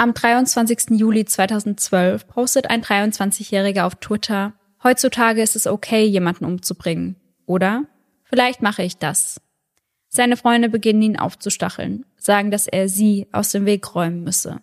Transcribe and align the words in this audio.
Am 0.00 0.14
23. 0.14 0.90
Juli 0.90 1.24
2012 1.24 2.28
postet 2.28 2.70
ein 2.70 2.84
23-Jähriger 2.84 3.82
auf 3.82 3.96
Twitter, 3.96 4.52
heutzutage 4.84 5.42
ist 5.42 5.56
es 5.56 5.66
okay, 5.66 6.04
jemanden 6.04 6.44
umzubringen. 6.44 7.16
Oder? 7.46 7.82
Vielleicht 8.22 8.62
mache 8.62 8.84
ich 8.84 8.98
das. 8.98 9.40
Seine 10.08 10.36
Freunde 10.36 10.68
beginnen 10.68 11.02
ihn 11.02 11.18
aufzustacheln, 11.18 12.06
sagen, 12.16 12.52
dass 12.52 12.68
er 12.68 12.88
sie 12.88 13.26
aus 13.32 13.50
dem 13.50 13.66
Weg 13.66 13.92
räumen 13.92 14.22
müsse. 14.22 14.60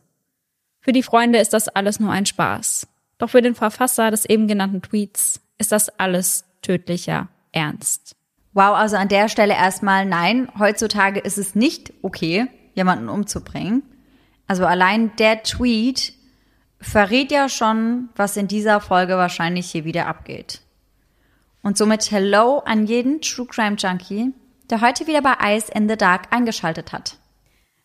Für 0.80 0.94
die 0.94 1.04
Freunde 1.04 1.40
ist 1.40 1.52
das 1.52 1.68
alles 1.68 2.00
nur 2.00 2.14
ein 2.14 2.26
Spaß. 2.26 2.88
Doch 3.18 3.32
für 3.32 3.42
den 3.42 3.56
Verfasser 3.56 4.12
des 4.12 4.24
eben 4.24 4.48
genannten 4.48 4.82
Tweets 4.82 5.42
ist 5.58 5.74
das 5.74 5.90
alles 6.00 6.46
tödlicher 6.62 7.28
Ernst. 7.52 8.16
Wow, 8.54 8.78
also 8.78 8.96
an 8.96 9.10
der 9.10 9.28
Stelle 9.28 9.56
erstmal 9.56 10.06
nein, 10.06 10.48
heutzutage 10.58 11.20
ist 11.20 11.38
es 11.38 11.56
nicht 11.56 11.92
okay, 12.04 12.48
jemanden 12.74 13.10
umzubringen. 13.10 13.84
Also 14.48 14.66
allein 14.66 15.16
der 15.18 15.44
Tweet 15.44 16.14
verrät 16.80 17.32
ja 17.32 17.50
schon, 17.50 18.10
was 18.16 18.38
in 18.38 18.48
dieser 18.48 18.80
Folge 18.80 19.18
wahrscheinlich 19.18 19.72
hier 19.72 19.86
wieder 19.86 20.08
abgeht. 20.08 20.62
Und 21.62 21.78
somit 21.78 22.12
Hello 22.12 22.60
an 22.60 22.86
jeden 22.86 23.22
True 23.22 23.48
Crime 23.48 23.76
Junkie, 23.76 24.34
der 24.70 24.82
heute 24.82 25.08
wieder 25.08 25.22
bei 25.22 25.56
Ice 25.56 25.72
in 25.74 25.90
the 25.90 25.98
Dark 25.98 26.28
eingeschaltet 26.32 26.94
hat. 26.94 27.18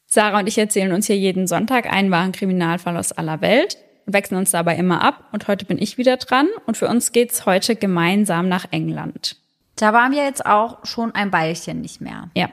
Sarah 0.07 0.41
und 0.41 0.49
ich 0.49 0.59
erzählen 0.59 0.93
uns 0.93 1.07
hier 1.07 1.17
jeden 1.17 1.47
Sonntag 1.47 1.91
einen 1.91 2.11
wahren 2.11 2.33
Kriminalfall 2.33 2.97
aus 2.97 3.13
aller 3.13 3.41
Welt 3.41 3.79
und 4.07 4.13
wechseln 4.13 4.39
uns 4.39 4.51
dabei 4.51 4.77
immer 4.77 5.03
ab. 5.03 5.29
Und 5.33 5.47
heute 5.49 5.65
bin 5.65 5.79
ich 5.79 5.99
wieder 5.99 6.17
dran 6.17 6.49
und 6.67 6.77
für 6.77 6.89
uns 6.89 7.13
geht's 7.13 7.47
heute 7.47 7.77
gemeinsam 7.77 8.49
nach 8.49 8.67
England. 8.71 9.37
Da 9.77 9.93
waren 9.93 10.13
wir 10.13 10.25
jetzt 10.25 10.45
auch 10.45 10.85
schon 10.85 11.15
ein 11.15 11.33
Weilchen 11.33 11.81
nicht 11.81 12.01
mehr. 12.01 12.29
Ja. 12.35 12.51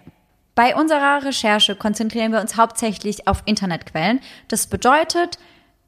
Bei 0.57 0.75
unserer 0.75 1.23
Recherche 1.23 1.75
konzentrieren 1.75 2.31
wir 2.31 2.41
uns 2.41 2.57
hauptsächlich 2.57 3.27
auf 3.27 3.43
Internetquellen. 3.45 4.21
Das 4.47 4.65
bedeutet, 4.65 5.37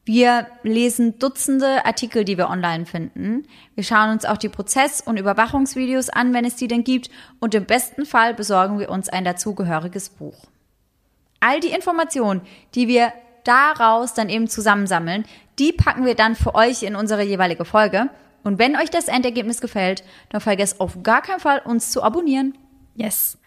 wir 0.06 0.45
lesen 0.62 1.17
Dutzende 1.17 1.88
Artikel, 1.88 2.23
die 2.23 2.38
wir 2.38 2.52
online 2.52 2.86
finden. 2.86 3.47
Wir 3.73 3.84
schauen 3.84 4.12
uns 4.12 4.25
auch 4.25 4.38
die 4.38 4.47
Prozess- 4.47 5.02
und 5.02 5.17
Überwachungsvideos 5.17 6.12
an, 6.12 6.36
wenn 6.36 6.45
es 6.45 6.56
die 6.56 6.67
denn 6.67 6.84
gibt. 6.84 7.09
Und 7.40 7.56
im 7.56 7.66
besten 7.66 8.06
Fall 8.06 8.36
besorgen 8.36 8.78
wir 8.78 8.92
uns 8.92 9.09
ein 9.09 9.25
dazugehöriges 9.25 10.09
Buch. 10.09 10.38
All 11.40 11.59
die 11.62 11.72
Informationen, 11.72 12.42
die 12.75 12.88
wir 12.88 13.12
daraus 13.45 14.14
dann 14.14 14.30
eben 14.30 14.47
zusammensammeln, 14.47 15.25
die 15.58 15.73
packen 15.73 16.06
wir 16.06 16.14
dann 16.14 16.36
für 16.36 16.53
euch 16.53 16.84
in 16.84 16.95
unsere 16.95 17.23
jeweilige 17.23 17.66
Folge. 17.66 18.12
Und 18.44 18.59
wenn 18.59 18.75
euch 18.75 18.92
das 18.92 19.08
Endergebnis 19.08 19.62
gefällt, 19.62 20.03
dann 20.30 20.42
vergesst 20.42 20.80
auf 20.80 21.02
gar 21.02 21.23
keinen 21.23 21.40
Fall, 21.40 21.59
uns 21.66 21.90
zu 21.90 22.03
abonnieren. 22.03 22.56
Yes. 22.94 23.40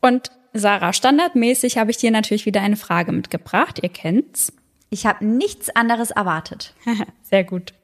Und 0.00 0.32
Sarah, 0.58 0.92
standardmäßig 0.92 1.78
habe 1.78 1.90
ich 1.90 1.96
dir 1.96 2.10
natürlich 2.10 2.46
wieder 2.46 2.60
eine 2.60 2.76
Frage 2.76 3.12
mitgebracht. 3.12 3.80
Ihr 3.82 3.88
kennt's. 3.88 4.52
Ich 4.90 5.06
habe 5.06 5.24
nichts 5.24 5.70
anderes 5.70 6.10
erwartet. 6.10 6.74
Sehr 7.22 7.44
gut. 7.44 7.74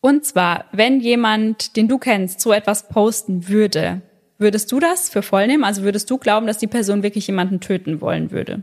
Und 0.00 0.24
zwar, 0.24 0.64
wenn 0.72 1.00
jemand, 1.00 1.76
den 1.76 1.88
du 1.88 1.98
kennst, 1.98 2.40
so 2.40 2.52
etwas 2.52 2.88
posten 2.88 3.48
würde, 3.48 4.02
würdest 4.38 4.70
du 4.72 4.80
das 4.80 5.08
für 5.08 5.22
voll 5.22 5.46
nehmen? 5.46 5.64
Also 5.64 5.82
würdest 5.82 6.10
du 6.10 6.18
glauben, 6.18 6.46
dass 6.46 6.58
die 6.58 6.66
Person 6.66 7.02
wirklich 7.02 7.26
jemanden 7.28 7.60
töten 7.60 8.00
wollen 8.00 8.30
würde? 8.30 8.62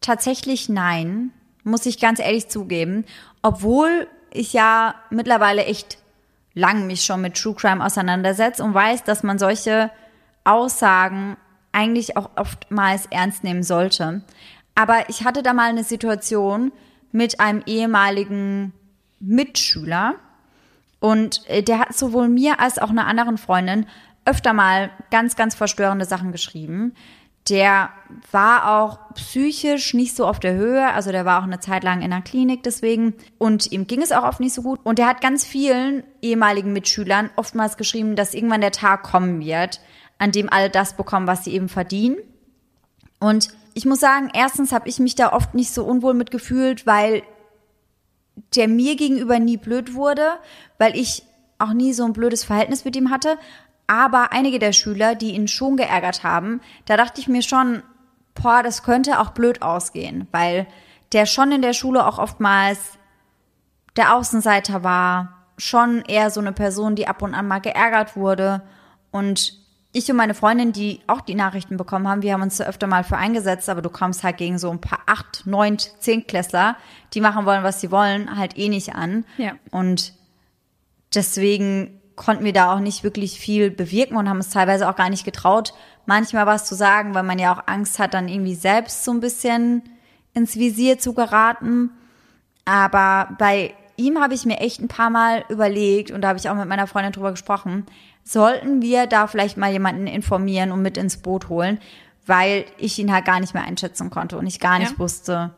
Tatsächlich 0.00 0.68
nein, 0.68 1.32
muss 1.64 1.86
ich 1.86 2.00
ganz 2.00 2.20
ehrlich 2.20 2.48
zugeben. 2.48 3.04
Obwohl 3.42 4.06
ich 4.32 4.52
ja 4.52 4.94
mittlerweile 5.10 5.64
echt 5.64 5.98
lang 6.54 6.86
mich 6.86 7.02
schon 7.02 7.20
mit 7.20 7.34
True 7.34 7.54
Crime 7.54 7.84
auseinandersetze 7.84 8.62
und 8.62 8.74
weiß, 8.74 9.04
dass 9.04 9.22
man 9.22 9.38
solche 9.38 9.90
Aussagen 10.44 11.36
eigentlich 11.78 12.16
auch 12.16 12.30
oftmals 12.34 13.06
ernst 13.06 13.44
nehmen 13.44 13.62
sollte. 13.62 14.22
Aber 14.74 15.08
ich 15.08 15.24
hatte 15.24 15.44
da 15.44 15.52
mal 15.52 15.70
eine 15.70 15.84
Situation 15.84 16.72
mit 17.12 17.38
einem 17.38 17.62
ehemaligen 17.66 18.72
Mitschüler 19.20 20.16
und 21.00 21.48
äh, 21.48 21.62
der 21.62 21.78
hat 21.78 21.94
sowohl 21.94 22.28
mir 22.28 22.58
als 22.58 22.78
auch 22.78 22.90
einer 22.90 23.06
anderen 23.06 23.38
Freundin 23.38 23.86
öfter 24.24 24.52
mal 24.52 24.90
ganz, 25.10 25.36
ganz 25.36 25.54
verstörende 25.54 26.04
Sachen 26.04 26.32
geschrieben. 26.32 26.94
Der 27.48 27.90
war 28.30 28.82
auch 28.82 29.14
psychisch 29.14 29.94
nicht 29.94 30.14
so 30.14 30.26
auf 30.26 30.38
der 30.38 30.54
Höhe, 30.54 30.92
also 30.92 31.12
der 31.12 31.24
war 31.24 31.38
auch 31.38 31.44
eine 31.44 31.60
Zeit 31.60 31.82
lang 31.82 32.02
in 32.02 32.10
der 32.10 32.20
Klinik 32.20 32.62
deswegen 32.62 33.14
und 33.38 33.72
ihm 33.72 33.86
ging 33.86 34.02
es 34.02 34.12
auch 34.12 34.24
oft 34.24 34.40
nicht 34.40 34.52
so 34.52 34.62
gut. 34.62 34.80
Und 34.82 34.98
er 34.98 35.06
hat 35.06 35.20
ganz 35.20 35.46
vielen 35.46 36.02
ehemaligen 36.20 36.72
Mitschülern 36.72 37.30
oftmals 37.36 37.76
geschrieben, 37.76 38.16
dass 38.16 38.34
irgendwann 38.34 38.60
der 38.60 38.72
Tag 38.72 39.04
kommen 39.04 39.40
wird, 39.40 39.80
an 40.18 40.32
dem 40.32 40.52
alle 40.52 40.70
das 40.70 40.96
bekommen, 40.96 41.26
was 41.26 41.44
sie 41.44 41.54
eben 41.54 41.68
verdienen. 41.68 42.16
Und 43.20 43.50
ich 43.74 43.86
muss 43.86 44.00
sagen, 44.00 44.30
erstens 44.32 44.72
habe 44.72 44.88
ich 44.88 44.98
mich 44.98 45.14
da 45.14 45.32
oft 45.32 45.54
nicht 45.54 45.72
so 45.72 45.84
unwohl 45.84 46.14
mitgefühlt, 46.14 46.86
weil 46.86 47.22
der 48.54 48.68
mir 48.68 48.96
gegenüber 48.96 49.38
nie 49.38 49.56
blöd 49.56 49.94
wurde, 49.94 50.38
weil 50.78 50.96
ich 50.96 51.22
auch 51.58 51.72
nie 51.72 51.92
so 51.92 52.04
ein 52.04 52.12
blödes 52.12 52.44
Verhältnis 52.44 52.84
mit 52.84 52.96
ihm 52.96 53.10
hatte. 53.10 53.36
Aber 53.86 54.32
einige 54.32 54.58
der 54.58 54.72
Schüler, 54.72 55.14
die 55.14 55.32
ihn 55.32 55.48
schon 55.48 55.76
geärgert 55.76 56.22
haben, 56.22 56.60
da 56.84 56.96
dachte 56.96 57.20
ich 57.20 57.28
mir 57.28 57.42
schon, 57.42 57.82
boah, 58.34 58.62
das 58.62 58.82
könnte 58.82 59.18
auch 59.20 59.30
blöd 59.30 59.62
ausgehen, 59.62 60.28
weil 60.30 60.66
der 61.12 61.26
schon 61.26 61.52
in 61.52 61.62
der 61.62 61.72
Schule 61.72 62.06
auch 62.06 62.18
oftmals 62.18 62.78
der 63.96 64.14
Außenseiter 64.14 64.84
war, 64.84 65.46
schon 65.56 66.02
eher 66.02 66.30
so 66.30 66.40
eine 66.40 66.52
Person, 66.52 66.94
die 66.94 67.08
ab 67.08 67.22
und 67.22 67.34
an 67.34 67.48
mal 67.48 67.60
geärgert 67.60 68.16
wurde 68.16 68.62
und 69.10 69.57
ich 69.92 70.10
und 70.10 70.16
meine 70.16 70.34
Freundin, 70.34 70.72
die 70.72 71.00
auch 71.06 71.22
die 71.22 71.34
Nachrichten 71.34 71.76
bekommen 71.76 72.06
haben, 72.06 72.22
wir 72.22 72.34
haben 72.34 72.42
uns 72.42 72.58
da 72.58 72.64
öfter 72.64 72.86
mal 72.86 73.04
für 73.04 73.16
eingesetzt, 73.16 73.68
aber 73.68 73.80
du 73.80 73.88
kommst 73.88 74.22
halt 74.22 74.36
gegen 74.36 74.58
so 74.58 74.70
ein 74.70 74.80
paar 74.80 75.00
acht, 75.06 75.46
neun, 75.46 75.78
zehn 75.78 76.26
Klässler, 76.26 76.76
die 77.14 77.20
machen 77.20 77.46
wollen, 77.46 77.64
was 77.64 77.80
sie 77.80 77.90
wollen, 77.90 78.36
halt 78.36 78.58
eh 78.58 78.68
nicht 78.68 78.94
an. 78.94 79.24
Ja. 79.38 79.52
Und 79.70 80.12
deswegen 81.14 82.00
konnten 82.16 82.44
wir 82.44 82.52
da 82.52 82.74
auch 82.74 82.80
nicht 82.80 83.02
wirklich 83.02 83.40
viel 83.40 83.70
bewirken 83.70 84.16
und 84.16 84.28
haben 84.28 84.38
es 84.38 84.50
teilweise 84.50 84.88
auch 84.88 84.96
gar 84.96 85.08
nicht 85.08 85.24
getraut, 85.24 85.72
manchmal 86.04 86.46
was 86.46 86.66
zu 86.66 86.74
sagen, 86.74 87.14
weil 87.14 87.22
man 87.22 87.38
ja 87.38 87.54
auch 87.54 87.62
Angst 87.66 87.98
hat, 87.98 88.12
dann 88.12 88.28
irgendwie 88.28 88.56
selbst 88.56 89.04
so 89.04 89.12
ein 89.12 89.20
bisschen 89.20 89.82
ins 90.34 90.56
Visier 90.56 90.98
zu 90.98 91.14
geraten. 91.14 91.90
Aber 92.64 93.34
bei 93.38 93.74
ihm 93.96 94.20
habe 94.20 94.34
ich 94.34 94.44
mir 94.44 94.58
echt 94.58 94.80
ein 94.80 94.88
paar 94.88 95.10
Mal 95.10 95.44
überlegt 95.48 96.10
und 96.10 96.22
da 96.22 96.28
habe 96.28 96.38
ich 96.38 96.48
auch 96.48 96.54
mit 96.54 96.68
meiner 96.68 96.86
Freundin 96.86 97.12
drüber 97.12 97.30
gesprochen, 97.30 97.86
sollten 98.28 98.82
wir 98.82 99.06
da 99.06 99.26
vielleicht 99.26 99.56
mal 99.56 99.72
jemanden 99.72 100.06
informieren 100.06 100.70
und 100.70 100.82
mit 100.82 100.98
ins 100.98 101.16
Boot 101.16 101.48
holen, 101.48 101.78
weil 102.26 102.66
ich 102.76 102.98
ihn 102.98 103.12
halt 103.12 103.24
gar 103.24 103.40
nicht 103.40 103.54
mehr 103.54 103.64
einschätzen 103.64 104.10
konnte 104.10 104.36
und 104.36 104.46
ich 104.46 104.60
gar 104.60 104.78
nicht 104.78 104.92
ja. 104.92 104.98
wusste, 104.98 105.54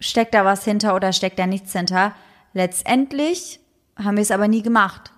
steckt 0.00 0.34
da 0.34 0.44
was 0.44 0.64
hinter 0.64 0.96
oder 0.96 1.12
steckt 1.12 1.38
da 1.38 1.46
nichts 1.46 1.72
hinter. 1.72 2.12
Letztendlich 2.52 3.60
haben 3.96 4.16
wir 4.16 4.22
es 4.22 4.32
aber 4.32 4.48
nie 4.48 4.62
gemacht. 4.62 5.12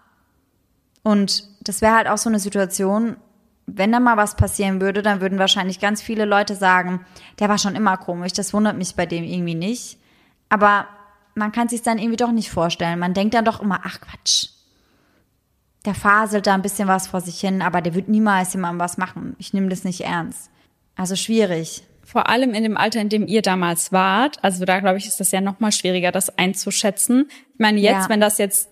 Und 1.02 1.44
das 1.62 1.80
wäre 1.80 1.94
halt 1.94 2.08
auch 2.08 2.18
so 2.18 2.28
eine 2.28 2.40
Situation, 2.40 3.16
wenn 3.64 3.90
da 3.90 3.98
mal 3.98 4.18
was 4.18 4.36
passieren 4.36 4.80
würde, 4.80 5.00
dann 5.00 5.22
würden 5.22 5.38
wahrscheinlich 5.38 5.80
ganz 5.80 6.02
viele 6.02 6.26
Leute 6.26 6.54
sagen, 6.54 7.06
der 7.38 7.48
war 7.48 7.56
schon 7.56 7.74
immer 7.74 7.96
komisch, 7.96 8.34
das 8.34 8.52
wundert 8.52 8.76
mich 8.76 8.94
bei 8.94 9.06
dem 9.06 9.24
irgendwie 9.24 9.54
nicht. 9.54 9.98
Aber 10.50 10.86
man 11.34 11.52
kann 11.52 11.68
sich 11.68 11.80
dann 11.80 11.98
irgendwie 11.98 12.18
doch 12.18 12.32
nicht 12.32 12.50
vorstellen. 12.50 12.98
Man 12.98 13.14
denkt 13.14 13.34
dann 13.34 13.46
doch 13.46 13.60
immer, 13.60 13.80
ach 13.82 14.00
Quatsch, 14.00 14.50
der 15.86 15.94
faselt 15.94 16.46
da 16.46 16.54
ein 16.54 16.62
bisschen 16.62 16.88
was 16.88 17.06
vor 17.06 17.20
sich 17.20 17.40
hin, 17.40 17.62
aber 17.62 17.80
der 17.80 17.94
wird 17.94 18.08
niemals 18.08 18.52
jemandem 18.52 18.80
was 18.80 18.98
machen. 18.98 19.36
Ich 19.38 19.52
nehme 19.54 19.68
das 19.68 19.84
nicht 19.84 20.02
ernst. 20.02 20.50
Also 20.96 21.16
schwierig. 21.16 21.84
Vor 22.04 22.28
allem 22.28 22.54
in 22.54 22.62
dem 22.62 22.76
Alter, 22.76 23.00
in 23.00 23.08
dem 23.08 23.26
ihr 23.26 23.42
damals 23.42 23.92
wart. 23.92 24.42
Also 24.42 24.64
da 24.64 24.80
glaube 24.80 24.98
ich, 24.98 25.06
ist 25.06 25.20
das 25.20 25.32
ja 25.32 25.40
noch 25.40 25.60
mal 25.60 25.72
schwieriger, 25.72 26.12
das 26.12 26.38
einzuschätzen. 26.38 27.28
Ich 27.54 27.58
meine, 27.58 27.80
jetzt, 27.80 28.04
ja. 28.04 28.08
wenn 28.08 28.20
das 28.20 28.38
jetzt 28.38 28.68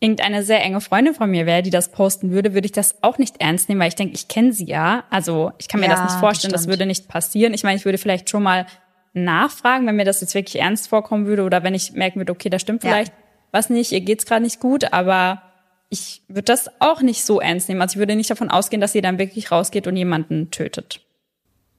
irgendeine 0.00 0.42
sehr 0.42 0.62
enge 0.62 0.80
Freundin 0.80 1.14
von 1.14 1.30
mir 1.30 1.44
wäre, 1.44 1.62
die 1.62 1.70
das 1.70 1.90
posten 1.90 2.30
würde, 2.30 2.54
würde 2.54 2.66
ich 2.66 2.72
das 2.72 3.02
auch 3.02 3.18
nicht 3.18 3.40
ernst 3.40 3.68
nehmen, 3.68 3.80
weil 3.80 3.88
ich 3.88 3.96
denke, 3.96 4.14
ich 4.14 4.28
kenne 4.28 4.52
sie 4.52 4.66
ja. 4.66 5.04
Also 5.10 5.52
ich 5.58 5.68
kann 5.68 5.80
mir 5.80 5.86
ja, 5.86 5.92
das 5.92 6.04
nicht 6.04 6.20
vorstellen, 6.20 6.52
das, 6.52 6.62
das, 6.62 6.68
würde 6.68 6.86
nicht 6.86 7.08
passieren. 7.08 7.52
Ich 7.52 7.64
meine, 7.64 7.76
ich 7.76 7.84
würde 7.84 7.98
vielleicht 7.98 8.30
schon 8.30 8.42
mal 8.42 8.66
nachfragen, 9.12 9.86
wenn 9.86 9.96
mir 9.96 10.04
das 10.04 10.20
jetzt 10.20 10.34
wirklich 10.34 10.60
ernst 10.60 10.88
vorkommen 10.88 11.26
würde 11.26 11.42
oder 11.42 11.62
wenn 11.62 11.74
ich 11.74 11.92
merken 11.92 12.20
würde, 12.20 12.32
okay, 12.32 12.50
da 12.50 12.58
stimmt 12.58 12.82
vielleicht 12.82 13.12
ja. 13.12 13.18
was 13.50 13.70
nicht, 13.70 13.92
ihr 13.92 14.00
geht's 14.00 14.26
gerade 14.26 14.42
nicht 14.42 14.60
gut, 14.60 14.92
aber 14.92 15.42
ich 15.90 16.22
würde 16.28 16.42
das 16.42 16.70
auch 16.80 17.00
nicht 17.00 17.24
so 17.24 17.40
ernst 17.40 17.68
nehmen. 17.68 17.80
Also 17.80 17.94
ich 17.94 17.98
würde 17.98 18.16
nicht 18.16 18.30
davon 18.30 18.50
ausgehen, 18.50 18.80
dass 18.80 18.92
sie 18.92 19.00
dann 19.00 19.18
wirklich 19.18 19.50
rausgeht 19.50 19.86
und 19.86 19.96
jemanden 19.96 20.50
tötet. 20.50 21.00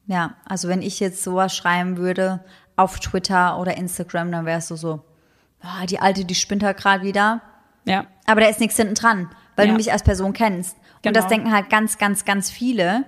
Ja, 0.08 0.36
also 0.46 0.68
wenn 0.68 0.82
ich 0.82 1.00
jetzt 1.00 1.24
sowas 1.24 1.56
schreiben 1.56 1.98
würde 1.98 2.44
auf 2.76 3.00
Twitter 3.00 3.60
oder 3.60 3.78
Instagram, 3.78 4.32
dann 4.32 4.46
wärst 4.46 4.72
du 4.72 4.76
so, 4.76 5.04
oh, 5.64 5.86
die 5.86 6.00
Alte, 6.00 6.26
die 6.26 6.36
spinnt 6.36 6.64
halt 6.64 6.78
gerade 6.78 7.04
wieder. 7.04 7.42
Ja. 7.86 8.08
Aber 8.26 8.42
da 8.42 8.48
ist 8.48 8.60
nichts 8.60 8.78
hinten 8.78 8.96
dran, 8.96 9.30
weil 9.56 9.68
ja. 9.68 9.72
du 9.72 9.78
mich 9.78 9.92
als 9.92 10.04
Person 10.04 10.34
kennst. 10.34 10.76
Genau. 11.02 11.10
Und 11.10 11.16
das 11.16 11.26
genau. 11.26 11.36
denken 11.36 11.54
halt 11.54 11.70
ganz, 11.70 11.98
ganz, 12.00 12.26
ganz 12.26 12.50
viele. 12.50 13.06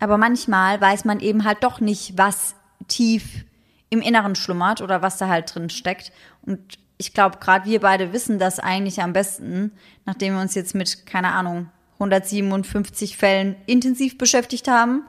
Aber 0.00 0.18
manchmal 0.18 0.80
weiß 0.80 1.04
man 1.04 1.20
eben 1.20 1.44
halt 1.44 1.62
doch 1.62 1.80
nicht, 1.80 2.18
was 2.18 2.56
tief 2.88 3.44
im 3.88 4.00
Inneren 4.00 4.34
schlummert 4.34 4.80
oder 4.80 5.02
was 5.02 5.18
da 5.18 5.28
halt 5.28 5.54
drin 5.54 5.70
steckt. 5.70 6.10
Und 6.44 6.78
ich 7.02 7.14
glaube, 7.14 7.38
gerade 7.38 7.64
wir 7.64 7.80
beide 7.80 8.12
wissen 8.12 8.38
das 8.38 8.60
eigentlich 8.60 9.02
am 9.02 9.12
besten, 9.12 9.72
nachdem 10.04 10.34
wir 10.34 10.40
uns 10.40 10.54
jetzt 10.54 10.72
mit, 10.72 11.04
keine 11.04 11.32
Ahnung, 11.32 11.68
157 11.94 13.16
Fällen 13.16 13.56
intensiv 13.66 14.18
beschäftigt 14.18 14.68
haben 14.68 15.02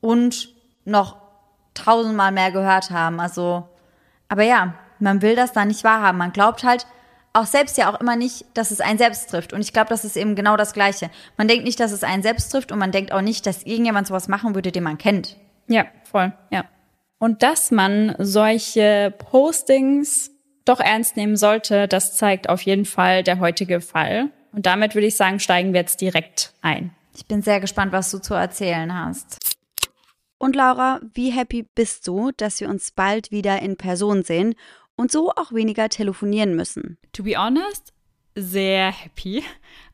und 0.00 0.52
noch 0.84 1.18
tausendmal 1.74 2.32
mehr 2.32 2.50
gehört 2.50 2.90
haben. 2.90 3.20
Also, 3.20 3.68
aber 4.28 4.42
ja, 4.42 4.74
man 4.98 5.22
will 5.22 5.36
das 5.36 5.52
da 5.52 5.64
nicht 5.64 5.84
wahrhaben. 5.84 6.18
Man 6.18 6.32
glaubt 6.32 6.64
halt 6.64 6.88
auch 7.34 7.46
selbst 7.46 7.78
ja 7.78 7.88
auch 7.88 8.00
immer 8.00 8.16
nicht, 8.16 8.44
dass 8.54 8.72
es 8.72 8.80
einen 8.80 8.98
selbst 8.98 9.30
trifft. 9.30 9.52
Und 9.52 9.60
ich 9.60 9.72
glaube, 9.72 9.90
das 9.90 10.04
ist 10.04 10.16
eben 10.16 10.34
genau 10.34 10.56
das 10.56 10.72
Gleiche. 10.72 11.08
Man 11.36 11.46
denkt 11.46 11.64
nicht, 11.64 11.78
dass 11.78 11.92
es 11.92 12.02
einen 12.02 12.24
selbst 12.24 12.50
trifft 12.50 12.72
und 12.72 12.80
man 12.80 12.90
denkt 12.90 13.12
auch 13.12 13.20
nicht, 13.20 13.46
dass 13.46 13.62
irgendjemand 13.62 14.08
sowas 14.08 14.26
machen 14.26 14.56
würde, 14.56 14.72
den 14.72 14.82
man 14.82 14.98
kennt. 14.98 15.36
Ja, 15.68 15.84
voll, 16.02 16.32
ja. 16.50 16.64
Und 17.18 17.44
dass 17.44 17.70
man 17.70 18.16
solche 18.18 19.14
Postings 19.18 20.32
doch 20.66 20.80
ernst 20.80 21.16
nehmen 21.16 21.36
sollte, 21.36 21.88
das 21.88 22.16
zeigt 22.16 22.48
auf 22.48 22.60
jeden 22.62 22.84
Fall 22.84 23.22
der 23.22 23.40
heutige 23.40 23.80
Fall. 23.80 24.30
Und 24.52 24.66
damit 24.66 24.94
würde 24.94 25.06
ich 25.06 25.16
sagen, 25.16 25.40
steigen 25.40 25.72
wir 25.72 25.80
jetzt 25.80 26.00
direkt 26.00 26.52
ein. 26.60 26.94
Ich 27.16 27.26
bin 27.26 27.40
sehr 27.40 27.60
gespannt, 27.60 27.92
was 27.92 28.10
du 28.10 28.18
zu 28.18 28.34
erzählen 28.34 28.94
hast. 28.94 29.38
Und 30.38 30.54
Laura, 30.54 31.00
wie 31.14 31.30
happy 31.30 31.66
bist 31.74 32.06
du, 32.06 32.30
dass 32.36 32.60
wir 32.60 32.68
uns 32.68 32.90
bald 32.90 33.30
wieder 33.30 33.62
in 33.62 33.76
Person 33.76 34.22
sehen 34.22 34.54
und 34.94 35.10
so 35.10 35.30
auch 35.30 35.52
weniger 35.52 35.88
telefonieren 35.88 36.54
müssen? 36.56 36.98
To 37.12 37.22
be 37.22 37.38
honest, 37.38 37.94
sehr 38.34 38.92
happy. 38.92 39.42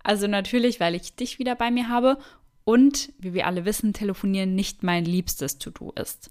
Also 0.02 0.26
natürlich, 0.26 0.80
weil 0.80 0.96
ich 0.96 1.14
dich 1.14 1.38
wieder 1.38 1.54
bei 1.54 1.70
mir 1.70 1.88
habe 1.88 2.18
und, 2.64 3.12
wie 3.18 3.34
wir 3.34 3.46
alle 3.46 3.64
wissen, 3.64 3.92
telefonieren 3.92 4.54
nicht 4.54 4.82
mein 4.82 5.04
liebstes 5.04 5.58
To-Do 5.58 5.92
ist. 5.92 6.30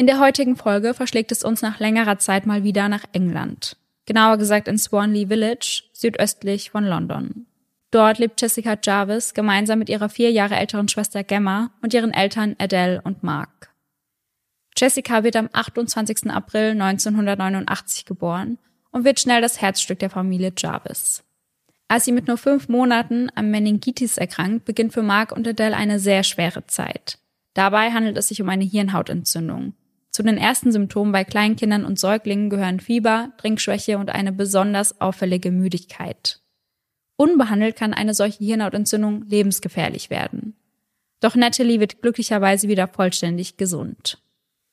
In 0.00 0.06
der 0.06 0.18
heutigen 0.18 0.56
Folge 0.56 0.94
verschlägt 0.94 1.30
es 1.30 1.44
uns 1.44 1.60
nach 1.60 1.78
längerer 1.78 2.16
Zeit 2.16 2.46
mal 2.46 2.64
wieder 2.64 2.88
nach 2.88 3.04
England. 3.12 3.76
Genauer 4.06 4.38
gesagt 4.38 4.66
in 4.66 4.78
Swanley 4.78 5.26
Village, 5.26 5.82
südöstlich 5.92 6.70
von 6.70 6.86
London. 6.86 7.44
Dort 7.90 8.18
lebt 8.18 8.40
Jessica 8.40 8.78
Jarvis 8.82 9.34
gemeinsam 9.34 9.78
mit 9.78 9.90
ihrer 9.90 10.08
vier 10.08 10.30
Jahre 10.30 10.56
älteren 10.56 10.88
Schwester 10.88 11.22
Gemma 11.22 11.70
und 11.82 11.92
ihren 11.92 12.14
Eltern 12.14 12.56
Adele 12.58 13.02
und 13.02 13.22
Mark. 13.22 13.74
Jessica 14.74 15.22
wird 15.22 15.36
am 15.36 15.50
28. 15.52 16.30
April 16.30 16.70
1989 16.80 18.06
geboren 18.06 18.56
und 18.92 19.04
wird 19.04 19.20
schnell 19.20 19.42
das 19.42 19.60
Herzstück 19.60 19.98
der 19.98 20.08
Familie 20.08 20.54
Jarvis. 20.56 21.24
Als 21.88 22.06
sie 22.06 22.12
mit 22.12 22.26
nur 22.26 22.38
fünf 22.38 22.70
Monaten 22.70 23.28
am 23.34 23.50
Meningitis 23.50 24.16
erkrankt, 24.16 24.64
beginnt 24.64 24.94
für 24.94 25.02
Mark 25.02 25.30
und 25.30 25.46
Adele 25.46 25.76
eine 25.76 25.98
sehr 25.98 26.22
schwere 26.22 26.66
Zeit. 26.66 27.18
Dabei 27.52 27.90
handelt 27.90 28.16
es 28.16 28.28
sich 28.28 28.40
um 28.40 28.48
eine 28.48 28.64
Hirnhautentzündung. 28.64 29.74
Zu 30.10 30.22
den 30.24 30.38
ersten 30.38 30.72
Symptomen 30.72 31.12
bei 31.12 31.24
Kleinkindern 31.24 31.84
und 31.84 31.98
Säuglingen 31.98 32.50
gehören 32.50 32.80
Fieber, 32.80 33.32
Trinkschwäche 33.38 33.98
und 33.98 34.10
eine 34.10 34.32
besonders 34.32 35.00
auffällige 35.00 35.52
Müdigkeit. 35.52 36.40
Unbehandelt 37.16 37.76
kann 37.76 37.94
eine 37.94 38.14
solche 38.14 38.42
Hirnhautentzündung 38.44 39.24
lebensgefährlich 39.28 40.10
werden. 40.10 40.56
Doch 41.20 41.36
Natalie 41.36 41.78
wird 41.78 42.02
glücklicherweise 42.02 42.66
wieder 42.68 42.88
vollständig 42.88 43.56
gesund. 43.56 44.18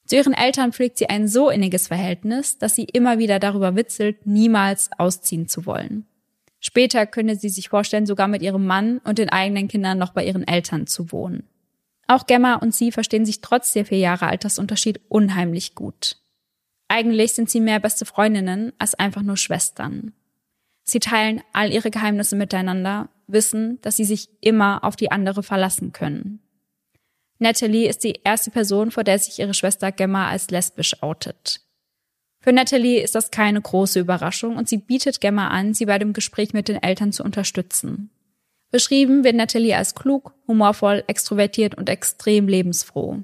Zu 0.06 0.16
ihren 0.16 0.34
Eltern 0.34 0.72
pflegt 0.72 0.98
sie 0.98 1.10
ein 1.10 1.28
so 1.28 1.50
inniges 1.50 1.88
Verhältnis, 1.88 2.58
dass 2.58 2.76
sie 2.76 2.86
immer 2.86 3.20
wieder 3.20 3.40
darüber 3.40 3.76
witzelt, 3.76 4.26
niemals 4.26 4.90
ausziehen 4.98 5.50
zu 5.50 5.66
wollen. 5.66 6.06
Später 6.60 7.06
könne 7.06 7.36
sie 7.36 7.50
sich 7.50 7.70
vorstellen, 7.70 8.06
sogar 8.06 8.30
mit 8.30 8.42
ihrem 8.42 8.66
Mann 8.66 9.00
und 9.00 9.20
den 9.20 9.30
eigenen 9.30 9.68
Kindern 9.68 9.98
noch 9.98 10.14
bei 10.14 10.26
ihren 10.26 10.48
Eltern 10.48 10.88
zu 10.88 11.12
wohnen. 11.12 11.44
Auch 12.08 12.26
Gemma 12.26 12.56
und 12.56 12.74
sie 12.74 12.92
verstehen 12.92 13.26
sich 13.26 13.42
trotz 13.42 13.74
der 13.74 13.86
vier 13.86 14.00
Jahre 14.00 14.28
Altersunterschied 14.28 15.02
unheimlich 15.10 15.76
gut. 15.76 16.18
Eigentlich 16.88 17.34
sind 17.34 17.50
sie 17.50 17.60
mehr 17.60 17.82
beste 17.82 18.06
Freundinnen 18.06 18.72
als 18.80 18.96
einfach 18.96 19.22
nur 19.22 19.36
Schwestern. 19.36 20.14
Sie 20.84 21.00
teilen 21.00 21.42
all 21.52 21.74
ihre 21.74 21.92
Geheimnisse 21.92 22.38
miteinander, 22.38 23.10
wissen, 23.28 23.80
dass 23.82 23.98
sie 23.98 24.06
sich 24.06 24.30
immer 24.40 24.86
auf 24.86 24.96
die 24.96 25.12
andere 25.12 25.44
verlassen 25.44 25.92
können. 25.92 26.40
Natalie 27.40 27.90
ist 27.90 28.06
die 28.06 28.22
erste 28.24 28.52
Person, 28.52 28.90
vor 28.90 29.04
der 29.04 29.20
sich 29.20 29.38
ihre 29.40 29.54
Schwester 29.54 29.92
Gemma 29.92 30.30
als 30.30 30.50
lesbisch 30.50 31.04
outet. 31.04 31.62
Für 32.40 32.54
Natalie 32.54 33.02
ist 33.02 33.16
das 33.16 33.32
keine 33.32 33.62
große 33.62 34.00
Überraschung 34.00 34.56
und 34.56 34.70
sie 34.70 34.78
bietet 34.78 35.20
Gemma 35.20 35.50
an, 35.50 35.74
sie 35.74 35.86
bei 35.86 36.00
dem 36.00 36.14
Gespräch 36.14 36.54
mit 36.54 36.70
den 36.70 36.82
Eltern 36.82 37.12
zu 37.12 37.24
unterstützen. 37.24 38.10
Beschrieben 38.72 39.24
wird 39.24 39.36
Natalie 39.36 39.76
als 39.76 39.96
klug, 39.96 40.34
humorvoll, 40.48 41.04
extrovertiert 41.08 41.76
und 41.76 41.90
extrem 41.90 42.48
lebensfroh. 42.48 43.24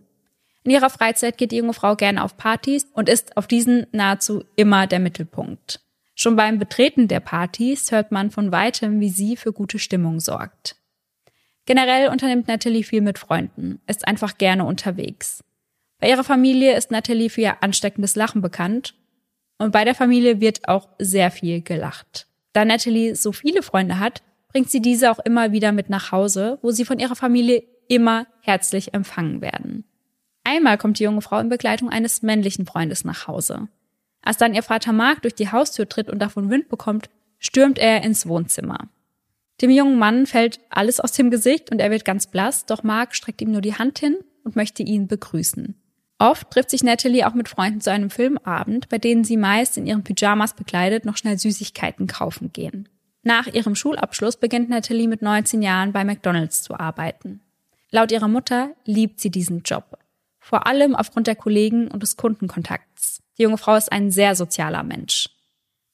In 0.63 0.71
ihrer 0.71 0.89
Freizeit 0.89 1.37
geht 1.37 1.51
die 1.51 1.57
junge 1.57 1.73
Frau 1.73 1.95
gerne 1.95 2.23
auf 2.23 2.37
Partys 2.37 2.87
und 2.93 3.09
ist 3.09 3.35
auf 3.35 3.47
diesen 3.47 3.85
nahezu 3.91 4.45
immer 4.55 4.87
der 4.87 4.99
Mittelpunkt. 4.99 5.81
Schon 6.15 6.35
beim 6.35 6.59
Betreten 6.59 7.07
der 7.07 7.19
Partys 7.19 7.91
hört 7.91 8.11
man 8.11 8.31
von 8.31 8.51
weitem, 8.51 8.99
wie 8.99 9.09
sie 9.09 9.35
für 9.35 9.51
gute 9.51 9.79
Stimmung 9.79 10.19
sorgt. 10.19 10.77
Generell 11.65 12.09
unternimmt 12.09 12.47
Natalie 12.47 12.83
viel 12.83 13.01
mit 13.01 13.19
Freunden, 13.19 13.81
ist 13.87 14.07
einfach 14.07 14.37
gerne 14.37 14.65
unterwegs. 14.65 15.43
Bei 15.99 16.09
ihrer 16.09 16.23
Familie 16.23 16.75
ist 16.75 16.91
Natalie 16.91 17.29
für 17.29 17.41
ihr 17.41 17.63
ansteckendes 17.63 18.15
Lachen 18.15 18.41
bekannt 18.41 18.95
und 19.57 19.71
bei 19.71 19.85
der 19.85 19.95
Familie 19.95 20.39
wird 20.39 20.67
auch 20.67 20.89
sehr 20.99 21.31
viel 21.31 21.61
gelacht. 21.61 22.27
Da 22.51 22.65
Natalie 22.65 23.15
so 23.15 23.31
viele 23.31 23.63
Freunde 23.63 23.99
hat, 23.99 24.21
bringt 24.53 24.69
sie 24.69 24.81
diese 24.81 25.11
auch 25.11 25.19
immer 25.19 25.51
wieder 25.51 25.71
mit 25.71 25.89
nach 25.89 26.11
Hause, 26.11 26.59
wo 26.61 26.71
sie 26.71 26.85
von 26.85 26.99
ihrer 26.99 27.15
Familie 27.15 27.63
immer 27.89 28.27
herzlich 28.41 28.93
empfangen 28.93 29.41
werden. 29.41 29.83
Einmal 30.43 30.77
kommt 30.77 30.99
die 30.99 31.03
junge 31.03 31.21
Frau 31.21 31.39
in 31.39 31.49
Begleitung 31.49 31.89
eines 31.89 32.21
männlichen 32.21 32.65
Freundes 32.65 33.03
nach 33.03 33.27
Hause. 33.27 33.67
Als 34.21 34.37
dann 34.37 34.53
ihr 34.53 34.63
Vater 34.63 34.93
Mark 34.93 35.23
durch 35.23 35.35
die 35.35 35.51
Haustür 35.51 35.89
tritt 35.89 36.09
und 36.09 36.19
davon 36.19 36.49
Wind 36.49 36.69
bekommt, 36.69 37.09
stürmt 37.39 37.79
er 37.79 38.03
ins 38.03 38.27
Wohnzimmer. 38.27 38.89
Dem 39.61 39.69
jungen 39.69 39.97
Mann 39.97 40.25
fällt 40.25 40.59
alles 40.69 40.99
aus 40.99 41.11
dem 41.11 41.29
Gesicht 41.29 41.71
und 41.71 41.79
er 41.79 41.91
wird 41.91 42.05
ganz 42.05 42.27
blass, 42.27 42.65
doch 42.65 42.83
Mark 42.83 43.15
streckt 43.15 43.41
ihm 43.41 43.51
nur 43.51 43.61
die 43.61 43.75
Hand 43.75 43.99
hin 43.99 44.17
und 44.43 44.55
möchte 44.55 44.83
ihn 44.83 45.07
begrüßen. 45.07 45.75
Oft 46.19 46.51
trifft 46.51 46.69
sich 46.69 46.83
Natalie 46.83 47.27
auch 47.27 47.33
mit 47.33 47.49
Freunden 47.49 47.81
zu 47.81 47.91
einem 47.91 48.09
Filmabend, 48.09 48.87
bei 48.89 48.97
denen 48.97 49.23
sie 49.23 49.37
meist 49.37 49.77
in 49.77 49.85
ihren 49.85 50.03
Pyjamas 50.03 50.53
bekleidet 50.53 51.05
noch 51.05 51.17
schnell 51.17 51.37
Süßigkeiten 51.37 52.07
kaufen 52.07 52.53
gehen. 52.53 52.87
Nach 53.23 53.47
ihrem 53.47 53.73
Schulabschluss 53.73 54.37
beginnt 54.37 54.69
Natalie 54.69 55.07
mit 55.07 55.21
19 55.21 55.61
Jahren 55.61 55.93
bei 55.93 56.03
McDonald's 56.03 56.61
zu 56.61 56.77
arbeiten. 56.77 57.41
Laut 57.89 58.11
ihrer 58.11 58.27
Mutter 58.27 58.75
liebt 58.85 59.19
sie 59.21 59.29
diesen 59.29 59.63
Job. 59.63 59.97
Vor 60.39 60.67
allem 60.67 60.93
aufgrund 60.93 61.27
der 61.27 61.37
Kollegen 61.37 61.87
und 61.87 62.03
des 62.03 62.17
Kundenkontakts. 62.17 63.21
Die 63.37 63.43
junge 63.43 63.57
Frau 63.57 63.75
ist 63.75 63.91
ein 63.91 64.11
sehr 64.11 64.35
sozialer 64.35 64.83
Mensch. 64.83 65.29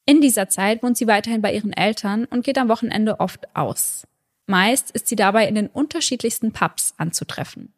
In 0.05 0.21
dieser 0.21 0.49
Zeit 0.49 0.81
wohnt 0.81 0.97
sie 0.97 1.05
weiterhin 1.05 1.43
bei 1.43 1.53
ihren 1.53 1.71
Eltern 1.71 2.25
und 2.25 2.43
geht 2.43 2.57
am 2.57 2.67
Wochenende 2.67 3.19
oft 3.19 3.55
aus. 3.55 4.07
Meist 4.47 4.89
ist 4.89 5.07
sie 5.07 5.15
dabei 5.15 5.47
in 5.47 5.53
den 5.53 5.67
unterschiedlichsten 5.67 6.51
Pubs 6.51 6.95
anzutreffen. 6.97 7.73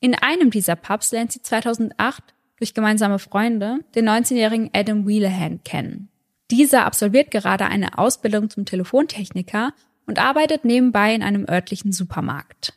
In 0.00 0.14
einem 0.14 0.50
dieser 0.50 0.76
Pubs 0.76 1.12
lernt 1.12 1.32
sie 1.32 1.42
2008 1.42 2.22
durch 2.56 2.72
gemeinsame 2.72 3.18
Freunde 3.18 3.80
den 3.94 4.08
19-jährigen 4.08 4.70
Adam 4.72 5.06
Wheelahan 5.06 5.62
kennen. 5.64 6.08
Dieser 6.50 6.84
absolviert 6.84 7.30
gerade 7.30 7.66
eine 7.66 7.98
Ausbildung 7.98 8.50
zum 8.50 8.64
Telefontechniker 8.64 9.72
und 10.06 10.18
arbeitet 10.18 10.64
nebenbei 10.64 11.14
in 11.14 11.22
einem 11.22 11.46
örtlichen 11.48 11.92
Supermarkt. 11.92 12.74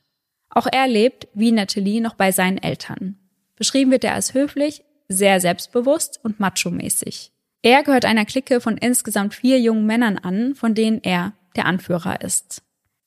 Auch 0.50 0.68
er 0.72 0.88
lebt, 0.88 1.28
wie 1.34 1.52
Natalie, 1.52 2.02
noch 2.02 2.16
bei 2.16 2.32
seinen 2.32 2.58
Eltern. 2.58 3.18
Beschrieben 3.56 3.92
wird 3.92 4.04
er 4.04 4.14
als 4.14 4.34
höflich, 4.34 4.84
sehr 5.10 5.40
selbstbewusst 5.40 6.20
und 6.24 6.40
macho-mäßig. 6.40 7.32
Er 7.62 7.84
gehört 7.84 8.06
einer 8.06 8.26
Clique 8.26 8.62
von 8.62 8.78
insgesamt 8.78 9.34
vier 9.34 9.60
jungen 9.60 9.86
Männern 9.86 10.18
an, 10.18 10.56
von 10.56 10.74
denen 10.74 11.02
er 11.04 11.34
der 11.56 11.66
Anführer 11.66 12.22
ist. 12.22 12.64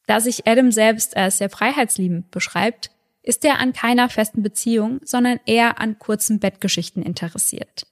Da 0.07 0.21
sich 0.21 0.47
Adam 0.47 0.73
selbst 0.73 1.17
als 1.17 1.38
sehr 1.38 1.50
freiheitsliebend 1.50 2.31
beschreibt, 2.31 2.90
ist 3.23 3.45
er 3.45 3.59
an 3.59 3.73
keiner 3.73 4.09
festen 4.09 4.43
Beziehung, 4.43 5.00
sondern 5.05 5.38
eher 5.47 5.81
an 5.81 5.99
kurzen 5.99 6.40
Bettgeschichten 6.40 7.02
interessiert. 7.02 7.87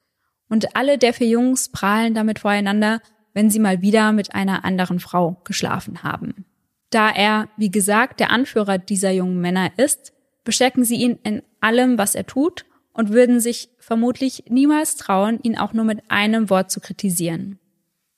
Und 0.48 0.76
alle 0.76 0.98
der 0.98 1.12
vier 1.12 1.28
Jungs 1.28 1.68
prahlen 1.68 2.14
damit 2.14 2.38
voreinander, 2.38 3.00
wenn 3.34 3.50
sie 3.50 3.58
mal 3.58 3.82
wieder 3.82 4.12
mit 4.12 4.34
einer 4.34 4.64
anderen 4.64 5.00
Frau 5.00 5.40
geschlafen 5.44 6.02
haben. 6.02 6.46
Da 6.90 7.10
er, 7.10 7.48
wie 7.56 7.70
gesagt, 7.70 8.20
der 8.20 8.30
Anführer 8.30 8.78
dieser 8.78 9.10
jungen 9.10 9.40
Männer 9.40 9.70
ist, 9.76 10.12
bestärken 10.44 10.84
sie 10.84 10.96
ihn 10.96 11.18
in 11.22 11.42
allem, 11.60 11.98
was 11.98 12.14
er 12.14 12.26
tut 12.26 12.64
und 12.92 13.10
würden 13.10 13.40
sich 13.40 13.68
vermutlich 13.78 14.44
niemals 14.48 14.96
trauen, 14.96 15.38
ihn 15.42 15.58
auch 15.58 15.72
nur 15.72 15.84
mit 15.84 16.10
einem 16.10 16.50
Wort 16.50 16.70
zu 16.70 16.80
kritisieren. 16.80 17.58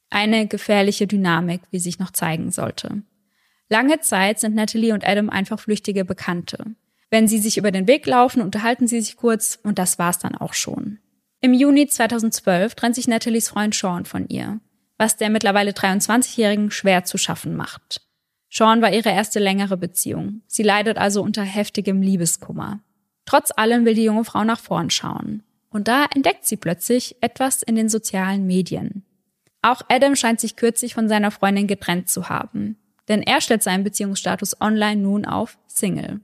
Eine 0.09 0.47
gefährliche 0.47 1.07
Dynamik, 1.07 1.63
wie 1.71 1.79
sich 1.79 1.99
noch 1.99 2.13
zeigen 2.13 2.51
sollte. 2.51 3.03
Lange 3.69 4.01
Zeit 4.01 4.41
sind 4.41 4.55
Natalie 4.55 4.93
und 4.93 5.07
Adam 5.07 5.31
einfach 5.31 5.61
flüchtige 5.61 6.05
Bekannte. 6.05 6.65
Wenn 7.11 7.29
sie 7.29 7.39
sich 7.39 7.59
über 7.59 7.71
den 7.73 7.87
Weg 7.87 8.07
laufen, 8.07 8.41
unterhalten 8.41 8.87
sie 8.87 9.01
sich 9.01 9.17
kurz 9.17 9.59
und 9.63 9.79
das 9.79 9.99
war's 9.99 10.19
dann 10.19 10.35
auch 10.35 10.55
schon. 10.55 10.99
Im 11.43 11.55
Juni 11.55 11.87
2012 11.87 12.75
trennt 12.75 12.95
sich 12.95 13.09
Natalies 13.09 13.49
Freund 13.49 13.75
Sean 13.75 14.05
von 14.05 14.29
ihr, 14.29 14.61
was 14.99 15.17
der 15.17 15.31
mittlerweile 15.31 15.71
23-Jährigen 15.71 16.71
schwer 16.71 17.05
zu 17.05 17.17
schaffen 17.17 17.57
macht. 17.57 18.03
Sean 18.51 18.83
war 18.83 18.93
ihre 18.93 19.09
erste 19.09 19.39
längere 19.39 19.79
Beziehung. 19.79 20.43
Sie 20.47 20.63
leidet 20.63 20.99
also 20.99 21.23
unter 21.23 21.43
heftigem 21.43 22.03
Liebeskummer. 22.03 22.81
Trotz 23.25 23.53
allem 23.57 23.87
will 23.87 23.95
die 23.95 24.05
junge 24.05 24.25
Frau 24.25 24.45
nach 24.45 24.61
vorn 24.61 24.91
schauen. 24.91 25.43
Und 25.71 25.89
da 25.89 26.07
entdeckt 26.15 26.45
sie 26.45 26.57
plötzlich 26.57 27.17
etwas 27.23 27.63
in 27.63 27.77
den 27.77 27.89
sozialen 27.89 28.47
Medien. 28.47 29.05
Auch 29.63 29.83
Adam 29.89 30.17
scheint 30.17 30.41
sich 30.41 30.57
kürzlich 30.57 30.93
von 30.93 31.09
seiner 31.09 31.31
Freundin 31.31 31.69
getrennt 31.69 32.11
zu 32.11 32.29
haben. 32.29 32.77
Denn 33.09 33.23
er 33.23 33.41
stellt 33.41 33.63
seinen 33.63 33.85
Beziehungsstatus 33.85 34.61
online 34.61 35.01
nun 35.01 35.25
auf 35.25 35.57
Single. 35.69 36.21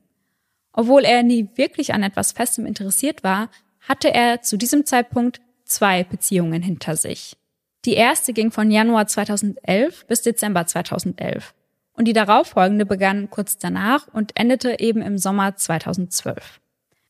Obwohl 0.72 1.04
er 1.04 1.22
nie 1.22 1.48
wirklich 1.54 1.94
an 1.94 2.02
etwas 2.02 2.32
Festem 2.32 2.66
interessiert 2.66 3.24
war, 3.24 3.48
hatte 3.88 4.12
er 4.12 4.42
zu 4.42 4.56
diesem 4.56 4.84
Zeitpunkt 4.84 5.40
zwei 5.64 6.04
Beziehungen 6.04 6.62
hinter 6.62 6.96
sich. 6.96 7.36
Die 7.84 7.94
erste 7.94 8.32
ging 8.32 8.50
von 8.50 8.70
Januar 8.70 9.06
2011 9.06 10.06
bis 10.06 10.22
Dezember 10.22 10.66
2011 10.66 11.54
und 11.92 12.06
die 12.06 12.12
darauffolgende 12.12 12.84
begann 12.84 13.30
kurz 13.30 13.58
danach 13.58 14.08
und 14.12 14.32
endete 14.38 14.80
eben 14.80 15.02
im 15.02 15.18
Sommer 15.18 15.56
2012. 15.56 16.60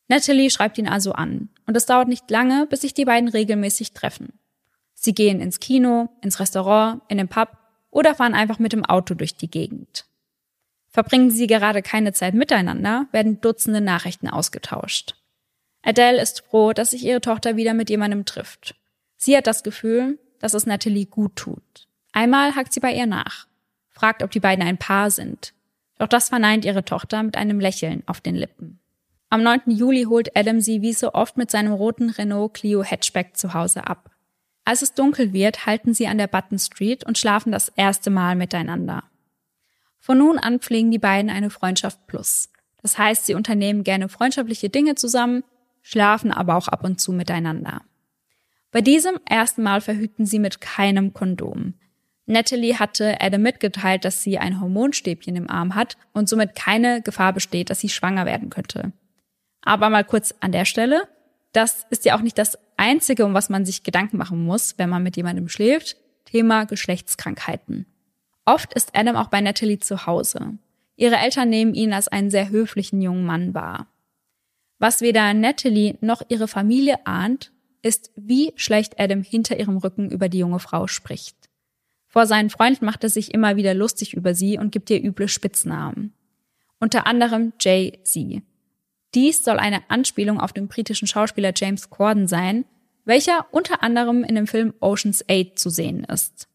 Natalie 0.07 0.49
schreibt 0.49 0.77
ihn 0.77 0.87
also 0.87 1.13
an 1.13 1.49
und 1.65 1.75
es 1.75 1.85
dauert 1.85 2.07
nicht 2.07 2.29
lange, 2.29 2.67
bis 2.67 2.81
sich 2.81 2.93
die 2.93 3.05
beiden 3.05 3.27
regelmäßig 3.27 3.93
treffen. 3.93 4.39
Sie 4.93 5.13
gehen 5.13 5.41
ins 5.41 5.59
Kino, 5.59 6.09
ins 6.21 6.39
Restaurant, 6.39 7.01
in 7.07 7.17
den 7.17 7.27
Pub 7.27 7.57
oder 7.89 8.15
fahren 8.15 8.33
einfach 8.33 8.59
mit 8.59 8.73
dem 8.73 8.85
Auto 8.85 9.13
durch 9.15 9.35
die 9.35 9.49
Gegend. 9.49 10.05
Verbringen 10.89 11.29
sie 11.29 11.47
gerade 11.47 11.81
keine 11.81 12.13
Zeit 12.13 12.33
miteinander, 12.33 13.07
werden 13.11 13.41
Dutzende 13.41 13.81
Nachrichten 13.81 14.29
ausgetauscht. 14.29 15.15
Adele 15.81 16.21
ist 16.21 16.41
froh, 16.41 16.73
dass 16.73 16.91
sich 16.91 17.03
ihre 17.03 17.21
Tochter 17.21 17.55
wieder 17.55 17.73
mit 17.73 17.89
jemandem 17.89 18.25
trifft. 18.25 18.75
Sie 19.15 19.35
hat 19.35 19.47
das 19.47 19.63
Gefühl, 19.63 20.19
dass 20.39 20.53
es 20.53 20.65
Natalie 20.65 21.05
gut 21.05 21.35
tut. 21.35 21.87
Einmal 22.11 22.55
hakt 22.55 22.73
sie 22.73 22.79
bei 22.79 22.93
ihr 22.93 23.05
nach, 23.05 23.47
fragt, 23.89 24.23
ob 24.23 24.31
die 24.31 24.39
beiden 24.39 24.65
ein 24.65 24.77
Paar 24.77 25.11
sind. 25.11 25.53
Doch 25.97 26.07
das 26.07 26.29
verneint 26.29 26.65
ihre 26.65 26.85
Tochter 26.85 27.23
mit 27.23 27.37
einem 27.37 27.59
Lächeln 27.59 28.03
auf 28.05 28.21
den 28.21 28.35
Lippen. 28.35 28.79
Am 29.29 29.43
9. 29.43 29.63
Juli 29.67 30.03
holt 30.03 30.37
Adam 30.37 30.61
sie 30.61 30.81
wie 30.81 30.93
so 30.93 31.13
oft 31.13 31.37
mit 31.37 31.51
seinem 31.51 31.73
roten 31.73 32.09
Renault 32.09 32.53
Clio 32.53 32.83
Hatchback 32.83 33.35
zu 33.35 33.53
Hause 33.53 33.85
ab. 33.87 34.11
Als 34.63 34.81
es 34.81 34.93
dunkel 34.93 35.33
wird, 35.33 35.65
halten 35.65 35.93
sie 35.93 36.07
an 36.07 36.17
der 36.17 36.27
Button 36.27 36.59
Street 36.59 37.03
und 37.05 37.17
schlafen 37.17 37.51
das 37.51 37.69
erste 37.69 38.09
Mal 38.09 38.35
miteinander. 38.35 39.03
Von 39.99 40.19
nun 40.19 40.37
an 40.37 40.59
pflegen 40.59 40.91
die 40.91 40.99
beiden 40.99 41.29
eine 41.29 41.49
Freundschaft 41.49 42.07
plus. 42.07 42.49
Das 42.81 42.97
heißt, 42.97 43.25
sie 43.25 43.33
unternehmen 43.33 43.83
gerne 43.83 44.07
freundschaftliche 44.07 44.69
Dinge 44.69 44.95
zusammen, 44.95 45.43
schlafen 45.87 46.33
aber 46.33 46.57
auch 46.57 46.67
ab 46.67 46.83
und 46.83 46.99
zu 46.99 47.13
miteinander. 47.13 47.81
Bei 48.71 48.81
diesem 48.81 49.17
ersten 49.23 49.63
Mal 49.63 49.79
verhüten 49.79 50.25
sie 50.25 50.37
mit 50.37 50.59
keinem 50.59 51.13
Kondom. 51.13 51.75
Natalie 52.25 52.77
hatte 52.77 53.21
Adam 53.21 53.41
mitgeteilt, 53.41 54.03
dass 54.03 54.21
sie 54.21 54.37
ein 54.37 54.59
Hormonstäbchen 54.59 55.37
im 55.37 55.49
Arm 55.49 55.75
hat 55.75 55.95
und 56.11 56.27
somit 56.27 56.55
keine 56.55 57.01
Gefahr 57.01 57.31
besteht, 57.31 57.69
dass 57.69 57.79
sie 57.79 57.87
schwanger 57.87 58.25
werden 58.25 58.49
könnte. 58.49 58.91
Aber 59.61 59.89
mal 59.89 60.03
kurz 60.03 60.35
an 60.41 60.51
der 60.51 60.65
Stelle. 60.65 61.07
Das 61.53 61.87
ist 61.89 62.03
ja 62.03 62.17
auch 62.17 62.21
nicht 62.21 62.37
das 62.37 62.57
Einzige, 62.75 63.23
um 63.25 63.33
was 63.33 63.47
man 63.47 63.65
sich 63.65 63.83
Gedanken 63.83 64.17
machen 64.17 64.43
muss, 64.43 64.77
wenn 64.77 64.89
man 64.89 65.03
mit 65.03 65.15
jemandem 65.15 65.47
schläft. 65.47 65.95
Thema 66.25 66.65
Geschlechtskrankheiten. 66.65 67.85
Oft 68.43 68.73
ist 68.73 68.93
Adam 68.93 69.15
auch 69.15 69.29
bei 69.29 69.39
Natalie 69.39 69.79
zu 69.79 70.05
Hause. 70.05 70.57
Ihre 70.97 71.15
Eltern 71.15 71.47
nehmen 71.47 71.73
ihn 71.73 71.93
als 71.93 72.09
einen 72.09 72.29
sehr 72.29 72.49
höflichen 72.49 73.01
jungen 73.01 73.25
Mann 73.25 73.53
wahr. 73.53 73.87
Was 74.79 75.01
weder 75.01 75.33
Natalie 75.33 75.97
noch 76.01 76.21
ihre 76.29 76.47
Familie 76.47 77.05
ahnt, 77.05 77.51
ist, 77.81 78.11
wie 78.15 78.53
schlecht 78.55 78.99
Adam 78.99 79.23
hinter 79.23 79.59
ihrem 79.59 79.77
Rücken 79.77 80.09
über 80.11 80.29
die 80.29 80.39
junge 80.39 80.59
Frau 80.59 80.87
spricht. 80.87 81.35
Vor 82.07 82.25
seinen 82.25 82.49
Freunden 82.49 82.85
macht 82.85 83.03
er 83.03 83.09
sich 83.09 83.33
immer 83.33 83.55
wieder 83.55 83.73
lustig 83.73 84.13
über 84.13 84.33
sie 84.33 84.57
und 84.57 84.71
gibt 84.71 84.89
ihr 84.89 85.03
üble 85.03 85.27
Spitznamen. 85.27 86.13
Unter 86.79 87.07
anderem 87.07 87.53
Jay-Z. 87.59 88.41
Dies 89.13 89.43
soll 89.43 89.57
eine 89.57 89.89
Anspielung 89.89 90.39
auf 90.39 90.53
den 90.53 90.67
britischen 90.67 91.07
Schauspieler 91.07 91.53
James 91.55 91.89
Corden 91.89 92.27
sein, 92.27 92.65
welcher 93.05 93.47
unter 93.51 93.83
anderem 93.83 94.23
in 94.23 94.35
dem 94.35 94.47
Film 94.47 94.73
Ocean's 94.79 95.23
8 95.29 95.57
zu 95.57 95.69
sehen 95.69 96.03
ist. 96.03 96.47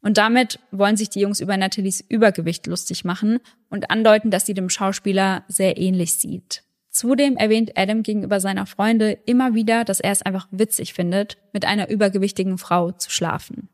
Und 0.00 0.18
damit 0.18 0.58
wollen 0.72 0.96
sich 0.96 1.10
die 1.10 1.20
Jungs 1.20 1.38
über 1.38 1.56
Nathalies 1.56 2.04
Übergewicht 2.08 2.66
lustig 2.66 3.04
machen 3.04 3.38
und 3.70 3.90
andeuten, 3.90 4.30
dass 4.30 4.46
sie 4.46 4.54
dem 4.54 4.68
Schauspieler 4.68 5.44
sehr 5.48 5.78
ähnlich 5.78 6.14
sieht. 6.14 6.64
Zudem 6.92 7.36
erwähnt 7.36 7.72
Adam 7.74 8.02
gegenüber 8.02 8.38
seiner 8.38 8.66
Freunde 8.66 9.18
immer 9.24 9.54
wieder, 9.54 9.84
dass 9.84 9.98
er 9.98 10.12
es 10.12 10.20
einfach 10.20 10.46
witzig 10.50 10.92
findet, 10.92 11.38
mit 11.54 11.64
einer 11.64 11.88
übergewichtigen 11.88 12.58
Frau 12.58 12.92
zu 12.92 13.10
schlafen. 13.10 13.70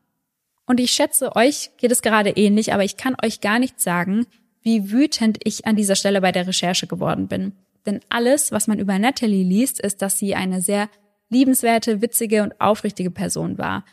Und 0.65 0.79
ich 0.79 0.91
schätze, 0.91 1.35
euch 1.35 1.71
geht 1.77 1.91
es 1.91 2.01
gerade 2.01 2.29
ähnlich, 2.29 2.73
aber 2.73 2.85
ich 2.85 2.95
kann 2.95 3.17
euch 3.21 3.41
gar 3.41 3.59
nicht 3.59 3.81
sagen, 3.81 4.25
wie 4.61 4.91
wütend 4.91 5.37
ich 5.43 5.67
an 5.67 5.75
dieser 5.75 5.95
Stelle 5.95 6.21
bei 6.21 6.31
der 6.31 6.47
Recherche 6.47 6.87
geworden 6.87 7.27
bin. 7.27 7.51
Denn 7.85 7.99
alles, 8.07 8.53
was 8.53 8.67
man 8.67 8.79
über 8.79 8.97
Natalie 8.97 9.43
liest, 9.43 9.81
ist, 9.81 10.01
dass 10.01 10.17
sie 10.17 10.35
eine 10.35 10.61
sehr 10.61 10.89
liebenswerte, 11.29 12.01
witzige 12.01 12.41
und 12.43 12.59
aufrichtige 12.61 13.11
Person 13.11 13.57
war. 13.57 13.83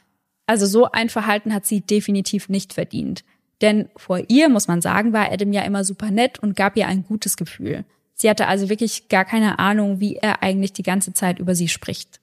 Also 0.46 0.66
so 0.66 0.90
ein 0.92 1.08
Verhalten 1.08 1.52
hat 1.52 1.66
sie 1.66 1.80
definitiv 1.80 2.48
nicht 2.48 2.74
verdient. 2.74 3.24
Denn 3.60 3.88
vor 3.96 4.22
ihr, 4.28 4.48
muss 4.48 4.68
man 4.68 4.82
sagen, 4.82 5.12
war 5.12 5.32
Adam 5.32 5.52
ja 5.52 5.62
immer 5.62 5.82
super 5.82 6.12
nett 6.12 6.38
und 6.38 6.54
gab 6.54 6.76
ihr 6.76 6.86
ein 6.86 7.04
gutes 7.04 7.36
Gefühl. 7.36 7.84
Sie 8.18 8.30
hatte 8.30 8.48
also 8.48 8.70
wirklich 8.70 9.08
gar 9.08 9.26
keine 9.26 9.58
Ahnung, 9.58 10.00
wie 10.00 10.16
er 10.16 10.42
eigentlich 10.42 10.72
die 10.72 10.82
ganze 10.82 11.12
Zeit 11.12 11.38
über 11.38 11.54
sie 11.54 11.68
spricht. 11.68 12.20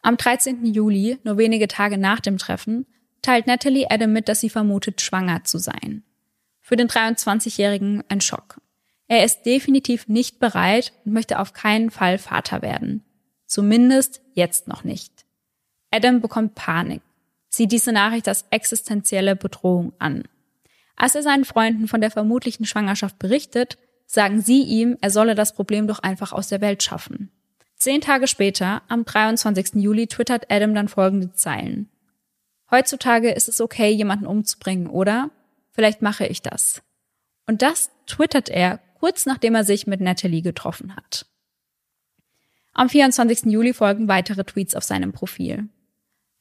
Am 0.00 0.16
13. 0.16 0.64
Juli, 0.64 1.18
nur 1.24 1.36
wenige 1.36 1.66
Tage 1.66 1.98
nach 1.98 2.20
dem 2.20 2.38
Treffen, 2.38 2.86
teilt 3.22 3.48
Natalie 3.48 3.90
Adam 3.90 4.12
mit, 4.12 4.28
dass 4.28 4.40
sie 4.40 4.50
vermutet, 4.50 5.00
schwanger 5.00 5.42
zu 5.42 5.58
sein. 5.58 6.04
Für 6.60 6.76
den 6.76 6.88
23-Jährigen 6.88 8.04
ein 8.08 8.20
Schock. 8.20 8.60
Er 9.08 9.24
ist 9.24 9.42
definitiv 9.44 10.06
nicht 10.06 10.38
bereit 10.38 10.92
und 11.04 11.12
möchte 11.12 11.40
auf 11.40 11.52
keinen 11.52 11.90
Fall 11.90 12.18
Vater 12.18 12.62
werden. 12.62 13.04
Zumindest 13.46 14.22
jetzt 14.34 14.68
noch 14.68 14.84
nicht. 14.84 15.26
Adam 15.90 16.20
bekommt 16.20 16.54
Panik, 16.54 17.02
sieht 17.48 17.72
diese 17.72 17.92
Nachricht 17.92 18.28
als 18.28 18.46
existenzielle 18.50 19.34
Bedrohung 19.34 19.92
an. 19.98 20.22
Als 20.96 21.16
er 21.16 21.22
seinen 21.22 21.44
Freunden 21.44 21.88
von 21.88 22.00
der 22.00 22.12
vermutlichen 22.12 22.64
Schwangerschaft 22.64 23.18
berichtet, 23.18 23.76
sagen 24.12 24.42
sie 24.42 24.62
ihm, 24.62 24.98
er 25.00 25.08
solle 25.08 25.34
das 25.34 25.54
Problem 25.54 25.86
doch 25.86 26.00
einfach 26.00 26.32
aus 26.32 26.48
der 26.48 26.60
Welt 26.60 26.82
schaffen. 26.82 27.30
Zehn 27.76 28.02
Tage 28.02 28.28
später, 28.28 28.82
am 28.88 29.06
23. 29.06 29.76
Juli, 29.76 30.06
twittert 30.06 30.50
Adam 30.50 30.74
dann 30.74 30.88
folgende 30.88 31.32
Zeilen. 31.32 31.88
Heutzutage 32.70 33.30
ist 33.30 33.48
es 33.48 33.60
okay, 33.60 33.90
jemanden 33.90 34.26
umzubringen, 34.26 34.86
oder? 34.86 35.30
Vielleicht 35.70 36.02
mache 36.02 36.26
ich 36.26 36.42
das. 36.42 36.82
Und 37.46 37.62
das 37.62 37.90
twittert 38.06 38.50
er 38.50 38.80
kurz 39.00 39.24
nachdem 39.24 39.54
er 39.54 39.64
sich 39.64 39.86
mit 39.86 40.02
Natalie 40.02 40.42
getroffen 40.42 40.94
hat. 40.94 41.24
Am 42.74 42.90
24. 42.90 43.44
Juli 43.46 43.72
folgen 43.72 44.08
weitere 44.08 44.44
Tweets 44.44 44.74
auf 44.74 44.84
seinem 44.84 45.12
Profil. 45.12 45.70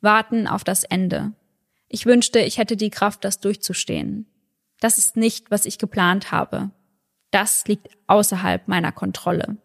Warten 0.01 0.45
auf 0.45 0.65
das 0.65 0.83
Ende. 0.83 1.31
Ich 1.87 2.05
wünschte, 2.05 2.39
ich 2.39 2.57
hätte 2.57 2.75
die 2.75 2.89
Kraft, 2.89 3.23
das 3.23 3.39
durchzustehen. 3.39 4.27
Das 4.81 4.97
ist 4.97 5.15
nicht, 5.15 5.51
was 5.51 5.65
ich 5.65 5.77
geplant 5.77 6.31
habe. 6.31 6.71
Das 7.31 7.65
liegt 7.67 7.89
außerhalb 8.07 8.67
meiner 8.67 8.91
Kontrolle. 8.91 9.57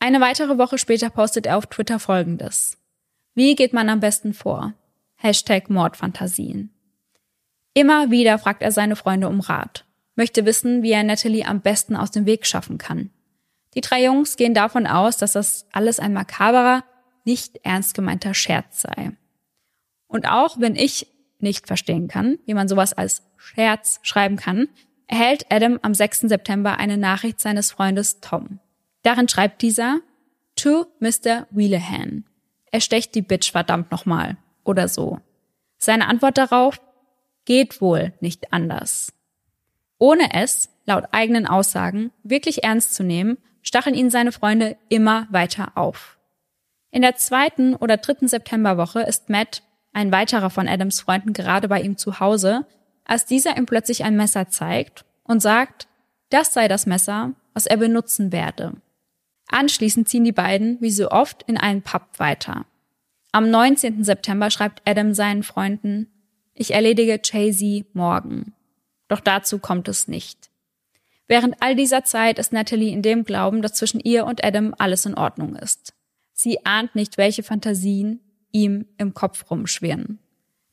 Eine 0.00 0.20
weitere 0.20 0.58
Woche 0.58 0.78
später 0.78 1.10
postet 1.10 1.46
er 1.46 1.56
auf 1.56 1.66
Twitter 1.66 2.00
folgendes. 2.00 2.76
Wie 3.34 3.54
geht 3.54 3.72
man 3.72 3.88
am 3.88 4.00
besten 4.00 4.34
vor? 4.34 4.74
Hashtag 5.14 5.70
Mordfantasien. 5.70 6.70
Immer 7.74 8.10
wieder 8.10 8.38
fragt 8.38 8.62
er 8.62 8.72
seine 8.72 8.96
Freunde 8.96 9.28
um 9.28 9.40
Rat, 9.40 9.86
möchte 10.16 10.44
wissen, 10.44 10.82
wie 10.82 10.90
er 10.90 11.04
Natalie 11.04 11.46
am 11.46 11.60
besten 11.60 11.96
aus 11.96 12.10
dem 12.10 12.26
Weg 12.26 12.46
schaffen 12.46 12.76
kann. 12.76 13.10
Die 13.74 13.80
drei 13.80 14.04
Jungs 14.04 14.36
gehen 14.36 14.52
davon 14.52 14.86
aus, 14.86 15.16
dass 15.16 15.32
das 15.32 15.66
alles 15.72 15.98
ein 15.98 16.12
makaberer, 16.12 16.84
nicht 17.24 17.60
ernst 17.62 17.94
gemeinter 17.94 18.34
Scherz 18.34 18.82
sei. 18.82 19.12
Und 20.08 20.26
auch 20.26 20.60
wenn 20.60 20.74
ich 20.74 21.06
nicht 21.38 21.66
verstehen 21.66 22.08
kann, 22.08 22.38
wie 22.44 22.54
man 22.54 22.68
sowas 22.68 22.92
als 22.92 23.22
Scherz 23.36 24.00
schreiben 24.02 24.36
kann, 24.36 24.68
erhält 25.12 25.44
Adam 25.50 25.78
am 25.82 25.92
6. 25.92 26.20
September 26.20 26.78
eine 26.78 26.96
Nachricht 26.96 27.38
seines 27.38 27.70
Freundes 27.70 28.20
Tom. 28.20 28.60
Darin 29.02 29.28
schreibt 29.28 29.60
dieser, 29.60 30.00
To 30.56 30.86
Mr. 31.00 31.46
Wheelahan. 31.50 32.24
Er 32.70 32.80
stecht 32.80 33.14
die 33.14 33.20
Bitch 33.20 33.52
verdammt 33.52 33.90
nochmal. 33.90 34.38
Oder 34.64 34.88
so. 34.88 35.20
Seine 35.76 36.08
Antwort 36.08 36.38
darauf, 36.38 36.80
geht 37.44 37.82
wohl 37.82 38.14
nicht 38.20 38.54
anders. 38.54 39.12
Ohne 39.98 40.32
es, 40.32 40.70
laut 40.86 41.04
eigenen 41.12 41.46
Aussagen, 41.46 42.10
wirklich 42.22 42.64
ernst 42.64 42.94
zu 42.94 43.02
nehmen, 43.02 43.36
stacheln 43.60 43.94
ihn 43.94 44.08
seine 44.08 44.32
Freunde 44.32 44.78
immer 44.88 45.26
weiter 45.30 45.72
auf. 45.74 46.18
In 46.90 47.02
der 47.02 47.16
zweiten 47.16 47.74
oder 47.74 47.98
dritten 47.98 48.28
Septemberwoche 48.28 49.02
ist 49.02 49.28
Matt, 49.28 49.62
ein 49.92 50.10
weiterer 50.10 50.48
von 50.48 50.68
Adams 50.68 51.02
Freunden, 51.02 51.34
gerade 51.34 51.68
bei 51.68 51.82
ihm 51.82 51.98
zu 51.98 52.18
Hause, 52.18 52.64
als 53.04 53.26
dieser 53.26 53.56
ihm 53.56 53.66
plötzlich 53.66 54.04
ein 54.04 54.16
Messer 54.16 54.48
zeigt 54.48 55.04
und 55.24 55.40
sagt, 55.40 55.88
das 56.30 56.52
sei 56.54 56.68
das 56.68 56.86
Messer, 56.86 57.32
was 57.52 57.66
er 57.66 57.76
benutzen 57.76 58.32
werde. 58.32 58.74
Anschließend 59.48 60.08
ziehen 60.08 60.24
die 60.24 60.32
beiden, 60.32 60.80
wie 60.80 60.90
so 60.90 61.10
oft, 61.10 61.42
in 61.42 61.58
einen 61.58 61.82
Pub 61.82 62.02
weiter. 62.18 62.64
Am 63.32 63.50
19. 63.50 64.04
September 64.04 64.50
schreibt 64.50 64.82
Adam 64.88 65.14
seinen 65.14 65.42
Freunden, 65.42 66.08
ich 66.54 66.72
erledige 66.72 67.20
Jay-Z 67.22 67.94
morgen. 67.94 68.54
Doch 69.08 69.20
dazu 69.20 69.58
kommt 69.58 69.88
es 69.88 70.08
nicht. 70.08 70.50
Während 71.28 71.62
all 71.62 71.76
dieser 71.76 72.04
Zeit 72.04 72.38
ist 72.38 72.52
Natalie 72.52 72.92
in 72.92 73.02
dem 73.02 73.24
Glauben, 73.24 73.62
dass 73.62 73.74
zwischen 73.74 74.00
ihr 74.00 74.26
und 74.26 74.44
Adam 74.44 74.74
alles 74.78 75.06
in 75.06 75.14
Ordnung 75.14 75.56
ist. 75.56 75.94
Sie 76.32 76.64
ahnt 76.66 76.94
nicht, 76.94 77.18
welche 77.18 77.42
Fantasien 77.42 78.20
ihm 78.52 78.86
im 78.98 79.14
Kopf 79.14 79.50
rumschwirren. 79.50 80.18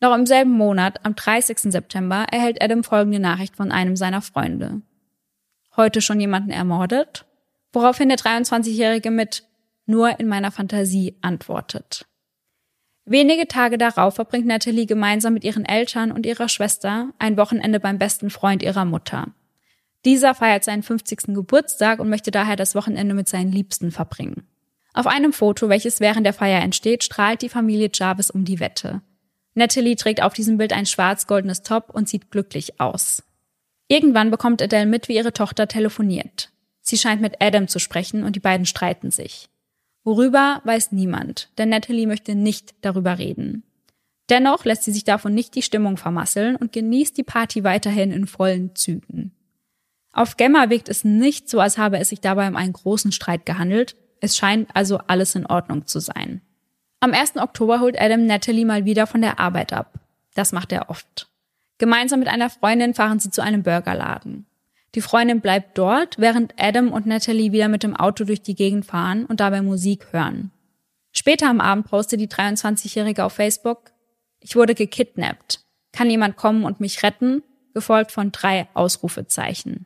Noch 0.01 0.15
im 0.15 0.25
selben 0.25 0.51
Monat, 0.51 1.05
am 1.05 1.15
30. 1.15 1.71
September, 1.71 2.25
erhält 2.31 2.63
Adam 2.63 2.83
folgende 2.83 3.19
Nachricht 3.19 3.55
von 3.55 3.71
einem 3.71 3.95
seiner 3.95 4.21
Freunde. 4.21 4.81
Heute 5.75 6.01
schon 6.01 6.19
jemanden 6.19 6.51
ermordet? 6.51 7.25
woraufhin 7.73 8.09
der 8.09 8.17
23-Jährige 8.17 9.11
mit 9.11 9.43
nur 9.85 10.19
in 10.19 10.27
meiner 10.27 10.51
Fantasie 10.51 11.17
antwortet. 11.21 12.05
Wenige 13.05 13.47
Tage 13.47 13.77
darauf 13.77 14.15
verbringt 14.15 14.45
Natalie 14.45 14.85
gemeinsam 14.85 15.33
mit 15.33 15.43
ihren 15.43 15.65
Eltern 15.65 16.11
und 16.11 16.25
ihrer 16.25 16.47
Schwester 16.47 17.09
ein 17.17 17.37
Wochenende 17.37 17.79
beim 17.79 17.97
besten 17.97 18.29
Freund 18.29 18.61
ihrer 18.61 18.85
Mutter. 18.85 19.33
Dieser 20.05 20.35
feiert 20.35 20.63
seinen 20.63 20.83
50. 20.83 21.33
Geburtstag 21.33 21.99
und 21.99 22.09
möchte 22.09 22.31
daher 22.31 22.55
das 22.55 22.75
Wochenende 22.75 23.15
mit 23.15 23.27
seinen 23.27 23.51
Liebsten 23.51 23.91
verbringen. 23.91 24.47
Auf 24.93 25.07
einem 25.07 25.33
Foto, 25.33 25.69
welches 25.69 25.99
während 25.99 26.25
der 26.25 26.33
Feier 26.33 26.61
entsteht, 26.61 27.03
strahlt 27.03 27.41
die 27.41 27.49
Familie 27.49 27.89
Jarvis 27.93 28.29
um 28.29 28.45
die 28.45 28.59
Wette. 28.59 29.01
Natalie 29.59 29.95
trägt 29.95 30.23
auf 30.23 30.33
diesem 30.33 30.57
Bild 30.57 30.73
ein 30.73 30.85
schwarz-goldenes 30.85 31.61
Top 31.61 31.89
und 31.93 32.09
sieht 32.09 32.31
glücklich 32.31 32.79
aus. 32.79 33.23
Irgendwann 33.87 34.31
bekommt 34.31 34.61
Adele 34.61 34.85
mit, 34.85 35.07
wie 35.07 35.15
ihre 35.15 35.33
Tochter 35.33 35.67
telefoniert. 35.67 36.49
Sie 36.81 36.97
scheint 36.97 37.21
mit 37.21 37.41
Adam 37.41 37.67
zu 37.67 37.79
sprechen 37.79 38.23
und 38.23 38.35
die 38.35 38.39
beiden 38.39 38.65
streiten 38.65 39.11
sich. 39.11 39.49
Worüber 40.03 40.61
weiß 40.63 40.91
niemand, 40.91 41.49
denn 41.57 41.69
Natalie 41.69 42.07
möchte 42.07 42.33
nicht 42.33 42.73
darüber 42.81 43.19
reden. 43.19 43.63
Dennoch 44.29 44.63
lässt 44.63 44.83
sie 44.83 44.91
sich 44.91 45.03
davon 45.03 45.33
nicht 45.33 45.55
die 45.55 45.61
Stimmung 45.61 45.97
vermasseln 45.97 46.55
und 46.55 46.71
genießt 46.71 47.17
die 47.17 47.23
Party 47.23 47.63
weiterhin 47.63 48.11
in 48.11 48.27
vollen 48.27 48.75
Zügen. 48.75 49.33
Auf 50.13 50.37
Gemma 50.37 50.69
wirkt 50.69 50.89
es 50.89 51.03
nicht 51.03 51.49
so, 51.49 51.59
als 51.59 51.77
habe 51.77 51.99
es 51.99 52.09
sich 52.09 52.21
dabei 52.21 52.47
um 52.47 52.55
einen 52.55 52.73
großen 52.73 53.11
Streit 53.11 53.45
gehandelt. 53.45 53.95
Es 54.21 54.37
scheint 54.37 54.69
also 54.73 54.99
alles 55.07 55.35
in 55.35 55.45
Ordnung 55.45 55.85
zu 55.85 55.99
sein. 55.99 56.41
Am 57.01 57.13
1. 57.13 57.37
Oktober 57.37 57.79
holt 57.79 57.99
Adam 57.99 58.25
Natalie 58.25 58.65
mal 58.65 58.83
wieder 58.83 59.07
von 59.07 59.21
der 59.21 59.39
Arbeit 59.39 59.71
ab. 59.71 59.99
Das 60.33 60.51
macht 60.51 60.73
er 60.73 60.89
oft. 60.89 61.27
Gemeinsam 61.77 62.19
mit 62.19 62.27
einer 62.27 62.49
Freundin 62.49 62.93
fahren 62.93 63.19
sie 63.19 63.31
zu 63.31 63.41
einem 63.41 63.63
Burgerladen. 63.63 64.45
Die 64.95 65.01
Freundin 65.01 65.39
bleibt 65.39 65.77
dort, 65.77 66.17
während 66.17 66.55
Adam 66.57 66.91
und 66.91 67.05
Natalie 67.05 67.53
wieder 67.53 67.69
mit 67.69 67.83
dem 67.83 67.95
Auto 67.95 68.25
durch 68.25 68.41
die 68.41 68.55
Gegend 68.55 68.85
fahren 68.85 69.25
und 69.25 69.39
dabei 69.39 69.61
Musik 69.61 70.11
hören. 70.11 70.51
Später 71.13 71.47
am 71.47 71.61
Abend 71.61 71.87
postet 71.87 72.19
die 72.19 72.27
23-Jährige 72.27 73.23
auf 73.23 73.33
Facebook, 73.33 73.91
ich 74.41 74.55
wurde 74.55 74.75
gekidnappt. 74.75 75.61
Kann 75.93 76.09
jemand 76.09 76.37
kommen 76.37 76.63
und 76.63 76.79
mich 76.79 77.03
retten? 77.03 77.43
Gefolgt 77.73 78.11
von 78.11 78.31
drei 78.31 78.67
Ausrufezeichen. 78.73 79.85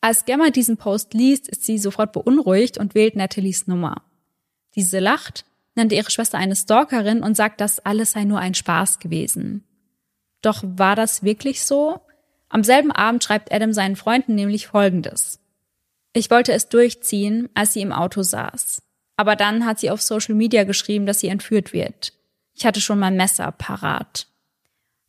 Als 0.00 0.24
Gemma 0.24 0.50
diesen 0.50 0.76
Post 0.76 1.14
liest, 1.14 1.48
ist 1.48 1.64
sie 1.64 1.78
sofort 1.78 2.12
beunruhigt 2.12 2.78
und 2.78 2.94
wählt 2.94 3.16
Natalies 3.16 3.66
Nummer. 3.66 4.02
Diese 4.74 4.98
lacht, 4.98 5.44
nennt 5.78 5.92
ihre 5.92 6.10
Schwester 6.10 6.36
eine 6.36 6.54
Stalkerin 6.54 7.22
und 7.22 7.36
sagt, 7.36 7.62
das 7.62 7.78
alles 7.80 8.12
sei 8.12 8.24
nur 8.24 8.38
ein 8.38 8.54
Spaß 8.54 8.98
gewesen. 8.98 9.64
Doch 10.42 10.62
war 10.62 10.94
das 10.94 11.22
wirklich 11.22 11.64
so? 11.64 12.00
Am 12.50 12.62
selben 12.62 12.92
Abend 12.92 13.24
schreibt 13.24 13.52
Adam 13.52 13.72
seinen 13.72 13.96
Freunden 13.96 14.34
nämlich 14.34 14.66
Folgendes. 14.66 15.40
Ich 16.12 16.30
wollte 16.30 16.52
es 16.52 16.68
durchziehen, 16.68 17.48
als 17.54 17.72
sie 17.72 17.80
im 17.80 17.92
Auto 17.92 18.22
saß. 18.22 18.82
Aber 19.16 19.36
dann 19.36 19.64
hat 19.64 19.80
sie 19.80 19.90
auf 19.90 20.02
Social 20.02 20.34
Media 20.34 20.64
geschrieben, 20.64 21.06
dass 21.06 21.20
sie 21.20 21.28
entführt 21.28 21.72
wird. 21.72 22.12
Ich 22.54 22.66
hatte 22.66 22.80
schon 22.80 22.98
mein 22.98 23.16
Messer 23.16 23.52
parat. 23.52 24.26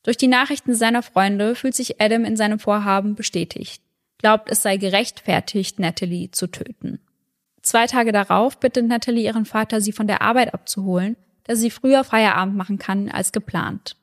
Durch 0.03 0.17
die 0.17 0.27
Nachrichten 0.27 0.73
seiner 0.75 1.03
Freunde 1.03 1.55
fühlt 1.55 1.75
sich 1.75 2.01
Adam 2.01 2.25
in 2.25 2.37
seinem 2.37 2.59
Vorhaben 2.59 3.15
bestätigt, 3.15 3.81
glaubt 4.17 4.49
es 4.49 4.61
sei 4.61 4.77
gerechtfertigt, 4.77 5.79
Natalie 5.79 6.31
zu 6.31 6.47
töten. 6.47 6.99
Zwei 7.69 7.85
Tage 7.85 8.11
darauf 8.11 8.59
bittet 8.59 8.87
Natalie 8.87 9.25
ihren 9.25 9.45
Vater, 9.45 9.79
sie 9.79 9.91
von 9.91 10.07
der 10.07 10.23
Arbeit 10.23 10.55
abzuholen, 10.55 11.15
da 11.43 11.55
sie 11.55 11.69
früher 11.69 12.03
Feierabend 12.03 12.55
machen 12.55 12.79
kann 12.79 13.11
als 13.11 13.31
geplant. 13.31 13.95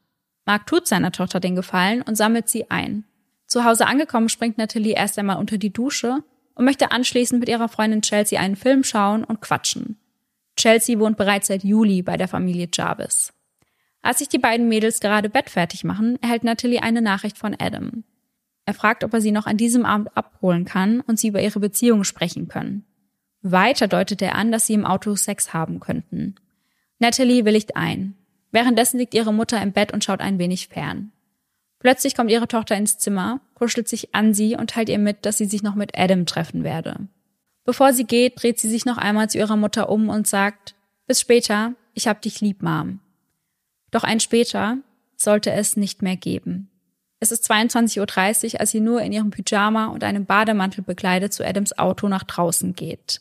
Mark 0.45 0.69
tut 0.69 0.87
seiner 0.87 1.11
Tochter 1.11 1.41
den 1.41 1.57
Gefallen 1.57 2.01
und 2.03 2.15
sammelt 2.15 2.49
sie 2.49 2.71
ein. 2.71 3.03
Zu 3.49 3.65
Hause 3.65 3.89
angekommen 3.89 4.29
springt 4.29 4.57
Natalie 4.57 4.95
erst 4.95 5.19
einmal 5.19 5.39
unter 5.39 5.59
die 5.59 5.73
Dusche 5.73 6.23
und 6.55 6.65
möchte 6.65 6.93
anschließend 6.93 7.41
mit 7.41 7.49
ihrer 7.49 7.69
Freundin 7.69 8.03
Chelsea 8.03 8.41
einen 8.41 8.55
Film 8.55 8.85
schauen 8.85 9.25
und 9.25 9.41
quatschen. 9.41 9.99
Chelsea 10.57 11.01
wohnt 11.01 11.17
bereits 11.17 11.49
seit 11.49 11.65
Juli 11.65 12.03
bei 12.03 12.17
der 12.17 12.29
Familie 12.29 12.69
Jarvis. 12.73 13.33
Als 14.01 14.19
sich 14.19 14.29
die 14.29 14.39
beiden 14.39 14.69
Mädels 14.69 15.01
gerade 15.01 15.29
Bett 15.29 15.51
fertig 15.51 15.83
machen, 15.83 16.23
erhält 16.23 16.45
Natalie 16.45 16.85
eine 16.85 17.03
Nachricht 17.03 17.37
von 17.37 17.57
Adam. 17.59 18.05
Er 18.65 18.75
fragt, 18.75 19.03
ob 19.03 19.13
er 19.13 19.21
sie 19.21 19.33
noch 19.33 19.47
an 19.47 19.57
diesem 19.57 19.85
Abend 19.85 20.17
abholen 20.17 20.67
kann 20.67 21.01
und 21.01 21.19
sie 21.19 21.27
über 21.27 21.43
ihre 21.43 21.59
Beziehung 21.59 22.05
sprechen 22.05 22.47
können. 22.47 22.86
Weiter 23.53 23.89
deutet 23.89 24.23
er 24.23 24.35
an, 24.35 24.53
dass 24.53 24.67
sie 24.67 24.75
im 24.75 24.85
Auto 24.85 25.15
Sex 25.15 25.53
haben 25.53 25.81
könnten. 25.81 26.37
Natalie 26.99 27.45
willigt 27.45 27.77
ein. 27.77 28.15
Währenddessen 28.51 28.99
liegt 28.99 29.15
ihre 29.15 29.33
Mutter 29.33 29.61
im 29.61 29.73
Bett 29.73 29.93
und 29.93 30.05
schaut 30.05 30.21
ein 30.21 30.39
wenig 30.39 30.69
fern. 30.69 31.13
Plötzlich 31.79 32.15
kommt 32.15 32.31
ihre 32.31 32.49
Tochter 32.49 32.75
ins 32.77 32.99
Zimmer, 32.99 33.41
kuschelt 33.55 33.89
sich 33.89 34.15
an 34.15 34.35
sie 34.35 34.57
und 34.57 34.71
teilt 34.71 34.89
ihr 34.89 34.99
mit, 34.99 35.27
dass 35.27 35.39
sie 35.39 35.45
sich 35.45 35.63
noch 35.63 35.75
mit 35.75 35.97
Adam 35.99 36.27
treffen 36.27 36.65
werde. 36.65 37.09
Bevor 37.65 37.93
sie 37.93 38.05
geht, 38.05 38.43
dreht 38.43 38.59
sie 38.59 38.69
sich 38.69 38.85
noch 38.85 38.97
einmal 38.97 39.29
zu 39.29 39.39
ihrer 39.39 39.57
Mutter 39.57 39.89
um 39.91 40.09
und 40.09 40.27
sagt, 40.27 40.75
bis 41.07 41.21
später, 41.21 41.75
ich 41.95 42.09
hab 42.09 42.23
dich 42.23 42.41
lieb, 42.41 42.63
Mom. 42.63 43.01
Doch 43.91 44.05
ein 44.05 44.21
später 44.21 44.79
sollte 45.17 45.53
es 45.53 45.77
nicht 45.77 46.03
mehr 46.03 46.17
geben. 46.17 46.71
Es 47.21 47.33
ist 47.33 47.51
22.30 47.51 48.55
Uhr, 48.55 48.61
als 48.61 48.71
sie 48.71 48.81
nur 48.81 49.01
in 49.01 49.13
ihrem 49.13 49.31
Pyjama 49.31 49.87
und 49.87 50.05
einem 50.05 50.27
Bademantel 50.27 50.83
bekleidet 50.83 51.33
zu 51.33 51.47
Adams 51.47 51.77
Auto 51.79 52.09
nach 52.09 52.25
draußen 52.25 52.75
geht. 52.75 53.21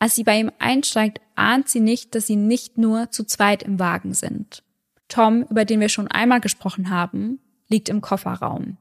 Als 0.00 0.14
sie 0.14 0.24
bei 0.24 0.40
ihm 0.40 0.50
einsteigt, 0.58 1.20
ahnt 1.36 1.68
sie 1.68 1.80
nicht, 1.80 2.14
dass 2.14 2.26
sie 2.26 2.36
nicht 2.36 2.78
nur 2.78 3.10
zu 3.10 3.22
zweit 3.24 3.62
im 3.62 3.78
Wagen 3.78 4.14
sind. 4.14 4.64
Tom, 5.08 5.44
über 5.50 5.66
den 5.66 5.78
wir 5.80 5.90
schon 5.90 6.08
einmal 6.08 6.40
gesprochen 6.40 6.88
haben, 6.88 7.38
liegt 7.68 7.90
im 7.90 8.00
Kofferraum. 8.00 8.78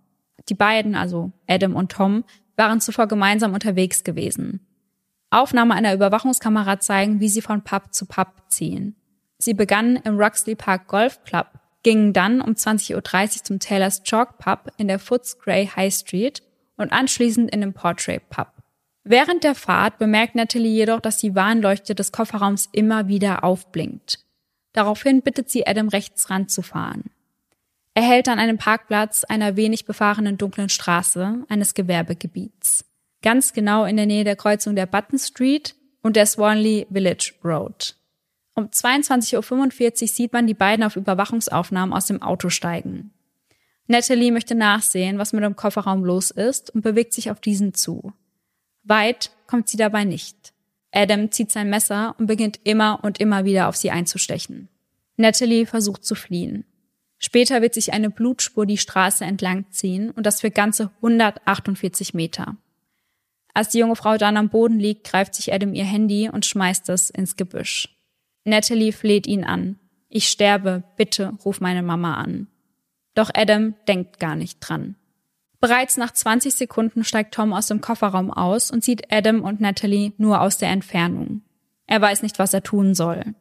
Die 0.48 0.54
beiden, 0.56 0.96
also 0.96 1.34
Adam 1.46 1.76
und 1.76 1.92
Tom, 1.92 2.24
waren 2.56 2.80
zuvor 2.80 3.08
gemeinsam 3.08 3.54
unterwegs 3.54 4.06
gewesen. 4.06 4.66
Aufnahmen 5.30 5.74
einer 5.74 5.94
Überwachungskamera 5.94 6.80
zeigen, 6.80 7.20
wie 7.20 7.30
sie 7.30 7.42
von 7.42 7.64
Pub 7.64 7.94
zu 7.94 8.06
Pub 8.06 8.44
ziehen. 8.48 8.96
Sie 9.38 9.54
begannen 9.54 9.98
im 9.98 10.18
Ruxley 10.18 10.56
Park 10.56 10.88
Golf 10.88 11.24
Club, 11.26 11.48
gingen 11.84 12.14
dann 12.14 12.42
um 12.42 12.54
20.30 12.54 12.96
Uhr 12.96 13.44
zum 13.44 13.60
Taylor's 13.60 14.04
Chalk 14.04 14.38
Pub 14.38 14.72
in 14.78 14.88
der 14.88 15.00
Footscray 15.00 15.68
High 15.68 15.94
Street 15.94 16.44
und 16.78 16.94
anschließend 16.94 17.52
in 17.52 17.62
den 17.62 17.74
Portrait 17.74 18.28
Pub. 18.30 18.59
Während 19.10 19.44
der 19.44 19.56
Fahrt 19.56 19.98
bemerkt 19.98 20.36
Natalie 20.36 20.70
jedoch, 20.70 21.00
dass 21.00 21.18
die 21.18 21.34
Warnleuchte 21.34 21.96
des 21.96 22.12
Kofferraums 22.12 22.70
immer 22.72 23.08
wieder 23.08 23.44
aufblinkt. 23.44 24.20
Daraufhin 24.72 25.24
bittet 25.24 25.50
sie 25.50 25.66
Adam 25.66 25.88
rechts 25.88 26.30
ranzufahren. 26.30 27.06
Er 27.96 28.04
hält 28.04 28.30
an 28.30 28.38
einem 28.38 28.60
Parkplatz 28.60 29.24
einer 29.24 29.56
wenig 29.56 29.86
befahrenen 29.86 30.38
dunklen 30.38 30.70
Straße 30.70 31.44
eines 31.50 31.74
Gewerbegebiets. 31.74 32.86
Ganz 33.24 33.52
genau 33.54 33.86
in 33.86 33.98
der 33.98 34.06
Nähe 34.06 34.26
der 34.26 34.36
Kreuzung 34.36 34.76
der 34.76 34.86
Button 34.86 35.18
Street 35.18 35.74
und 36.04 36.16
der 36.16 36.28
Swanley 36.28 36.86
Village 36.92 37.34
Road. 37.44 37.96
Um 38.54 38.66
22.45 38.66 40.02
Uhr 40.04 40.08
sieht 40.08 40.34
man 40.34 40.46
die 40.46 40.54
beiden 40.54 40.86
auf 40.86 40.96
Überwachungsaufnahmen 40.96 41.96
aus 41.96 42.06
dem 42.06 42.22
Auto 42.22 42.50
steigen. 42.50 43.10
Natalie 43.88 44.32
möchte 44.32 44.54
nachsehen, 44.54 45.18
was 45.18 45.34
mit 45.34 45.44
dem 45.44 45.56
Kofferraum 45.56 46.06
los 46.06 46.30
ist 46.30 46.70
und 46.76 46.82
bewegt 46.82 47.14
sich 47.14 47.32
auf 47.32 47.42
diesen 47.42 47.74
zu. 47.74 48.14
Weit 48.84 49.32
kommt 49.48 49.70
sie 49.70 49.78
dabei 49.78 50.04
nicht. 50.04 50.54
Adam 50.92 51.32
zieht 51.32 51.52
sein 51.52 51.70
Messer 51.70 52.16
und 52.18 52.28
beginnt 52.28 52.60
immer 52.64 53.00
und 53.04 53.20
immer 53.20 53.46
wieder 53.46 53.68
auf 53.68 53.76
sie 53.76 53.92
einzustechen. 53.92 54.70
Natalie 55.18 55.66
versucht 55.66 56.04
zu 56.04 56.16
fliehen. 56.16 56.66
Später 57.20 57.62
wird 57.62 57.74
sich 57.74 57.92
eine 57.92 58.10
Blutspur 58.10 58.66
die 58.66 58.78
Straße 58.78 59.26
entlang 59.26 59.66
ziehen 59.72 60.10
und 60.12 60.26
das 60.26 60.42
für 60.42 60.52
ganze 60.52 60.92
148 60.98 62.14
Meter. 62.14 62.56
Als 63.54 63.70
die 63.70 63.80
junge 63.80 63.98
Frau 63.98 64.18
dann 64.18 64.38
am 64.38 64.50
Boden 64.50 64.80
liegt, 64.80 65.06
greift 65.06 65.36
sich 65.36 65.52
Adam 65.54 65.74
ihr 65.74 65.84
Handy 65.84 66.30
und 66.30 66.46
schmeißt 66.46 66.88
es 66.90 67.10
ins 67.10 67.36
Gebüsch. 67.36 67.90
Natalie 68.46 68.94
fleht 68.94 69.28
ihn 69.28 69.44
an. 69.44 69.78
Ich 70.08 70.30
sterbe, 70.30 70.84
bitte 70.96 71.34
ruf 71.44 71.60
meine 71.60 71.84
Mama 71.84 72.16
an. 72.16 72.48
Doch 73.16 73.30
Adam 73.34 73.76
denkt 73.88 74.20
gar 74.20 74.36
nicht 74.36 74.60
dran. 74.62 74.96
Bereits 75.60 75.98
nach 75.98 76.12
20 76.12 76.56
Sekunden 76.56 77.04
steigt 77.04 77.34
Tom 77.34 77.52
aus 77.54 77.68
dem 77.68 77.82
Kofferraum 77.82 78.32
aus 78.32 78.72
und 78.72 78.84
sieht 78.84 79.12
Adam 79.12 79.42
und 79.42 79.60
Natalie 79.60 80.14
nur 80.18 80.42
aus 80.42 80.58
der 80.58 80.70
Entfernung. 80.70 81.42
Er 81.86 82.02
weiß 82.02 82.22
nicht, 82.22 82.40
was 82.40 82.54
er 82.54 82.64
tun 82.64 82.96
soll. 82.96 83.36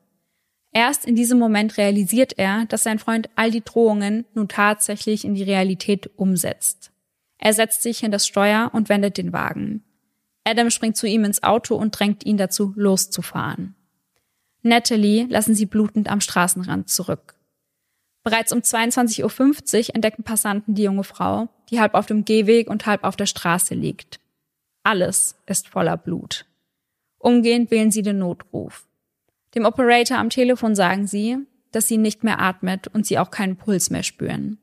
Erst 0.72 1.06
in 1.06 1.14
diesem 1.14 1.38
Moment 1.38 1.76
realisiert 1.76 2.34
er, 2.36 2.66
dass 2.66 2.82
sein 2.82 2.98
Freund 2.98 3.30
all 3.36 3.50
die 3.50 3.64
Drohungen 3.64 4.24
nun 4.34 4.48
tatsächlich 4.48 5.24
in 5.24 5.34
die 5.34 5.42
Realität 5.42 6.10
umsetzt. 6.16 6.90
Er 7.38 7.52
setzt 7.52 7.82
sich 7.82 8.02
in 8.02 8.10
das 8.10 8.26
Steuer 8.26 8.70
und 8.72 8.88
wendet 8.88 9.16
den 9.16 9.32
Wagen. 9.32 9.84
Adam 10.44 10.70
springt 10.70 10.96
zu 10.96 11.06
ihm 11.06 11.24
ins 11.24 11.42
Auto 11.42 11.76
und 11.76 11.98
drängt 11.98 12.26
ihn 12.26 12.36
dazu, 12.36 12.72
loszufahren. 12.74 13.76
Natalie 14.62 15.26
lassen 15.26 15.54
sie 15.54 15.66
blutend 15.66 16.10
am 16.10 16.20
Straßenrand 16.20 16.88
zurück. 16.88 17.36
Bereits 18.24 18.52
um 18.52 18.58
22.50 18.58 19.22
Uhr 19.88 19.94
entdecken 19.94 20.24
Passanten 20.24 20.74
die 20.74 20.82
junge 20.82 21.04
Frau, 21.04 21.48
die 21.70 21.80
halb 21.80 21.94
auf 21.94 22.06
dem 22.06 22.24
Gehweg 22.24 22.68
und 22.68 22.86
halb 22.86 23.04
auf 23.04 23.16
der 23.16 23.26
Straße 23.26 23.74
liegt. 23.74 24.20
Alles 24.82 25.36
ist 25.46 25.68
voller 25.68 25.96
Blut. 25.96 26.46
Umgehend 27.18 27.70
wählen 27.70 27.90
sie 27.90 28.02
den 28.02 28.18
Notruf. 28.18 28.86
Dem 29.54 29.64
Operator 29.64 30.18
am 30.18 30.30
Telefon 30.30 30.74
sagen 30.74 31.06
sie, 31.06 31.38
dass 31.72 31.88
sie 31.88 31.98
nicht 31.98 32.24
mehr 32.24 32.40
atmet 32.40 32.88
und 32.88 33.06
sie 33.06 33.18
auch 33.18 33.30
keinen 33.30 33.56
Puls 33.56 33.90
mehr 33.90 34.02
spüren. 34.02 34.58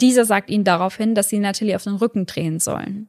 Dieser 0.00 0.24
sagt 0.24 0.50
ihnen 0.50 0.64
daraufhin, 0.64 1.14
dass 1.14 1.28
sie 1.28 1.38
Natalie 1.38 1.76
auf 1.76 1.84
den 1.84 1.94
Rücken 1.94 2.26
drehen 2.26 2.58
sollen. 2.58 3.08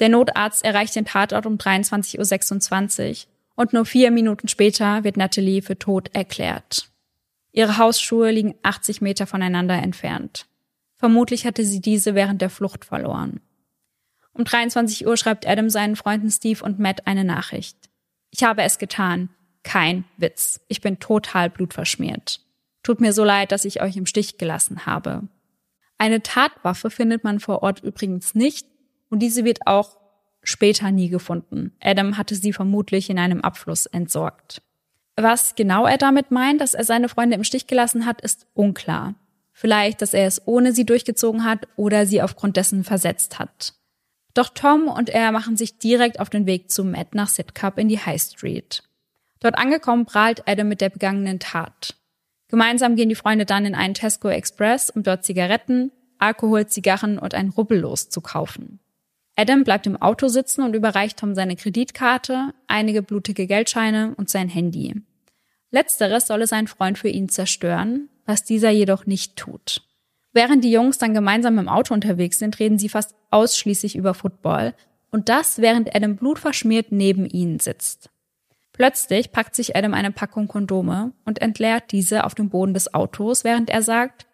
Der 0.00 0.08
Notarzt 0.08 0.64
erreicht 0.64 0.96
den 0.96 1.04
Tatort 1.04 1.46
um 1.46 1.56
23.26 1.56 3.26
Uhr 3.26 3.32
und 3.54 3.72
nur 3.72 3.84
vier 3.84 4.10
Minuten 4.10 4.48
später 4.48 5.04
wird 5.04 5.16
Natalie 5.16 5.62
für 5.62 5.78
tot 5.78 6.10
erklärt. 6.14 6.90
Ihre 7.52 7.78
Hausschuhe 7.78 8.30
liegen 8.30 8.54
80 8.62 9.00
Meter 9.00 9.26
voneinander 9.26 9.74
entfernt. 9.74 10.46
Vermutlich 10.96 11.46
hatte 11.46 11.64
sie 11.64 11.80
diese 11.80 12.14
während 12.14 12.40
der 12.42 12.50
Flucht 12.50 12.84
verloren. 12.84 13.40
Um 14.32 14.44
23 14.44 15.06
Uhr 15.06 15.16
schreibt 15.16 15.46
Adam 15.46 15.70
seinen 15.70 15.96
Freunden 15.96 16.30
Steve 16.30 16.62
und 16.64 16.78
Matt 16.78 17.06
eine 17.06 17.24
Nachricht. 17.24 17.76
Ich 18.30 18.44
habe 18.44 18.62
es 18.62 18.78
getan. 18.78 19.30
Kein 19.62 20.04
Witz. 20.16 20.60
Ich 20.68 20.80
bin 20.80 20.98
total 20.98 21.50
blutverschmiert. 21.50 22.40
Tut 22.82 23.00
mir 23.00 23.12
so 23.12 23.24
leid, 23.24 23.50
dass 23.50 23.64
ich 23.64 23.82
euch 23.82 23.96
im 23.96 24.06
Stich 24.06 24.38
gelassen 24.38 24.86
habe. 24.86 25.22
Eine 25.98 26.22
Tatwaffe 26.22 26.90
findet 26.90 27.24
man 27.24 27.40
vor 27.40 27.62
Ort 27.62 27.82
übrigens 27.82 28.34
nicht 28.34 28.66
und 29.08 29.20
diese 29.20 29.44
wird 29.44 29.66
auch 29.66 29.96
später 30.42 30.90
nie 30.90 31.08
gefunden. 31.08 31.72
Adam 31.80 32.16
hatte 32.18 32.34
sie 32.34 32.52
vermutlich 32.52 33.10
in 33.10 33.18
einem 33.18 33.40
Abfluss 33.40 33.86
entsorgt. 33.86 34.62
Was 35.16 35.54
genau 35.54 35.86
er 35.86 35.98
damit 35.98 36.30
meint, 36.30 36.60
dass 36.60 36.74
er 36.74 36.84
seine 36.84 37.08
Freunde 37.08 37.36
im 37.36 37.44
Stich 37.44 37.66
gelassen 37.66 38.04
hat, 38.04 38.20
ist 38.20 38.46
unklar. 38.54 39.14
Vielleicht, 39.58 40.02
dass 40.02 40.12
er 40.12 40.26
es 40.26 40.46
ohne 40.46 40.74
sie 40.74 40.84
durchgezogen 40.84 41.42
hat 41.42 41.66
oder 41.76 42.04
sie 42.04 42.20
aufgrund 42.20 42.58
dessen 42.58 42.84
versetzt 42.84 43.38
hat. 43.38 43.72
Doch 44.34 44.50
Tom 44.50 44.86
und 44.86 45.08
er 45.08 45.32
machen 45.32 45.56
sich 45.56 45.78
direkt 45.78 46.20
auf 46.20 46.28
den 46.28 46.44
Weg 46.44 46.70
zu 46.70 46.84
Matt 46.84 47.14
nach 47.14 47.28
Sidcup 47.28 47.78
in 47.78 47.88
die 47.88 47.98
High 47.98 48.20
Street. 48.20 48.82
Dort 49.40 49.56
angekommen 49.56 50.04
prahlt 50.04 50.46
Adam 50.46 50.68
mit 50.68 50.82
der 50.82 50.90
begangenen 50.90 51.38
Tat. 51.38 51.94
Gemeinsam 52.48 52.96
gehen 52.96 53.08
die 53.08 53.14
Freunde 53.14 53.46
dann 53.46 53.64
in 53.64 53.74
einen 53.74 53.94
Tesco 53.94 54.28
Express, 54.28 54.90
um 54.90 55.02
dort 55.02 55.24
Zigaretten, 55.24 55.90
Alkohol, 56.18 56.66
Zigarren 56.66 57.18
und 57.18 57.32
ein 57.32 57.48
Rubbellos 57.48 58.10
zu 58.10 58.20
kaufen. 58.20 58.78
Adam 59.36 59.64
bleibt 59.64 59.86
im 59.86 59.96
Auto 59.96 60.28
sitzen 60.28 60.64
und 60.64 60.76
überreicht 60.76 61.18
Tom 61.18 61.34
seine 61.34 61.56
Kreditkarte, 61.56 62.52
einige 62.66 63.00
blutige 63.00 63.46
Geldscheine 63.46 64.12
und 64.18 64.28
sein 64.28 64.50
Handy. 64.50 65.00
Letzteres 65.70 66.26
solle 66.26 66.46
sein 66.46 66.66
Freund 66.66 66.98
für 66.98 67.08
ihn 67.08 67.30
zerstören, 67.30 68.10
was 68.26 68.44
dieser 68.44 68.70
jedoch 68.70 69.06
nicht 69.06 69.36
tut. 69.36 69.82
Während 70.32 70.62
die 70.62 70.70
Jungs 70.70 70.98
dann 70.98 71.14
gemeinsam 71.14 71.58
im 71.58 71.68
Auto 71.68 71.94
unterwegs 71.94 72.38
sind, 72.38 72.58
reden 72.58 72.78
sie 72.78 72.90
fast 72.90 73.14
ausschließlich 73.30 73.96
über 73.96 74.12
Football 74.12 74.74
und 75.10 75.30
das 75.30 75.62
während 75.62 75.94
Adam 75.94 76.16
blutverschmiert 76.16 76.92
neben 76.92 77.24
ihnen 77.24 77.58
sitzt. 77.58 78.10
Plötzlich 78.72 79.32
packt 79.32 79.54
sich 79.54 79.74
Adam 79.74 79.94
eine 79.94 80.12
Packung 80.12 80.48
Kondome 80.48 81.12
und 81.24 81.40
entleert 81.40 81.90
diese 81.92 82.24
auf 82.24 82.34
dem 82.34 82.50
Boden 82.50 82.74
des 82.74 82.92
Autos, 82.92 83.44
während 83.44 83.70
er 83.70 83.80
sagt, 83.80 84.26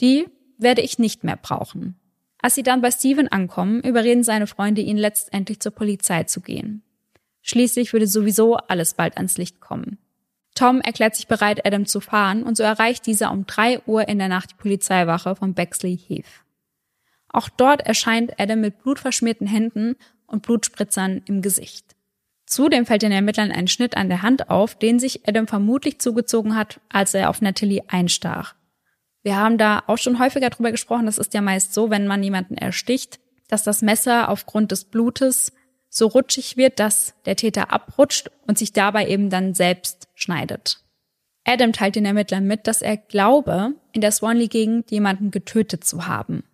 die 0.00 0.26
werde 0.56 0.80
ich 0.80 0.98
nicht 0.98 1.24
mehr 1.24 1.36
brauchen. 1.36 1.96
Als 2.40 2.54
sie 2.54 2.62
dann 2.62 2.80
bei 2.80 2.90
Steven 2.90 3.28
ankommen, 3.28 3.82
überreden 3.82 4.24
seine 4.24 4.46
Freunde 4.46 4.80
ihn 4.80 4.96
letztendlich 4.96 5.60
zur 5.60 5.72
Polizei 5.72 6.24
zu 6.24 6.40
gehen. 6.40 6.82
Schließlich 7.42 7.92
würde 7.92 8.06
sowieso 8.06 8.56
alles 8.56 8.94
bald 8.94 9.18
ans 9.18 9.36
Licht 9.36 9.60
kommen. 9.60 9.98
Tom 10.54 10.80
erklärt 10.80 11.14
sich 11.14 11.26
bereit, 11.26 11.64
Adam 11.64 11.86
zu 11.86 12.00
fahren, 12.00 12.42
und 12.42 12.56
so 12.56 12.62
erreicht 12.62 13.06
dieser 13.06 13.30
um 13.30 13.46
drei 13.46 13.80
Uhr 13.86 14.08
in 14.08 14.18
der 14.18 14.28
Nacht 14.28 14.52
die 14.52 14.56
Polizeiwache 14.56 15.36
von 15.36 15.54
Bexley 15.54 15.96
Heath. 15.96 16.44
Auch 17.28 17.48
dort 17.48 17.82
erscheint 17.82 18.38
Adam 18.38 18.60
mit 18.60 18.82
blutverschmierten 18.82 19.46
Händen 19.46 19.96
und 20.26 20.42
Blutspritzern 20.42 21.22
im 21.26 21.42
Gesicht. 21.42 21.96
Zudem 22.46 22.84
fällt 22.84 23.02
den 23.02 23.12
Ermittlern 23.12 23.52
ein 23.52 23.68
Schnitt 23.68 23.96
an 23.96 24.08
der 24.08 24.22
Hand 24.22 24.50
auf, 24.50 24.74
den 24.74 24.98
sich 24.98 25.28
Adam 25.28 25.46
vermutlich 25.46 26.00
zugezogen 26.00 26.56
hat, 26.56 26.80
als 26.88 27.14
er 27.14 27.30
auf 27.30 27.40
Natalie 27.40 27.84
einstach. 27.86 28.56
Wir 29.22 29.36
haben 29.36 29.58
da 29.58 29.84
auch 29.86 29.98
schon 29.98 30.18
häufiger 30.18 30.50
drüber 30.50 30.72
gesprochen. 30.72 31.06
Das 31.06 31.18
ist 31.18 31.34
ja 31.34 31.42
meist 31.42 31.74
so, 31.74 31.90
wenn 31.90 32.08
man 32.08 32.22
jemanden 32.22 32.56
ersticht, 32.56 33.20
dass 33.48 33.62
das 33.62 33.82
Messer 33.82 34.28
aufgrund 34.28 34.72
des 34.72 34.84
Blutes 34.84 35.52
so 35.90 36.06
rutschig 36.06 36.56
wird, 36.56 36.78
dass 36.78 37.14
der 37.26 37.36
Täter 37.36 37.72
abrutscht 37.72 38.30
und 38.46 38.56
sich 38.56 38.72
dabei 38.72 39.08
eben 39.08 39.28
dann 39.28 39.54
selbst 39.54 40.08
schneidet. 40.14 40.82
Adam 41.44 41.72
teilt 41.72 41.96
den 41.96 42.06
Ermittlern 42.06 42.46
mit, 42.46 42.66
dass 42.66 42.80
er 42.80 42.96
glaube, 42.96 43.74
in 43.92 44.00
der 44.00 44.12
Swanley-Gegend 44.12 44.90
jemanden 44.90 45.30
getötet 45.30 45.84
zu 45.84 46.06
haben. 46.06 46.44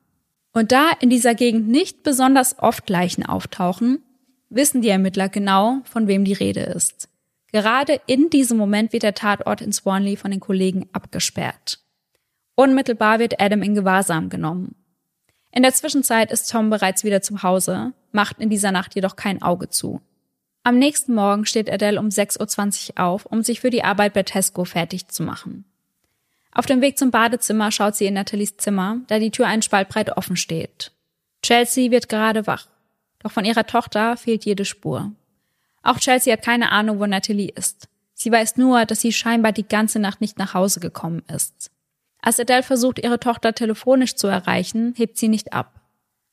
Und 0.52 0.72
da 0.72 0.90
in 1.00 1.10
dieser 1.10 1.34
Gegend 1.34 1.68
nicht 1.68 2.02
besonders 2.02 2.58
oft 2.58 2.88
Leichen 2.88 3.26
auftauchen, 3.26 4.02
wissen 4.48 4.80
die 4.80 4.88
Ermittler 4.88 5.28
genau, 5.28 5.80
von 5.84 6.08
wem 6.08 6.24
die 6.24 6.32
Rede 6.32 6.60
ist. 6.60 7.08
Gerade 7.52 8.00
in 8.06 8.30
diesem 8.30 8.56
Moment 8.56 8.92
wird 8.92 9.02
der 9.02 9.14
Tatort 9.14 9.60
in 9.60 9.72
Swanley 9.72 10.16
von 10.16 10.30
den 10.30 10.40
Kollegen 10.40 10.88
abgesperrt. 10.92 11.80
Unmittelbar 12.54 13.18
wird 13.18 13.40
Adam 13.40 13.62
in 13.62 13.74
Gewahrsam 13.74 14.30
genommen. 14.30 14.74
In 15.52 15.62
der 15.62 15.72
Zwischenzeit 15.72 16.30
ist 16.30 16.50
Tom 16.50 16.70
bereits 16.70 17.04
wieder 17.04 17.22
zu 17.22 17.42
Hause, 17.42 17.92
macht 18.12 18.38
in 18.38 18.50
dieser 18.50 18.72
Nacht 18.72 18.94
jedoch 18.94 19.16
kein 19.16 19.42
Auge 19.42 19.68
zu. 19.68 20.00
Am 20.62 20.78
nächsten 20.78 21.14
Morgen 21.14 21.46
steht 21.46 21.70
Adele 21.70 22.00
um 22.00 22.08
6.20 22.08 22.90
Uhr 22.90 23.04
auf, 23.04 23.26
um 23.26 23.42
sich 23.42 23.60
für 23.60 23.70
die 23.70 23.84
Arbeit 23.84 24.14
bei 24.14 24.24
Tesco 24.24 24.64
fertig 24.64 25.08
zu 25.08 25.22
machen. 25.22 25.64
Auf 26.52 26.66
dem 26.66 26.80
Weg 26.80 26.98
zum 26.98 27.10
Badezimmer 27.10 27.70
schaut 27.70 27.94
sie 27.94 28.06
in 28.06 28.14
Nathalies 28.14 28.56
Zimmer, 28.56 28.98
da 29.06 29.18
die 29.18 29.30
Tür 29.30 29.46
einen 29.46 29.62
Spalt 29.62 29.88
breit 29.88 30.16
offen 30.16 30.36
steht. 30.36 30.90
Chelsea 31.42 31.90
wird 31.90 32.08
gerade 32.08 32.46
wach, 32.46 32.66
doch 33.20 33.30
von 33.30 33.44
ihrer 33.44 33.66
Tochter 33.66 34.16
fehlt 34.16 34.44
jede 34.44 34.64
Spur. 34.64 35.12
Auch 35.82 35.98
Chelsea 35.98 36.32
hat 36.32 36.42
keine 36.42 36.72
Ahnung, 36.72 36.98
wo 36.98 37.06
Natalie 37.06 37.52
ist. 37.54 37.88
Sie 38.14 38.32
weiß 38.32 38.56
nur, 38.56 38.86
dass 38.86 39.02
sie 39.02 39.12
scheinbar 39.12 39.52
die 39.52 39.68
ganze 39.68 39.98
Nacht 39.98 40.20
nicht 40.20 40.38
nach 40.38 40.54
Hause 40.54 40.80
gekommen 40.80 41.22
ist. 41.32 41.70
Als 42.26 42.40
Adele 42.40 42.64
versucht, 42.64 42.98
ihre 42.98 43.20
Tochter 43.20 43.54
telefonisch 43.54 44.16
zu 44.16 44.26
erreichen, 44.26 44.94
hebt 44.96 45.16
sie 45.16 45.28
nicht 45.28 45.52
ab. 45.52 45.80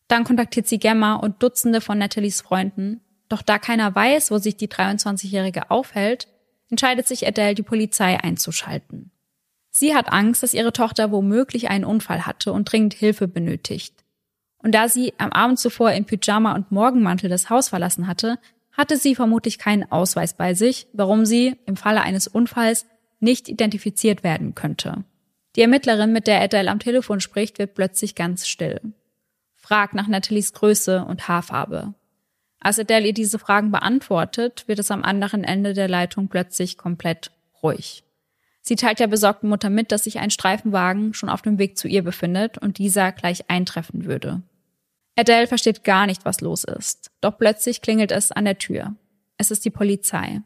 Dann 0.07 0.23
kontaktiert 0.23 0.65
sie 0.65 0.79
Gemma 0.79 1.13
und 1.13 1.43
Dutzende 1.43 1.81
von 1.81 1.99
Nathalies 1.99 2.41
Freunden, 2.41 3.01
Doch 3.29 3.43
da 3.43 3.59
keiner 3.59 3.93
weiß, 3.93 4.31
wo 4.31 4.39
sich 4.39 4.57
die 4.57 4.67
23-Jährige 4.67 5.69
aufhält, 5.69 6.27
entscheidet 6.71 7.07
sich 7.07 7.27
Adele, 7.27 7.53
die 7.53 7.61
Polizei 7.61 8.19
einzuschalten. 8.19 9.11
Sie 9.69 9.93
hat 9.93 10.11
Angst, 10.11 10.41
dass 10.41 10.55
ihre 10.55 10.73
Tochter 10.73 11.11
womöglich 11.11 11.69
einen 11.69 11.85
Unfall 11.85 12.25
hatte 12.25 12.53
und 12.53 12.71
dringend 12.71 12.95
Hilfe 12.95 13.27
benötigt. 13.27 13.93
Und 14.57 14.73
da 14.73 14.89
sie 14.89 15.13
am 15.19 15.31
Abend 15.31 15.59
zuvor 15.59 15.91
in 15.91 16.05
Pyjama 16.05 16.55
und 16.55 16.71
Morgenmantel 16.71 17.29
das 17.29 17.51
Haus 17.51 17.69
verlassen 17.69 18.07
hatte, 18.07 18.39
hatte 18.71 18.97
sie 18.97 19.13
vermutlich 19.13 19.59
keinen 19.59 19.91
Ausweis 19.91 20.33
bei 20.33 20.55
sich, 20.55 20.87
warum 20.93 21.27
sie 21.27 21.55
im 21.67 21.75
Falle 21.75 22.01
eines 22.01 22.27
Unfalls 22.27 22.87
nicht 23.19 23.47
identifiziert 23.47 24.23
werden 24.23 24.55
könnte. 24.55 25.05
Die 25.55 25.61
Ermittlerin, 25.61 26.11
mit 26.11 26.27
der 26.27 26.41
Adele 26.41 26.71
am 26.71 26.79
Telefon 26.79 27.19
spricht, 27.19 27.59
wird 27.59 27.75
plötzlich 27.75 28.15
ganz 28.15 28.47
still. 28.47 28.81
Fragt 29.55 29.93
nach 29.93 30.07
Nathalies 30.07 30.53
Größe 30.53 31.05
und 31.05 31.27
Haarfarbe. 31.27 31.93
Als 32.59 32.79
Adele 32.79 33.07
ihr 33.07 33.13
diese 33.13 33.39
Fragen 33.39 33.71
beantwortet, 33.71 34.63
wird 34.67 34.79
es 34.79 34.89
am 34.89 35.03
anderen 35.03 35.43
Ende 35.43 35.73
der 35.73 35.87
Leitung 35.87 36.27
plötzlich 36.27 36.77
komplett 36.77 37.31
ruhig. 37.61 38.03
Sie 38.61 38.77
teilt 38.77 38.99
der 38.99 39.07
besorgten 39.07 39.49
Mutter 39.49 39.69
mit, 39.69 39.91
dass 39.91 40.05
sich 40.05 40.19
ein 40.19 40.29
Streifenwagen 40.29 41.13
schon 41.13 41.29
auf 41.29 41.41
dem 41.41 41.59
Weg 41.59 41.77
zu 41.77 41.89
ihr 41.89 42.01
befindet 42.01 42.57
und 42.57 42.77
dieser 42.77 43.11
gleich 43.11 43.49
eintreffen 43.49 44.05
würde. 44.05 44.41
Adele 45.17 45.47
versteht 45.47 45.83
gar 45.83 46.07
nicht, 46.07 46.25
was 46.25 46.41
los 46.41 46.63
ist. 46.63 47.11
Doch 47.19 47.37
plötzlich 47.37 47.81
klingelt 47.81 48.11
es 48.11 48.31
an 48.31 48.45
der 48.45 48.57
Tür. 48.57 48.95
Es 49.37 49.51
ist 49.51 49.65
die 49.65 49.69
Polizei. 49.69 50.41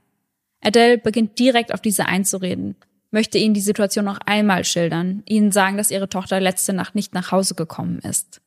Adele 0.62 0.98
beginnt 0.98 1.38
direkt 1.38 1.74
auf 1.74 1.82
diese 1.82 2.08
einzureden, 2.08 2.76
möchte 3.12 3.38
ihnen 3.38 3.54
die 3.54 3.62
Situation 3.62 4.06
noch 4.06 4.20
einmal 4.26 4.64
schildern, 4.66 5.24
ihnen 5.26 5.52
sagen, 5.52 5.78
dass 5.78 5.92
ihre 5.92 6.10
Tochter 6.10 6.40
letzte 6.40 6.74
Nacht 6.74 6.96
nicht 6.96 7.14
nach 7.14 7.32
Hause 7.32 7.56
gekommen 7.56 8.00
ist. 8.00 8.42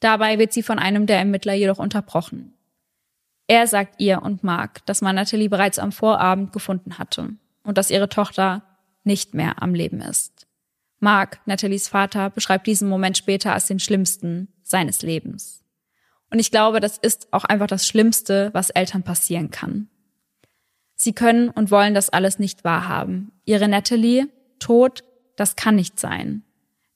Dabei 0.00 0.38
wird 0.38 0.52
sie 0.52 0.62
von 0.62 0.78
einem 0.78 1.06
der 1.06 1.18
Ermittler 1.18 1.54
jedoch 1.54 1.78
unterbrochen. 1.78 2.52
Er 3.46 3.66
sagt 3.66 4.00
ihr 4.00 4.22
und 4.22 4.42
Mark, 4.42 4.84
dass 4.86 5.02
man 5.02 5.14
Natalie 5.14 5.48
bereits 5.48 5.78
am 5.78 5.92
Vorabend 5.92 6.52
gefunden 6.52 6.98
hatte 6.98 7.30
und 7.62 7.78
dass 7.78 7.90
ihre 7.90 8.08
Tochter 8.08 8.62
nicht 9.04 9.34
mehr 9.34 9.62
am 9.62 9.74
Leben 9.74 10.00
ist. 10.00 10.46
Mark, 10.98 11.40
Nathalies 11.46 11.88
Vater, 11.88 12.30
beschreibt 12.30 12.66
diesen 12.66 12.88
Moment 12.88 13.16
später 13.16 13.52
als 13.52 13.66
den 13.66 13.78
schlimmsten 13.78 14.48
seines 14.62 15.02
Lebens. 15.02 15.62
Und 16.30 16.40
ich 16.40 16.50
glaube, 16.50 16.80
das 16.80 16.98
ist 16.98 17.28
auch 17.32 17.44
einfach 17.44 17.68
das 17.68 17.86
Schlimmste, 17.86 18.50
was 18.52 18.70
Eltern 18.70 19.04
passieren 19.04 19.50
kann. 19.50 19.88
Sie 20.96 21.12
können 21.12 21.50
und 21.50 21.70
wollen 21.70 21.94
das 21.94 22.08
alles 22.08 22.38
nicht 22.38 22.64
wahrhaben. 22.64 23.30
Ihre 23.44 23.68
Natalie, 23.68 24.28
tot, 24.58 25.04
das 25.36 25.54
kann 25.54 25.76
nicht 25.76 26.00
sein. 26.00 26.42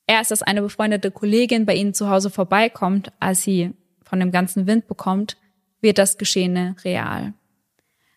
Erst 0.06 0.32
als 0.32 0.42
eine 0.42 0.62
befreundete 0.62 1.10
Kollegin 1.10 1.66
bei 1.66 1.74
ihnen 1.74 1.94
zu 1.94 2.08
Hause 2.10 2.30
vorbeikommt, 2.30 3.12
als 3.20 3.42
sie 3.42 3.74
von 4.02 4.18
dem 4.18 4.32
ganzen 4.32 4.66
Wind 4.66 4.88
bekommt, 4.88 5.36
wird 5.80 5.98
das 5.98 6.18
Geschehene 6.18 6.74
real. 6.82 7.34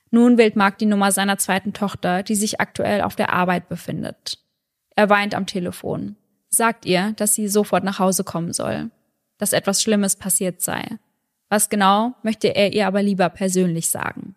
Nun 0.09 0.37
wählt 0.37 0.55
Mark 0.55 0.77
die 0.77 0.85
Nummer 0.85 1.11
seiner 1.11 1.37
zweiten 1.37 1.73
Tochter, 1.73 2.23
die 2.23 2.35
sich 2.35 2.61
aktuell 2.61 3.01
auf 3.01 3.15
der 3.15 3.33
Arbeit 3.33 3.67
befindet. 3.67 4.39
Er 4.95 5.09
weint 5.09 5.35
am 5.35 5.45
Telefon, 5.45 6.15
sagt 6.49 6.85
ihr, 6.85 7.13
dass 7.17 7.33
sie 7.33 7.47
sofort 7.47 7.83
nach 7.83 7.99
Hause 7.99 8.23
kommen 8.23 8.53
soll, 8.53 8.89
dass 9.37 9.53
etwas 9.53 9.81
Schlimmes 9.81 10.15
passiert 10.15 10.61
sei. 10.61 10.83
Was 11.49 11.69
genau, 11.69 12.13
möchte 12.23 12.55
er 12.55 12.73
ihr 12.73 12.87
aber 12.87 13.03
lieber 13.03 13.29
persönlich 13.29 13.89
sagen. 13.89 14.35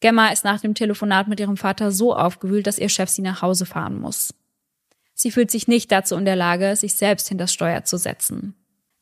Gemma 0.00 0.28
ist 0.28 0.44
nach 0.44 0.60
dem 0.60 0.74
Telefonat 0.74 1.28
mit 1.28 1.40
ihrem 1.40 1.56
Vater 1.56 1.92
so 1.92 2.14
aufgewühlt, 2.14 2.66
dass 2.66 2.78
ihr 2.78 2.88
Chef 2.88 3.10
sie 3.10 3.22
nach 3.22 3.42
Hause 3.42 3.66
fahren 3.66 3.98
muss. 4.00 4.34
Sie 5.14 5.30
fühlt 5.30 5.50
sich 5.50 5.68
nicht 5.68 5.92
dazu 5.92 6.16
in 6.16 6.24
der 6.24 6.36
Lage, 6.36 6.74
sich 6.76 6.94
selbst 6.94 7.28
hinter 7.28 7.44
das 7.44 7.52
Steuer 7.52 7.84
zu 7.84 7.98
setzen. 7.98 8.54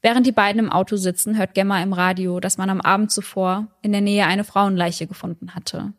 Während 0.03 0.27
die 0.27 0.33
beiden 0.33 0.59
im 0.59 0.71
Auto 0.71 0.97
sitzen, 0.97 1.39
hört 1.39 1.55
Gemma 1.55 1.83
im 1.83 1.93
Radio, 1.93 2.41
dass 2.41 2.59
man 2.59 2.71
am 2.71 2.81
Abend 2.81 3.11
zuvor 3.11 3.69
in 3.83 3.93
der 3.93 4.01
Nähe 4.01 4.27
eine 4.27 4.45
Frauenleiche 4.45 5.07
gefunden 5.07 5.55
hatte. 5.55 5.93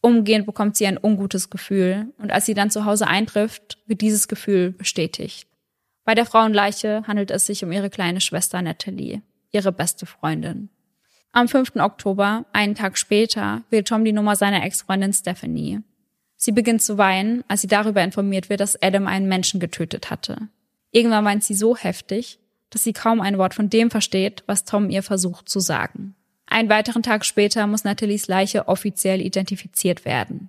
Umgehend 0.00 0.46
bekommt 0.46 0.76
sie 0.76 0.86
ein 0.86 0.98
ungutes 1.00 1.50
Gefühl 1.50 2.12
und 2.18 2.30
als 2.30 2.46
sie 2.46 2.54
dann 2.54 2.70
zu 2.70 2.84
Hause 2.84 3.08
eintrifft, 3.08 3.78
wird 3.86 4.00
dieses 4.00 4.28
Gefühl 4.28 4.70
bestätigt. 4.70 5.48
Bei 6.04 6.14
der 6.14 6.26
Frauenleiche 6.26 7.02
handelt 7.06 7.30
es 7.30 7.46
sich 7.46 7.64
um 7.64 7.72
ihre 7.72 7.90
kleine 7.90 8.20
Schwester 8.20 8.62
Natalie, 8.62 9.22
ihre 9.50 9.72
beste 9.72 10.06
Freundin. 10.06 10.70
Am 11.32 11.46
5. 11.46 11.76
Oktober, 11.76 12.46
einen 12.52 12.74
Tag 12.74 12.96
später, 12.96 13.62
wählt 13.70 13.88
Tom 13.88 14.04
die 14.04 14.12
Nummer 14.12 14.34
seiner 14.34 14.64
Ex-Freundin 14.64 15.12
Stephanie. 15.12 15.80
Sie 16.36 16.52
beginnt 16.52 16.82
zu 16.82 16.98
weinen, 16.98 17.44
als 17.48 17.60
sie 17.60 17.66
darüber 17.66 18.02
informiert 18.02 18.48
wird, 18.48 18.60
dass 18.60 18.80
Adam 18.80 19.06
einen 19.06 19.28
Menschen 19.28 19.60
getötet 19.60 20.10
hatte. 20.10 20.48
Irgendwann 20.90 21.24
weint 21.24 21.44
sie 21.44 21.54
so 21.54 21.76
heftig, 21.76 22.38
dass 22.70 22.84
sie 22.84 22.92
kaum 22.92 23.20
ein 23.20 23.38
Wort 23.38 23.54
von 23.54 23.68
dem 23.68 23.90
versteht, 23.90 24.42
was 24.46 24.64
Tom 24.64 24.88
ihr 24.90 25.02
versucht 25.02 25.48
zu 25.48 25.60
sagen. 25.60 26.14
Einen 26.46 26.70
weiteren 26.70 27.02
Tag 27.02 27.24
später 27.24 27.66
muss 27.66 27.84
Nathalies 27.84 28.26
Leiche 28.26 28.68
offiziell 28.68 29.20
identifiziert 29.20 30.04
werden. 30.04 30.48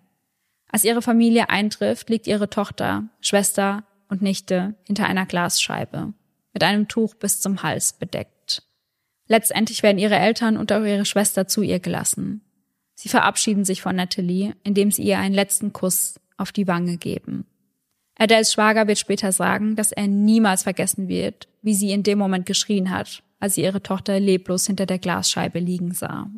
Als 0.72 0.86
ihre 0.86 1.02
Familie 1.02 1.50
eintrifft, 1.50 2.10
liegt 2.10 2.28
ihre 2.28 2.50
Tochter, 2.50 3.10
Schwester 3.20 3.84
und 4.08 4.22
Nichte 4.22 4.76
hinter 4.86 5.08
einer 5.08 5.26
Glasscheibe, 5.26 6.14
mit 6.54 6.64
einem 6.64 6.88
Tuch 6.88 7.16
bis 7.16 7.42
zum 7.42 7.64
Hals 7.64 7.94
bedeckt. 7.94 8.39
Letztendlich 9.30 9.84
werden 9.84 10.00
ihre 10.00 10.18
Eltern 10.18 10.58
und 10.58 10.74
auch 10.74 10.84
ihre 10.84 11.06
Schwester 11.06 11.48
zu 11.48 11.62
ihr 11.62 11.80
gelassen. 11.80 12.42
Sie 12.96 13.10
verabschieden 13.10 13.64
sich 13.64 13.82
von 13.82 13.96
Natalie, 13.96 14.56
indem 14.64 14.92
sie 14.92 15.04
ihr 15.04 15.20
einen 15.20 15.36
letzten 15.36 15.72
Kuss 15.72 16.20
auf 16.36 16.52
die 16.52 16.68
Wange 16.68 16.98
geben. 16.98 17.46
Adels 18.18 18.52
Schwager 18.52 18.88
wird 18.88 18.98
später 18.98 19.32
sagen, 19.32 19.78
dass 19.78 19.94
er 19.94 20.08
niemals 20.08 20.64
vergessen 20.64 21.08
wird, 21.08 21.48
wie 21.62 21.76
sie 21.76 21.92
in 21.92 22.04
dem 22.04 22.18
Moment 22.18 22.46
geschrien 22.46 22.90
hat, 22.90 23.24
als 23.40 23.56
sie 23.56 23.62
ihre 23.62 23.82
Tochter 23.82 24.20
leblos 24.20 24.68
hinter 24.68 24.86
der 24.86 25.00
Glasscheibe 25.00 25.60
liegen 25.60 25.94
sah. 25.94 26.30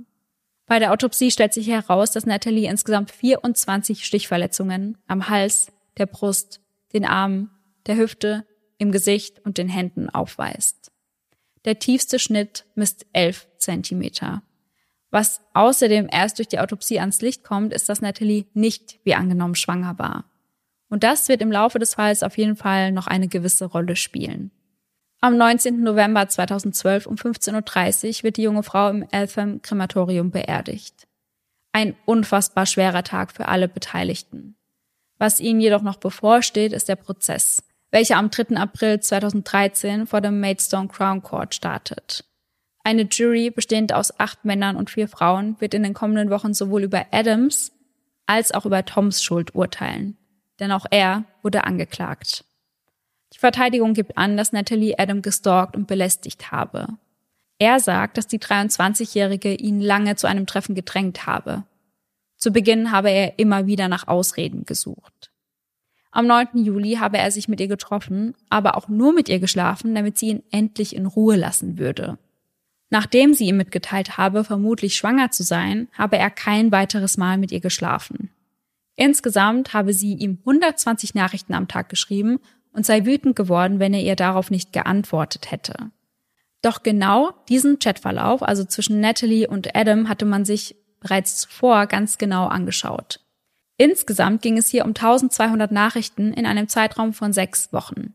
Bei 0.67 0.77
der 0.79 0.91
Autopsie 0.91 1.31
stellt 1.31 1.53
sich 1.53 1.67
heraus, 1.67 2.11
dass 2.11 2.25
Natalie 2.25 2.69
insgesamt 2.69 3.11
24 3.11 4.05
Stichverletzungen 4.05 4.97
am 5.07 5.29
Hals, 5.29 5.71
der 5.97 6.05
Brust, 6.05 6.61
den 6.93 7.05
Armen, 7.05 7.49
der 7.87 7.97
Hüfte, 7.97 8.45
im 8.77 8.91
Gesicht 8.91 9.39
und 9.45 9.57
den 9.57 9.69
Händen 9.69 10.09
aufweist. 10.09 10.90
Der 11.65 11.79
tiefste 11.79 12.19
Schnitt 12.19 12.65
misst 12.75 13.05
11 13.13 13.47
Zentimeter. 13.57 14.41
Was 15.11 15.41
außerdem 15.53 16.07
erst 16.11 16.37
durch 16.39 16.47
die 16.47 16.59
Autopsie 16.59 16.99
ans 16.99 17.21
Licht 17.21 17.43
kommt, 17.43 17.73
ist, 17.73 17.89
dass 17.89 18.01
Natalie 18.01 18.45
nicht 18.53 18.99
wie 19.03 19.13
angenommen 19.13 19.55
schwanger 19.55 19.99
war. 19.99 20.25
Und 20.89 21.03
das 21.03 21.29
wird 21.29 21.41
im 21.41 21.51
Laufe 21.51 21.79
des 21.79 21.95
Falls 21.95 22.23
auf 22.23 22.37
jeden 22.37 22.55
Fall 22.55 22.91
noch 22.91 23.07
eine 23.07 23.27
gewisse 23.27 23.65
Rolle 23.65 23.95
spielen. 23.95 24.51
Am 25.19 25.37
19. 25.37 25.83
November 25.83 26.27
2012 26.27 27.05
um 27.05 27.15
15.30 27.15 28.07
Uhr 28.19 28.23
wird 28.23 28.37
die 28.37 28.41
junge 28.41 28.63
Frau 28.63 28.89
im 28.89 29.05
Eltham 29.11 29.61
Krematorium 29.61 30.31
beerdigt. 30.31 31.07
Ein 31.73 31.95
unfassbar 32.05 32.65
schwerer 32.65 33.03
Tag 33.03 33.31
für 33.31 33.47
alle 33.47 33.67
Beteiligten. 33.67 34.55
Was 35.19 35.39
ihnen 35.39 35.61
jedoch 35.61 35.83
noch 35.83 35.97
bevorsteht, 35.97 36.73
ist 36.73 36.89
der 36.89 36.95
Prozess, 36.95 37.63
welcher 37.91 38.17
am 38.17 38.29
3. 38.31 38.57
April 38.57 38.99
2013 38.99 40.07
vor 40.07 40.21
dem 40.21 40.39
Maidstone 40.39 40.87
Crown 40.87 41.21
Court 41.21 41.53
startet. 41.53 42.25
Eine 42.83 43.03
Jury 43.03 43.51
bestehend 43.51 43.93
aus 43.93 44.19
acht 44.19 44.43
Männern 44.43 44.75
und 44.75 44.89
vier 44.89 45.07
Frauen 45.07 45.55
wird 45.59 45.73
in 45.73 45.83
den 45.83 45.93
kommenden 45.93 46.29
Wochen 46.29 46.53
sowohl 46.53 46.83
über 46.83 47.05
Adams 47.11 47.71
als 48.25 48.53
auch 48.53 48.65
über 48.65 48.85
Toms 48.85 49.23
Schuld 49.23 49.53
urteilen 49.53 50.17
denn 50.61 50.71
auch 50.71 50.85
er 50.89 51.25
wurde 51.41 51.65
angeklagt. 51.65 52.45
Die 53.33 53.39
Verteidigung 53.39 53.93
gibt 53.93 54.17
an, 54.17 54.37
dass 54.37 54.53
Natalie 54.53 54.97
Adam 54.97 55.21
gestalkt 55.21 55.75
und 55.75 55.87
belästigt 55.87 56.51
habe. 56.51 56.87
Er 57.57 57.79
sagt, 57.79 58.17
dass 58.17 58.27
die 58.27 58.39
23-Jährige 58.39 59.53
ihn 59.53 59.81
lange 59.81 60.15
zu 60.15 60.27
einem 60.27 60.45
Treffen 60.45 60.75
gedrängt 60.75 61.25
habe. 61.25 61.63
Zu 62.37 62.51
Beginn 62.51 62.91
habe 62.91 63.09
er 63.09 63.39
immer 63.39 63.67
wieder 63.67 63.87
nach 63.87 64.07
Ausreden 64.07 64.65
gesucht. 64.65 65.30
Am 66.11 66.27
9. 66.27 66.49
Juli 66.55 66.95
habe 66.95 67.17
er 67.17 67.31
sich 67.31 67.47
mit 67.47 67.61
ihr 67.61 67.69
getroffen, 67.69 68.35
aber 68.49 68.75
auch 68.75 68.89
nur 68.89 69.13
mit 69.13 69.29
ihr 69.29 69.39
geschlafen, 69.39 69.95
damit 69.95 70.17
sie 70.17 70.27
ihn 70.27 70.43
endlich 70.51 70.93
in 70.93 71.05
Ruhe 71.05 71.37
lassen 71.37 71.79
würde. 71.79 72.17
Nachdem 72.89 73.33
sie 73.33 73.45
ihm 73.45 73.55
mitgeteilt 73.55 74.17
habe, 74.17 74.43
vermutlich 74.43 74.95
schwanger 74.95 75.31
zu 75.31 75.43
sein, 75.43 75.87
habe 75.97 76.17
er 76.17 76.29
kein 76.29 76.73
weiteres 76.73 77.15
Mal 77.15 77.37
mit 77.37 77.53
ihr 77.53 77.61
geschlafen. 77.61 78.29
Insgesamt 78.97 79.73
habe 79.73 79.93
sie 79.93 80.13
ihm 80.13 80.39
120 80.39 81.15
Nachrichten 81.15 81.53
am 81.53 81.69
Tag 81.69 81.87
geschrieben 81.87 82.39
und 82.73 82.85
sei 82.85 83.05
wütend 83.05 83.37
geworden, 83.37 83.79
wenn 83.79 83.93
er 83.93 84.01
ihr 84.01 84.17
darauf 84.17 84.51
nicht 84.51 84.73
geantwortet 84.73 85.49
hätte. 85.49 85.91
Doch 86.61 86.83
genau 86.83 87.31
diesen 87.47 87.79
Chatverlauf, 87.79 88.43
also 88.43 88.65
zwischen 88.65 88.99
Natalie 88.99 89.47
und 89.47 89.75
Adam, 89.75 90.09
hatte 90.09 90.25
man 90.25 90.43
sich 90.43 90.75
bereits 90.99 91.37
zuvor 91.37 91.87
ganz 91.87 92.17
genau 92.17 92.47
angeschaut. 92.47 93.21
Insgesamt 93.81 94.43
ging 94.43 94.59
es 94.59 94.67
hier 94.67 94.85
um 94.85 94.91
1200 94.91 95.71
Nachrichten 95.71 96.33
in 96.33 96.45
einem 96.45 96.67
Zeitraum 96.67 97.13
von 97.13 97.33
sechs 97.33 97.73
Wochen. 97.73 98.13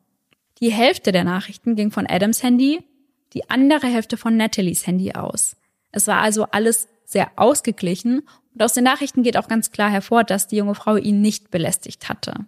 Die 0.61 0.71
Hälfte 0.71 1.11
der 1.11 1.25
Nachrichten 1.25 1.75
ging 1.75 1.91
von 1.91 2.07
Adams 2.07 2.45
Handy, 2.45 2.85
die 3.33 3.51
andere 3.51 3.89
Hälfte 3.89 4.17
von 4.17 4.37
Nathalies 4.37 4.87
Handy 4.87 5.15
aus. 5.15 5.57
Es 5.91 6.07
war 6.07 6.21
also 6.21 6.45
alles 6.53 6.87
sehr 7.05 7.33
ausgeglichen 7.35 8.23
und 8.55 8.63
aus 8.63 8.75
den 8.75 8.85
Nachrichten 8.85 9.25
geht 9.25 9.37
auch 9.37 9.49
ganz 9.49 9.73
klar 9.73 9.91
hervor, 9.91 10.23
dass 10.23 10.47
die 10.47 10.55
junge 10.55 10.77
Frau 10.77 10.95
ihn 10.95 11.21
nicht 11.21 11.51
belästigt 11.51 12.09
hatte. 12.09 12.47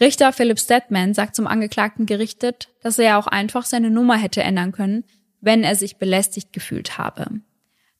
Richter 0.00 0.32
Philip 0.32 0.58
Stedman 0.58 1.12
sagt 1.12 1.36
zum 1.36 1.46
Angeklagten 1.46 2.06
gerichtet, 2.06 2.70
dass 2.80 2.98
er 2.98 3.18
auch 3.18 3.26
einfach 3.26 3.66
seine 3.66 3.90
Nummer 3.90 4.16
hätte 4.16 4.42
ändern 4.42 4.72
können, 4.72 5.04
wenn 5.42 5.64
er 5.64 5.76
sich 5.76 5.98
belästigt 5.98 6.54
gefühlt 6.54 6.96
habe. 6.96 7.26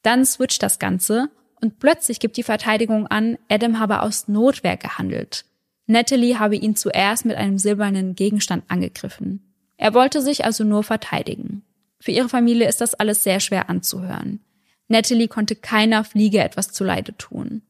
Dann 0.00 0.24
switcht 0.24 0.62
das 0.62 0.78
Ganze 0.78 1.28
und 1.64 1.78
plötzlich 1.78 2.20
gibt 2.20 2.36
die 2.36 2.42
Verteidigung 2.42 3.06
an, 3.06 3.38
Adam 3.48 3.78
habe 3.78 4.02
aus 4.02 4.28
Notwehr 4.28 4.76
gehandelt. 4.76 5.46
Natalie 5.86 6.38
habe 6.38 6.56
ihn 6.56 6.76
zuerst 6.76 7.24
mit 7.24 7.36
einem 7.36 7.56
silbernen 7.56 8.14
Gegenstand 8.14 8.64
angegriffen. 8.68 9.42
Er 9.78 9.94
wollte 9.94 10.20
sich 10.20 10.44
also 10.44 10.62
nur 10.62 10.82
verteidigen. 10.82 11.62
Für 12.00 12.10
ihre 12.10 12.28
Familie 12.28 12.68
ist 12.68 12.82
das 12.82 12.92
alles 12.92 13.24
sehr 13.24 13.40
schwer 13.40 13.70
anzuhören. 13.70 14.40
Natalie 14.88 15.26
konnte 15.26 15.56
keiner 15.56 16.04
Fliege 16.04 16.40
etwas 16.40 16.70
zuleide 16.70 17.16
tun. 17.16 17.62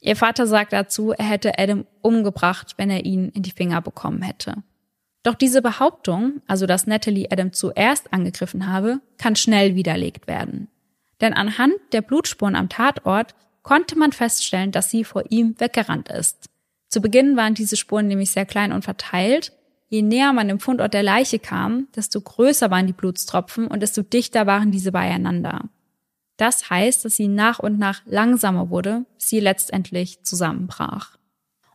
Ihr 0.00 0.16
Vater 0.16 0.46
sagt 0.46 0.72
dazu, 0.72 1.12
er 1.12 1.26
hätte 1.26 1.58
Adam 1.58 1.84
umgebracht, 2.00 2.74
wenn 2.78 2.88
er 2.88 3.04
ihn 3.04 3.28
in 3.28 3.42
die 3.42 3.50
Finger 3.50 3.82
bekommen 3.82 4.22
hätte. 4.22 4.54
Doch 5.22 5.34
diese 5.34 5.60
Behauptung, 5.60 6.40
also 6.46 6.64
dass 6.64 6.86
Natalie 6.86 7.28
Adam 7.30 7.52
zuerst 7.52 8.10
angegriffen 8.10 8.72
habe, 8.72 9.00
kann 9.18 9.36
schnell 9.36 9.74
widerlegt 9.74 10.28
werden. 10.28 10.68
Denn 11.24 11.32
anhand 11.32 11.72
der 11.92 12.02
Blutspuren 12.02 12.54
am 12.54 12.68
Tatort 12.68 13.34
konnte 13.62 13.96
man 13.96 14.12
feststellen, 14.12 14.72
dass 14.72 14.90
sie 14.90 15.04
vor 15.04 15.24
ihm 15.30 15.58
weggerannt 15.58 16.10
ist. 16.10 16.50
Zu 16.90 17.00
Beginn 17.00 17.34
waren 17.34 17.54
diese 17.54 17.78
Spuren 17.78 18.08
nämlich 18.08 18.30
sehr 18.30 18.44
klein 18.44 18.72
und 18.72 18.84
verteilt. 18.84 19.50
Je 19.88 20.02
näher 20.02 20.34
man 20.34 20.48
dem 20.48 20.60
Fundort 20.60 20.92
der 20.92 21.02
Leiche 21.02 21.38
kam, 21.38 21.88
desto 21.96 22.20
größer 22.20 22.70
waren 22.70 22.86
die 22.86 22.92
Blutstropfen 22.92 23.68
und 23.68 23.80
desto 23.80 24.02
dichter 24.02 24.46
waren 24.46 24.70
diese 24.70 24.92
beieinander. 24.92 25.62
Das 26.36 26.68
heißt, 26.68 27.06
dass 27.06 27.16
sie 27.16 27.28
nach 27.28 27.58
und 27.58 27.78
nach 27.78 28.02
langsamer 28.04 28.68
wurde, 28.68 29.06
bis 29.14 29.30
sie 29.30 29.40
letztendlich 29.40 30.22
zusammenbrach. 30.24 31.16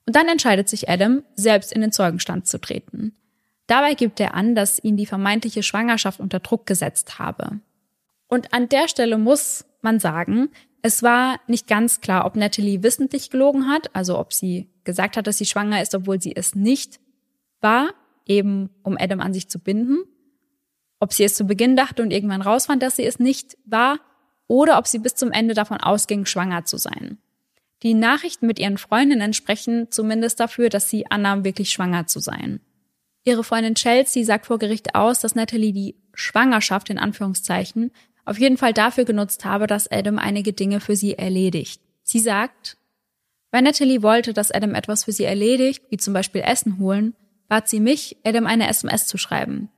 Und 0.06 0.16
dann 0.16 0.28
entscheidet 0.28 0.70
sich 0.70 0.90
Adam, 0.90 1.24
selbst 1.34 1.74
in 1.74 1.82
den 1.82 1.92
Zeugenstand 1.92 2.48
zu 2.48 2.62
treten. 2.62 3.16
Dabei 3.66 3.96
gibt 3.96 4.20
er 4.20 4.36
an, 4.36 4.54
dass 4.54 4.78
ihn 4.84 4.96
die 4.96 5.08
vermeintliche 5.08 5.64
Schwangerschaft 5.64 6.20
unter 6.20 6.40
Druck 6.40 6.68
gesetzt 6.68 7.18
habe. 7.18 7.62
Und 8.30 8.54
an 8.54 8.70
der 8.70 8.88
Stelle 8.88 9.18
muss 9.18 9.66
man 9.82 10.00
sagen, 10.00 10.50
es 10.82 11.04
war 11.04 11.42
nicht 11.48 11.68
ganz 11.68 12.00
klar, 12.00 12.26
ob 12.26 12.36
Natalie 12.36 12.84
wissentlich 12.84 13.30
gelogen 13.30 13.68
hat, 13.68 13.94
also 13.94 14.18
ob 14.18 14.32
sie 14.34 14.70
gesagt 14.86 15.18
hat, 15.18 15.28
dass 15.28 15.38
sie 15.38 15.46
schwanger 15.46 15.82
ist, 15.82 15.94
obwohl 15.94 16.22
sie 16.22 16.36
es 16.36 16.56
nicht 16.56 17.02
war, 17.60 17.90
eben 18.26 18.70
um 18.84 18.96
Adam 18.98 19.20
an 19.20 19.34
sich 19.34 19.50
zu 19.50 19.60
binden. 19.60 19.98
Ob 21.02 21.12
sie 21.12 21.24
es 21.24 21.36
zu 21.36 21.46
Beginn 21.46 21.76
dachte 21.76 22.02
und 22.02 22.12
irgendwann 22.12 22.42
rausfand, 22.42 22.82
dass 22.82 22.96
sie 22.96 23.06
es 23.06 23.20
nicht 23.20 23.58
war, 23.66 24.00
oder 24.48 24.78
ob 24.78 24.88
sie 24.88 25.00
bis 25.00 25.16
zum 25.16 25.32
Ende 25.32 25.54
davon 25.54 25.78
ausging, 25.78 26.26
schwanger 26.26 26.66
zu 26.66 26.78
sein. 26.78 27.20
Die 27.84 27.94
Nachrichten 27.94 28.48
mit 28.48 28.60
ihren 28.60 28.78
Freundinnen 28.78 29.34
sprechen 29.34 29.92
zumindest 29.92 30.40
dafür, 30.40 30.70
dass 30.70 30.90
sie 30.90 31.10
annahm, 31.10 31.46
wirklich 31.46 31.72
schwanger 31.72 32.08
zu 32.08 32.20
sein. 32.20 32.60
Ihre 33.24 33.44
Freundin 33.44 33.76
Chelsea 33.76 34.26
sagt 34.26 34.48
vor 34.48 34.60
Gericht 34.60 34.96
aus, 34.96 35.20
dass 35.20 35.36
Natalie 35.36 35.72
die 35.72 35.96
Schwangerschaft 36.14 36.90
in 36.90 36.98
Anführungszeichen 36.98 37.92
auf 38.30 38.40
jeden 38.40 38.58
Fall 38.58 38.74
dafür 38.74 39.06
genutzt 39.06 39.44
habe, 39.44 39.66
dass 39.66 39.92
Adam 39.92 40.20
einige 40.20 40.54
Dinge 40.54 40.80
für 40.80 40.96
sie 40.96 41.18
erledigt. 41.18 41.82
Sie 42.04 42.20
sagt, 42.20 42.78
weil 43.52 43.64
Natalie 43.64 44.04
wollte, 44.04 44.34
dass 44.34 44.52
Adam 44.52 44.76
etwas 44.76 45.06
für 45.06 45.12
sie 45.12 45.24
erledigt, 45.24 45.84
wie 45.90 45.98
zum 45.98 46.14
Beispiel 46.14 46.42
Essen 46.42 46.78
holen, 46.78 47.16
bat 47.48 47.68
sie 47.68 47.80
mich, 47.80 48.18
Adam 48.24 48.46
eine 48.46 48.68
SMS 48.68 49.08
zu 49.08 49.18
schreiben. 49.18 49.70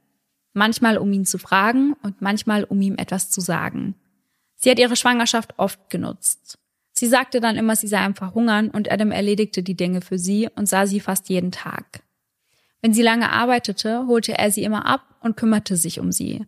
Manchmal 0.53 0.97
um 0.97 1.13
ihn 1.13 1.25
zu 1.25 1.37
fragen 1.37 1.93
und 2.03 2.21
manchmal 2.21 2.65
um 2.65 2.81
ihm 2.81 2.95
etwas 2.97 3.29
zu 3.29 3.39
sagen. 3.39 3.95
Sie 4.57 4.69
hat 4.69 4.79
ihre 4.79 4.97
Schwangerschaft 4.97 5.53
oft 5.57 5.89
genutzt. 5.89 6.57
Sie 6.91 7.07
sagte 7.07 7.39
dann 7.39 7.55
immer, 7.55 7.77
sie 7.77 7.87
sei 7.87 7.99
einfach 7.99 8.35
hungern 8.35 8.69
und 8.69 8.91
Adam 8.91 9.11
erledigte 9.11 9.63
die 9.63 9.77
Dinge 9.77 10.01
für 10.01 10.19
sie 10.19 10.49
und 10.55 10.67
sah 10.67 10.85
sie 10.85 10.99
fast 10.99 11.29
jeden 11.29 11.51
Tag. 11.51 12.03
Wenn 12.81 12.93
sie 12.93 13.01
lange 13.01 13.31
arbeitete, 13.31 14.07
holte 14.07 14.37
er 14.37 14.51
sie 14.51 14.63
immer 14.63 14.85
ab 14.85 15.15
und 15.21 15.37
kümmerte 15.37 15.77
sich 15.77 15.99
um 16.01 16.11
sie. 16.11 16.45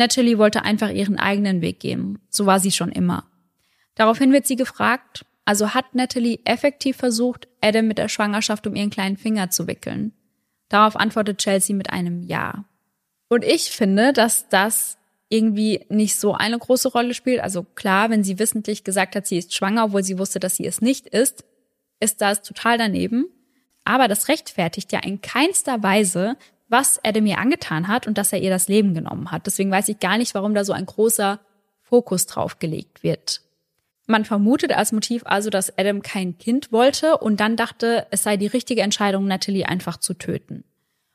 Natalie 0.00 0.38
wollte 0.38 0.62
einfach 0.62 0.88
ihren 0.88 1.18
eigenen 1.18 1.60
Weg 1.60 1.78
gehen. 1.78 2.18
So 2.30 2.46
war 2.46 2.58
sie 2.58 2.72
schon 2.72 2.90
immer. 2.90 3.26
Daraufhin 3.94 4.32
wird 4.32 4.46
sie 4.46 4.56
gefragt, 4.56 5.26
also 5.44 5.74
hat 5.74 5.94
Natalie 5.94 6.40
effektiv 6.46 6.96
versucht, 6.96 7.48
Adam 7.60 7.86
mit 7.86 7.98
der 7.98 8.08
Schwangerschaft 8.08 8.66
um 8.66 8.74
ihren 8.74 8.88
kleinen 8.88 9.18
Finger 9.18 9.50
zu 9.50 9.66
wickeln. 9.66 10.12
Darauf 10.70 10.96
antwortet 10.96 11.36
Chelsea 11.38 11.76
mit 11.76 11.90
einem 11.90 12.22
Ja. 12.22 12.64
Und 13.28 13.44
ich 13.44 13.64
finde, 13.64 14.14
dass 14.14 14.48
das 14.48 14.96
irgendwie 15.28 15.84
nicht 15.90 16.16
so 16.16 16.32
eine 16.32 16.58
große 16.58 16.88
Rolle 16.88 17.12
spielt. 17.12 17.40
Also 17.40 17.62
klar, 17.62 18.08
wenn 18.08 18.24
sie 18.24 18.38
wissentlich 18.38 18.84
gesagt 18.84 19.14
hat, 19.14 19.26
sie 19.26 19.36
ist 19.36 19.54
schwanger, 19.54 19.84
obwohl 19.84 20.02
sie 20.02 20.18
wusste, 20.18 20.40
dass 20.40 20.56
sie 20.56 20.66
es 20.66 20.80
nicht 20.80 21.08
ist, 21.08 21.44
ist 22.00 22.22
das 22.22 22.42
total 22.42 22.78
daneben. 22.78 23.26
Aber 23.84 24.08
das 24.08 24.28
rechtfertigt 24.28 24.92
ja 24.92 25.00
in 25.00 25.20
keinster 25.20 25.82
Weise, 25.82 26.38
was 26.70 27.00
Adam 27.04 27.26
ihr 27.26 27.38
angetan 27.38 27.88
hat 27.88 28.06
und 28.06 28.16
dass 28.16 28.32
er 28.32 28.40
ihr 28.40 28.50
das 28.50 28.68
Leben 28.68 28.94
genommen 28.94 29.30
hat. 29.30 29.46
Deswegen 29.46 29.70
weiß 29.70 29.88
ich 29.88 30.00
gar 30.00 30.16
nicht, 30.16 30.34
warum 30.34 30.54
da 30.54 30.64
so 30.64 30.72
ein 30.72 30.86
großer 30.86 31.40
Fokus 31.82 32.26
drauf 32.26 32.58
gelegt 32.58 33.02
wird. 33.02 33.42
Man 34.06 34.24
vermutet 34.24 34.72
als 34.72 34.92
Motiv 34.92 35.22
also, 35.24 35.50
dass 35.50 35.76
Adam 35.78 36.02
kein 36.02 36.38
Kind 36.38 36.72
wollte 36.72 37.18
und 37.18 37.38
dann 37.40 37.56
dachte, 37.56 38.06
es 38.10 38.22
sei 38.22 38.36
die 38.36 38.46
richtige 38.46 38.82
Entscheidung, 38.82 39.26
Natalie 39.26 39.68
einfach 39.68 39.98
zu 39.98 40.14
töten. 40.14 40.64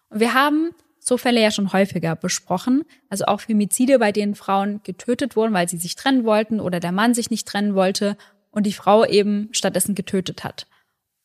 Und 0.09 0.19
wir 0.19 0.33
haben 0.33 0.71
so 0.99 1.17
Fälle 1.17 1.41
ja 1.41 1.51
schon 1.51 1.71
häufiger 1.71 2.15
besprochen, 2.15 2.83
also 3.09 3.25
auch 3.25 3.41
Femizide, 3.41 3.99
bei 3.99 4.11
denen 4.11 4.33
Frauen 4.33 4.81
getötet 4.83 5.35
wurden, 5.35 5.53
weil 5.53 5.69
sie 5.69 5.77
sich 5.77 5.95
trennen 5.95 6.25
wollten 6.25 6.59
oder 6.59 6.79
der 6.79 6.91
Mann 6.91 7.13
sich 7.13 7.29
nicht 7.29 7.47
trennen 7.47 7.75
wollte 7.75 8.17
und 8.49 8.65
die 8.65 8.73
Frau 8.73 9.05
eben 9.05 9.49
stattdessen 9.51 9.93
getötet 9.93 10.43
hat. 10.43 10.67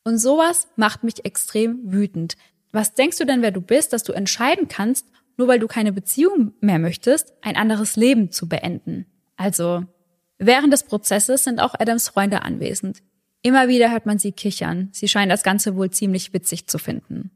Und 0.04 0.18
sowas 0.18 0.68
macht 0.76 1.04
mich 1.04 1.24
extrem 1.24 1.92
wütend. 1.92 2.36
Was 2.72 2.94
denkst 2.94 3.18
du 3.18 3.24
denn, 3.24 3.42
wer 3.42 3.50
du 3.50 3.60
bist, 3.60 3.92
dass 3.92 4.04
du 4.04 4.12
entscheiden 4.12 4.68
kannst, 4.68 5.06
nur 5.36 5.48
weil 5.48 5.58
du 5.58 5.66
keine 5.66 5.92
Beziehung 5.92 6.52
mehr 6.60 6.78
möchtest, 6.78 7.32
ein 7.42 7.56
anderes 7.56 7.96
Leben 7.96 8.30
zu 8.30 8.48
beenden? 8.48 9.06
Also, 9.36 9.84
während 10.38 10.72
des 10.72 10.84
Prozesses 10.84 11.44
sind 11.44 11.60
auch 11.60 11.74
Adams 11.78 12.08
Freunde 12.08 12.42
anwesend. 12.42 13.02
Immer 13.42 13.68
wieder 13.68 13.90
hört 13.90 14.06
man 14.06 14.18
sie 14.18 14.32
kichern. 14.32 14.90
Sie 14.92 15.08
scheinen 15.08 15.30
das 15.30 15.42
Ganze 15.42 15.76
wohl 15.76 15.90
ziemlich 15.90 16.32
witzig 16.32 16.66
zu 16.66 16.78
finden. 16.78 17.30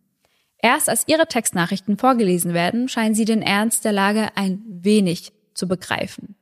Erst 0.59 0.89
als 0.89 1.09
ihre 1.09 1.27
Textnachrichten 1.27 1.97
vorgelesen 1.97 2.55
werden, 2.55 2.89
scheinen 2.89 3.15
sie 3.15 3.25
den 3.25 3.43
Ernst 3.43 3.85
der 3.85 3.93
Lage 3.93 4.29
ein 4.35 4.63
wenig 4.67 5.33
zu 5.55 5.69
begreifen. 5.69 6.37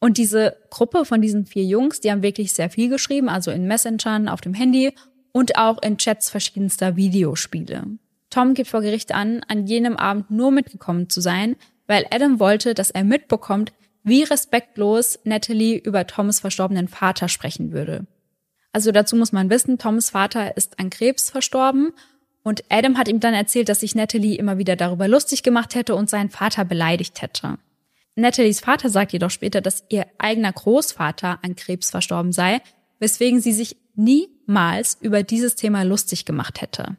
Und 0.00 0.18
diese 0.18 0.56
Gruppe 0.70 1.04
von 1.04 1.22
diesen 1.22 1.46
vier 1.46 1.64
Jungs, 1.64 2.00
die 2.00 2.10
haben 2.10 2.22
wirklich 2.22 2.52
sehr 2.52 2.70
viel 2.70 2.88
geschrieben, 2.88 3.28
also 3.28 3.52
in 3.52 3.68
Messengern, 3.68 4.28
auf 4.28 4.40
dem 4.40 4.54
Handy 4.54 4.94
und 5.32 5.56
auch 5.56 5.80
in 5.82 5.96
Chats 5.96 6.28
verschiedenster 6.28 6.96
Videospiele. 6.96 7.98
Tom 8.32 8.54
gibt 8.54 8.70
vor 8.70 8.80
Gericht 8.80 9.12
an, 9.14 9.42
an 9.46 9.66
jenem 9.66 9.96
Abend 9.96 10.30
nur 10.30 10.50
mitgekommen 10.50 11.10
zu 11.10 11.20
sein, 11.20 11.54
weil 11.86 12.06
Adam 12.10 12.40
wollte, 12.40 12.72
dass 12.72 12.90
er 12.90 13.04
mitbekommt, 13.04 13.72
wie 14.04 14.22
respektlos 14.22 15.18
Natalie 15.24 15.76
über 15.76 16.06
Toms 16.06 16.40
verstorbenen 16.40 16.88
Vater 16.88 17.28
sprechen 17.28 17.72
würde. 17.72 18.06
Also 18.72 18.90
dazu 18.90 19.16
muss 19.16 19.32
man 19.32 19.50
wissen, 19.50 19.78
Toms 19.78 20.10
Vater 20.10 20.56
ist 20.56 20.80
an 20.80 20.88
Krebs 20.88 21.28
verstorben 21.28 21.92
und 22.42 22.64
Adam 22.70 22.96
hat 22.96 23.08
ihm 23.08 23.20
dann 23.20 23.34
erzählt, 23.34 23.68
dass 23.68 23.80
sich 23.80 23.94
Natalie 23.94 24.36
immer 24.36 24.56
wieder 24.56 24.76
darüber 24.76 25.08
lustig 25.08 25.42
gemacht 25.42 25.74
hätte 25.74 25.94
und 25.94 26.08
seinen 26.08 26.30
Vater 26.30 26.64
beleidigt 26.64 27.20
hätte. 27.20 27.58
Natalies 28.16 28.60
Vater 28.60 28.88
sagt 28.88 29.12
jedoch 29.12 29.30
später, 29.30 29.60
dass 29.60 29.84
ihr 29.90 30.06
eigener 30.16 30.52
Großvater 30.52 31.38
an 31.42 31.54
Krebs 31.54 31.90
verstorben 31.90 32.32
sei, 32.32 32.62
weswegen 32.98 33.40
sie 33.42 33.52
sich 33.52 33.76
niemals 33.94 34.96
über 35.00 35.22
dieses 35.22 35.54
Thema 35.54 35.82
lustig 35.82 36.24
gemacht 36.24 36.62
hätte. 36.62 36.96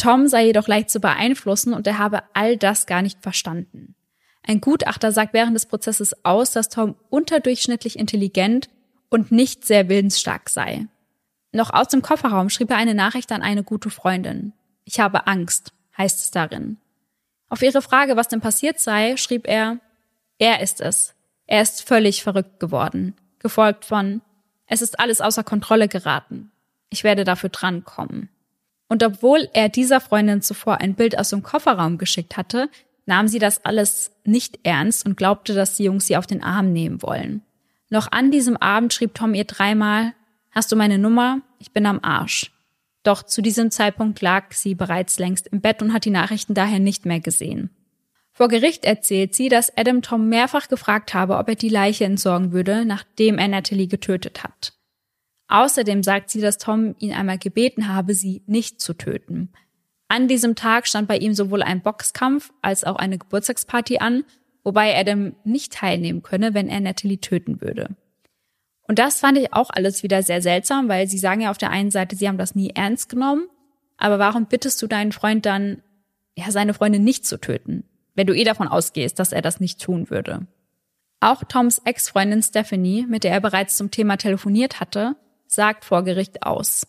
Tom 0.00 0.28
sei 0.28 0.46
jedoch 0.46 0.66
leicht 0.66 0.88
zu 0.88 0.98
beeinflussen 0.98 1.74
und 1.74 1.86
er 1.86 1.98
habe 1.98 2.22
all 2.32 2.56
das 2.56 2.86
gar 2.86 3.02
nicht 3.02 3.20
verstanden. 3.20 3.94
Ein 4.42 4.62
Gutachter 4.62 5.12
sagt 5.12 5.34
während 5.34 5.54
des 5.54 5.66
Prozesses 5.66 6.24
aus, 6.24 6.52
dass 6.52 6.70
Tom 6.70 6.94
unterdurchschnittlich 7.10 7.98
intelligent 7.98 8.70
und 9.10 9.30
nicht 9.30 9.66
sehr 9.66 9.90
willensstark 9.90 10.48
sei. 10.48 10.86
Noch 11.52 11.70
aus 11.74 11.88
dem 11.88 12.00
Kofferraum 12.00 12.48
schrieb 12.48 12.70
er 12.70 12.78
eine 12.78 12.94
Nachricht 12.94 13.30
an 13.30 13.42
eine 13.42 13.62
gute 13.62 13.90
Freundin. 13.90 14.54
Ich 14.84 15.00
habe 15.00 15.26
Angst, 15.26 15.74
heißt 15.98 16.18
es 16.20 16.30
darin. 16.30 16.78
Auf 17.50 17.60
ihre 17.60 17.82
Frage, 17.82 18.16
was 18.16 18.28
denn 18.28 18.40
passiert 18.40 18.80
sei, 18.80 19.18
schrieb 19.18 19.46
er, 19.46 19.80
er 20.38 20.62
ist 20.62 20.80
es. 20.80 21.14
Er 21.46 21.60
ist 21.60 21.86
völlig 21.86 22.22
verrückt 22.22 22.58
geworden, 22.58 23.16
gefolgt 23.38 23.84
von, 23.84 24.22
es 24.66 24.80
ist 24.80 24.98
alles 24.98 25.20
außer 25.20 25.44
Kontrolle 25.44 25.88
geraten. 25.88 26.52
Ich 26.88 27.04
werde 27.04 27.24
dafür 27.24 27.50
drankommen. 27.50 28.30
Und 28.90 29.04
obwohl 29.04 29.48
er 29.52 29.68
dieser 29.68 30.00
Freundin 30.00 30.42
zuvor 30.42 30.80
ein 30.80 30.94
Bild 30.94 31.16
aus 31.16 31.30
dem 31.30 31.44
Kofferraum 31.44 31.96
geschickt 31.96 32.36
hatte, 32.36 32.68
nahm 33.06 33.28
sie 33.28 33.38
das 33.38 33.64
alles 33.64 34.10
nicht 34.24 34.58
ernst 34.64 35.06
und 35.06 35.16
glaubte, 35.16 35.54
dass 35.54 35.76
die 35.76 35.84
Jungs 35.84 36.08
sie 36.08 36.16
auf 36.16 36.26
den 36.26 36.42
Arm 36.42 36.72
nehmen 36.72 37.00
wollen. 37.00 37.42
Noch 37.88 38.10
an 38.10 38.32
diesem 38.32 38.56
Abend 38.56 38.92
schrieb 38.92 39.14
Tom 39.14 39.32
ihr 39.32 39.44
dreimal, 39.44 40.12
Hast 40.50 40.72
du 40.72 40.76
meine 40.76 40.98
Nummer? 40.98 41.40
Ich 41.60 41.70
bin 41.70 41.86
am 41.86 42.00
Arsch. 42.02 42.50
Doch 43.04 43.22
zu 43.22 43.42
diesem 43.42 43.70
Zeitpunkt 43.70 44.20
lag 44.20 44.52
sie 44.52 44.74
bereits 44.74 45.20
längst 45.20 45.46
im 45.46 45.60
Bett 45.60 45.82
und 45.82 45.92
hat 45.92 46.04
die 46.04 46.10
Nachrichten 46.10 46.54
daher 46.54 46.80
nicht 46.80 47.06
mehr 47.06 47.20
gesehen. 47.20 47.70
Vor 48.32 48.48
Gericht 48.48 48.84
erzählt 48.84 49.36
sie, 49.36 49.48
dass 49.48 49.76
Adam 49.76 50.02
Tom 50.02 50.28
mehrfach 50.28 50.66
gefragt 50.66 51.14
habe, 51.14 51.36
ob 51.36 51.48
er 51.48 51.54
die 51.54 51.68
Leiche 51.68 52.04
entsorgen 52.04 52.50
würde, 52.50 52.84
nachdem 52.84 53.38
er 53.38 53.46
Natalie 53.46 53.86
getötet 53.86 54.42
hat. 54.42 54.72
Außerdem 55.50 56.04
sagt 56.04 56.30
sie, 56.30 56.40
dass 56.40 56.58
Tom 56.58 56.94
ihn 57.00 57.12
einmal 57.12 57.36
gebeten 57.36 57.92
habe, 57.92 58.14
sie 58.14 58.42
nicht 58.46 58.80
zu 58.80 58.94
töten. 58.94 59.50
An 60.06 60.28
diesem 60.28 60.54
Tag 60.54 60.86
stand 60.86 61.08
bei 61.08 61.18
ihm 61.18 61.34
sowohl 61.34 61.62
ein 61.62 61.82
Boxkampf 61.82 62.52
als 62.62 62.84
auch 62.84 62.96
eine 62.96 63.18
Geburtstagsparty 63.18 63.98
an, 63.98 64.24
wobei 64.62 64.96
Adam 64.96 65.34
nicht 65.42 65.72
teilnehmen 65.72 66.22
könne, 66.22 66.54
wenn 66.54 66.68
er 66.68 66.78
Natalie 66.78 67.20
töten 67.20 67.60
würde. 67.60 67.96
Und 68.86 69.00
das 69.00 69.18
fand 69.18 69.38
ich 69.38 69.52
auch 69.52 69.70
alles 69.70 70.04
wieder 70.04 70.22
sehr 70.22 70.40
seltsam, 70.40 70.88
weil 70.88 71.08
sie 71.08 71.18
sagen 71.18 71.40
ja 71.40 71.50
auf 71.50 71.58
der 71.58 71.70
einen 71.70 71.90
Seite, 71.90 72.14
sie 72.14 72.28
haben 72.28 72.38
das 72.38 72.54
nie 72.54 72.70
ernst 72.70 73.08
genommen, 73.08 73.48
aber 73.96 74.20
warum 74.20 74.46
bittest 74.46 74.80
du 74.82 74.86
deinen 74.86 75.12
Freund 75.12 75.46
dann, 75.46 75.82
ja, 76.36 76.50
seine 76.52 76.74
Freundin 76.74 77.02
nicht 77.02 77.26
zu 77.26 77.40
töten, 77.40 77.84
wenn 78.14 78.28
du 78.28 78.36
eh 78.36 78.44
davon 78.44 78.68
ausgehst, 78.68 79.18
dass 79.18 79.32
er 79.32 79.42
das 79.42 79.58
nicht 79.58 79.80
tun 79.80 80.10
würde? 80.10 80.46
Auch 81.18 81.42
Toms 81.42 81.78
Ex-Freundin 81.84 82.42
Stephanie, 82.42 83.04
mit 83.08 83.24
der 83.24 83.32
er 83.32 83.40
bereits 83.40 83.76
zum 83.76 83.90
Thema 83.90 84.16
telefoniert 84.16 84.78
hatte, 84.80 85.16
sagt 85.52 85.84
vor 85.84 86.04
Gericht 86.04 86.42
aus. 86.44 86.86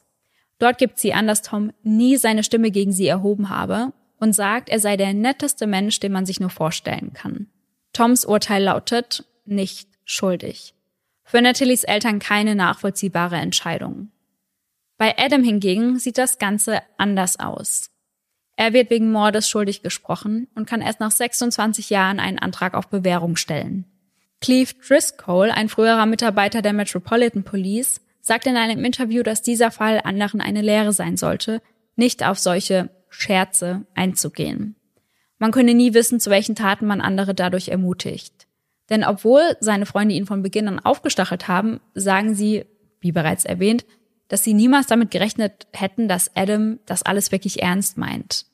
Dort 0.60 0.78
gibt 0.78 1.00
sie 1.00 1.14
an, 1.14 1.28
dass 1.28 1.42
Tom 1.42 1.74
nie 1.84 2.18
seine 2.18 2.44
Stimme 2.44 2.72
gegen 2.72 2.92
sie 2.92 3.08
erhoben 3.08 3.50
habe 3.50 3.94
und 4.20 4.34
sagt, 4.34 4.70
er 4.70 4.80
sei 4.80 4.96
der 4.98 5.14
netteste 5.14 5.66
Mensch, 5.66 6.00
den 6.00 6.12
man 6.12 6.26
sich 6.26 6.40
nur 6.40 6.52
vorstellen 6.52 7.14
kann. 7.14 7.48
Toms 7.94 8.26
Urteil 8.26 8.64
lautet 8.64 9.26
nicht 9.46 9.90
schuldig. 10.06 10.76
Für 11.24 11.42
Nathalies 11.42 11.84
Eltern 11.84 12.20
keine 12.20 12.56
nachvollziehbare 12.56 13.38
Entscheidung. 13.38 14.12
Bei 14.98 15.18
Adam 15.18 15.44
hingegen 15.44 15.98
sieht 15.98 16.18
das 16.18 16.38
Ganze 16.38 16.82
anders 16.98 17.40
aus. 17.40 17.90
Er 18.56 18.74
wird 18.74 18.92
wegen 18.92 19.12
Mordes 19.12 19.50
schuldig 19.50 19.82
gesprochen 19.82 20.48
und 20.54 20.68
kann 20.68 20.82
erst 20.82 21.00
nach 21.00 21.10
26 21.10 21.90
Jahren 21.90 22.20
einen 22.20 22.38
Antrag 22.38 22.76
auf 22.76 22.90
Bewährung 22.90 23.36
stellen. 23.36 23.86
Cleve 24.42 24.74
Driscoll, 24.88 25.50
ein 25.50 25.70
früherer 25.70 26.06
Mitarbeiter 26.06 26.62
der 26.62 26.74
Metropolitan 26.74 27.44
Police, 27.44 28.01
sagt 28.22 28.46
in 28.48 28.56
einem 28.56 28.86
Interview, 28.86 29.24
dass 29.24 29.42
dieser 29.42 29.72
Fall 29.72 30.02
anderen 30.04 30.42
eine 30.42 30.62
Lehre 30.62 30.94
sein 30.94 31.18
sollte, 31.18 31.62
nicht 31.96 32.26
auf 32.26 32.40
solche 32.40 32.90
Scherze 33.10 33.86
einzugehen. 33.94 34.76
Man 35.38 35.52
könne 35.52 35.74
nie 35.74 35.94
wissen, 35.94 36.20
zu 36.20 36.30
welchen 36.30 36.56
Taten 36.56 36.86
man 36.86 37.02
andere 37.02 37.34
dadurch 37.34 37.70
ermutigt. 37.70 38.48
Denn 38.90 39.04
obwohl 39.04 39.56
seine 39.60 39.86
Freunde 39.86 40.14
ihn 40.14 40.26
von 40.26 40.44
Beginn 40.44 40.68
an 40.68 40.80
aufgestachelt 40.80 41.48
haben, 41.48 41.80
sagen 41.94 42.36
sie, 42.36 42.66
wie 43.00 43.12
bereits 43.12 43.46
erwähnt, 43.46 43.86
dass 44.28 44.44
sie 44.44 44.54
niemals 44.54 44.88
damit 44.88 45.12
gerechnet 45.12 45.68
hätten, 45.74 46.08
dass 46.08 46.36
Adam 46.36 46.80
das 46.86 47.04
alles 47.04 47.32
wirklich 47.32 47.62
ernst 47.62 47.98
meint. 47.98 48.46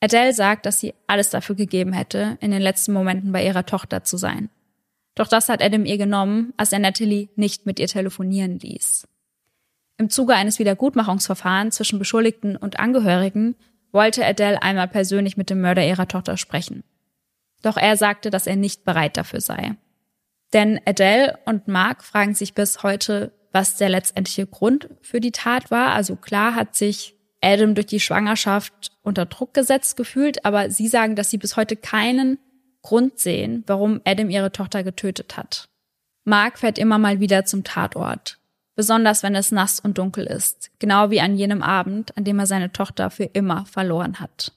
Adele 0.00 0.32
sagt, 0.32 0.66
dass 0.66 0.78
sie 0.78 0.94
alles 1.06 1.30
dafür 1.30 1.56
gegeben 1.56 1.92
hätte, 1.92 2.38
in 2.40 2.50
den 2.50 2.62
letzten 2.62 2.92
Momenten 2.92 3.32
bei 3.32 3.44
ihrer 3.44 3.66
Tochter 3.66 4.04
zu 4.04 4.16
sein. 4.16 4.50
Doch 5.18 5.26
das 5.26 5.48
hat 5.48 5.60
Adam 5.60 5.84
ihr 5.84 5.98
genommen, 5.98 6.54
als 6.56 6.72
er 6.72 6.78
Natalie 6.78 7.28
nicht 7.34 7.66
mit 7.66 7.80
ihr 7.80 7.88
telefonieren 7.88 8.60
ließ. 8.60 9.08
Im 9.96 10.10
Zuge 10.10 10.34
eines 10.34 10.60
Wiedergutmachungsverfahrens 10.60 11.74
zwischen 11.74 11.98
Beschuldigten 11.98 12.54
und 12.56 12.78
Angehörigen 12.78 13.56
wollte 13.90 14.24
Adele 14.24 14.62
einmal 14.62 14.86
persönlich 14.86 15.36
mit 15.36 15.50
dem 15.50 15.60
Mörder 15.60 15.84
ihrer 15.84 16.06
Tochter 16.06 16.36
sprechen. 16.36 16.84
Doch 17.62 17.76
er 17.76 17.96
sagte, 17.96 18.30
dass 18.30 18.46
er 18.46 18.54
nicht 18.54 18.84
bereit 18.84 19.16
dafür 19.16 19.40
sei. 19.40 19.74
Denn 20.52 20.80
Adele 20.84 21.40
und 21.46 21.66
Mark 21.66 22.04
fragen 22.04 22.36
sich 22.36 22.54
bis 22.54 22.84
heute, 22.84 23.32
was 23.50 23.76
der 23.76 23.88
letztendliche 23.88 24.46
Grund 24.46 24.88
für 25.02 25.18
die 25.18 25.32
Tat 25.32 25.72
war. 25.72 25.94
Also 25.94 26.14
klar 26.14 26.54
hat 26.54 26.76
sich 26.76 27.16
Adam 27.42 27.74
durch 27.74 27.86
die 27.86 27.98
Schwangerschaft 27.98 28.92
unter 29.02 29.26
Druck 29.26 29.52
gesetzt 29.52 29.96
gefühlt, 29.96 30.44
aber 30.44 30.70
sie 30.70 30.86
sagen, 30.86 31.16
dass 31.16 31.30
sie 31.30 31.38
bis 31.38 31.56
heute 31.56 31.74
keinen 31.74 32.38
Grund 32.88 33.18
sehen, 33.18 33.64
warum 33.66 34.00
Adam 34.06 34.30
ihre 34.30 34.50
Tochter 34.50 34.82
getötet 34.82 35.36
hat. 35.36 35.68
Mark 36.24 36.58
fährt 36.58 36.78
immer 36.78 36.96
mal 36.96 37.20
wieder 37.20 37.44
zum 37.44 37.62
Tatort, 37.62 38.38
besonders 38.76 39.22
wenn 39.22 39.34
es 39.34 39.52
nass 39.52 39.78
und 39.78 39.98
dunkel 39.98 40.24
ist, 40.24 40.70
genau 40.78 41.10
wie 41.10 41.20
an 41.20 41.36
jenem 41.36 41.62
Abend, 41.62 42.16
an 42.16 42.24
dem 42.24 42.38
er 42.38 42.46
seine 42.46 42.72
Tochter 42.72 43.10
für 43.10 43.24
immer 43.24 43.66
verloren 43.66 44.20
hat. 44.20 44.54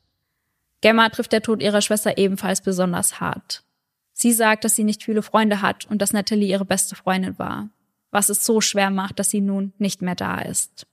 Gemma 0.80 1.10
trifft 1.10 1.34
der 1.34 1.42
Tod 1.42 1.62
ihrer 1.62 1.82
Schwester 1.82 2.18
ebenfalls 2.18 2.62
besonders 2.62 3.20
hart. 3.20 3.66
Sie 4.14 4.32
sagt, 4.32 4.64
dass 4.64 4.78
sie 4.78 4.86
nicht 4.86 5.04
viele 5.04 5.24
Freunde 5.24 5.62
hat 5.62 5.84
und 5.88 6.02
dass 6.02 6.14
Natalie 6.14 6.48
ihre 6.48 6.64
beste 6.64 6.96
Freundin 6.96 7.38
war, 7.38 7.68
was 8.12 8.30
es 8.30 8.46
so 8.46 8.62
schwer 8.62 8.92
macht, 8.92 9.20
dass 9.20 9.30
sie 9.30 9.42
nun 9.42 9.74
nicht 9.78 10.02
mehr 10.02 10.16
da 10.16 10.40
ist. 10.40 10.88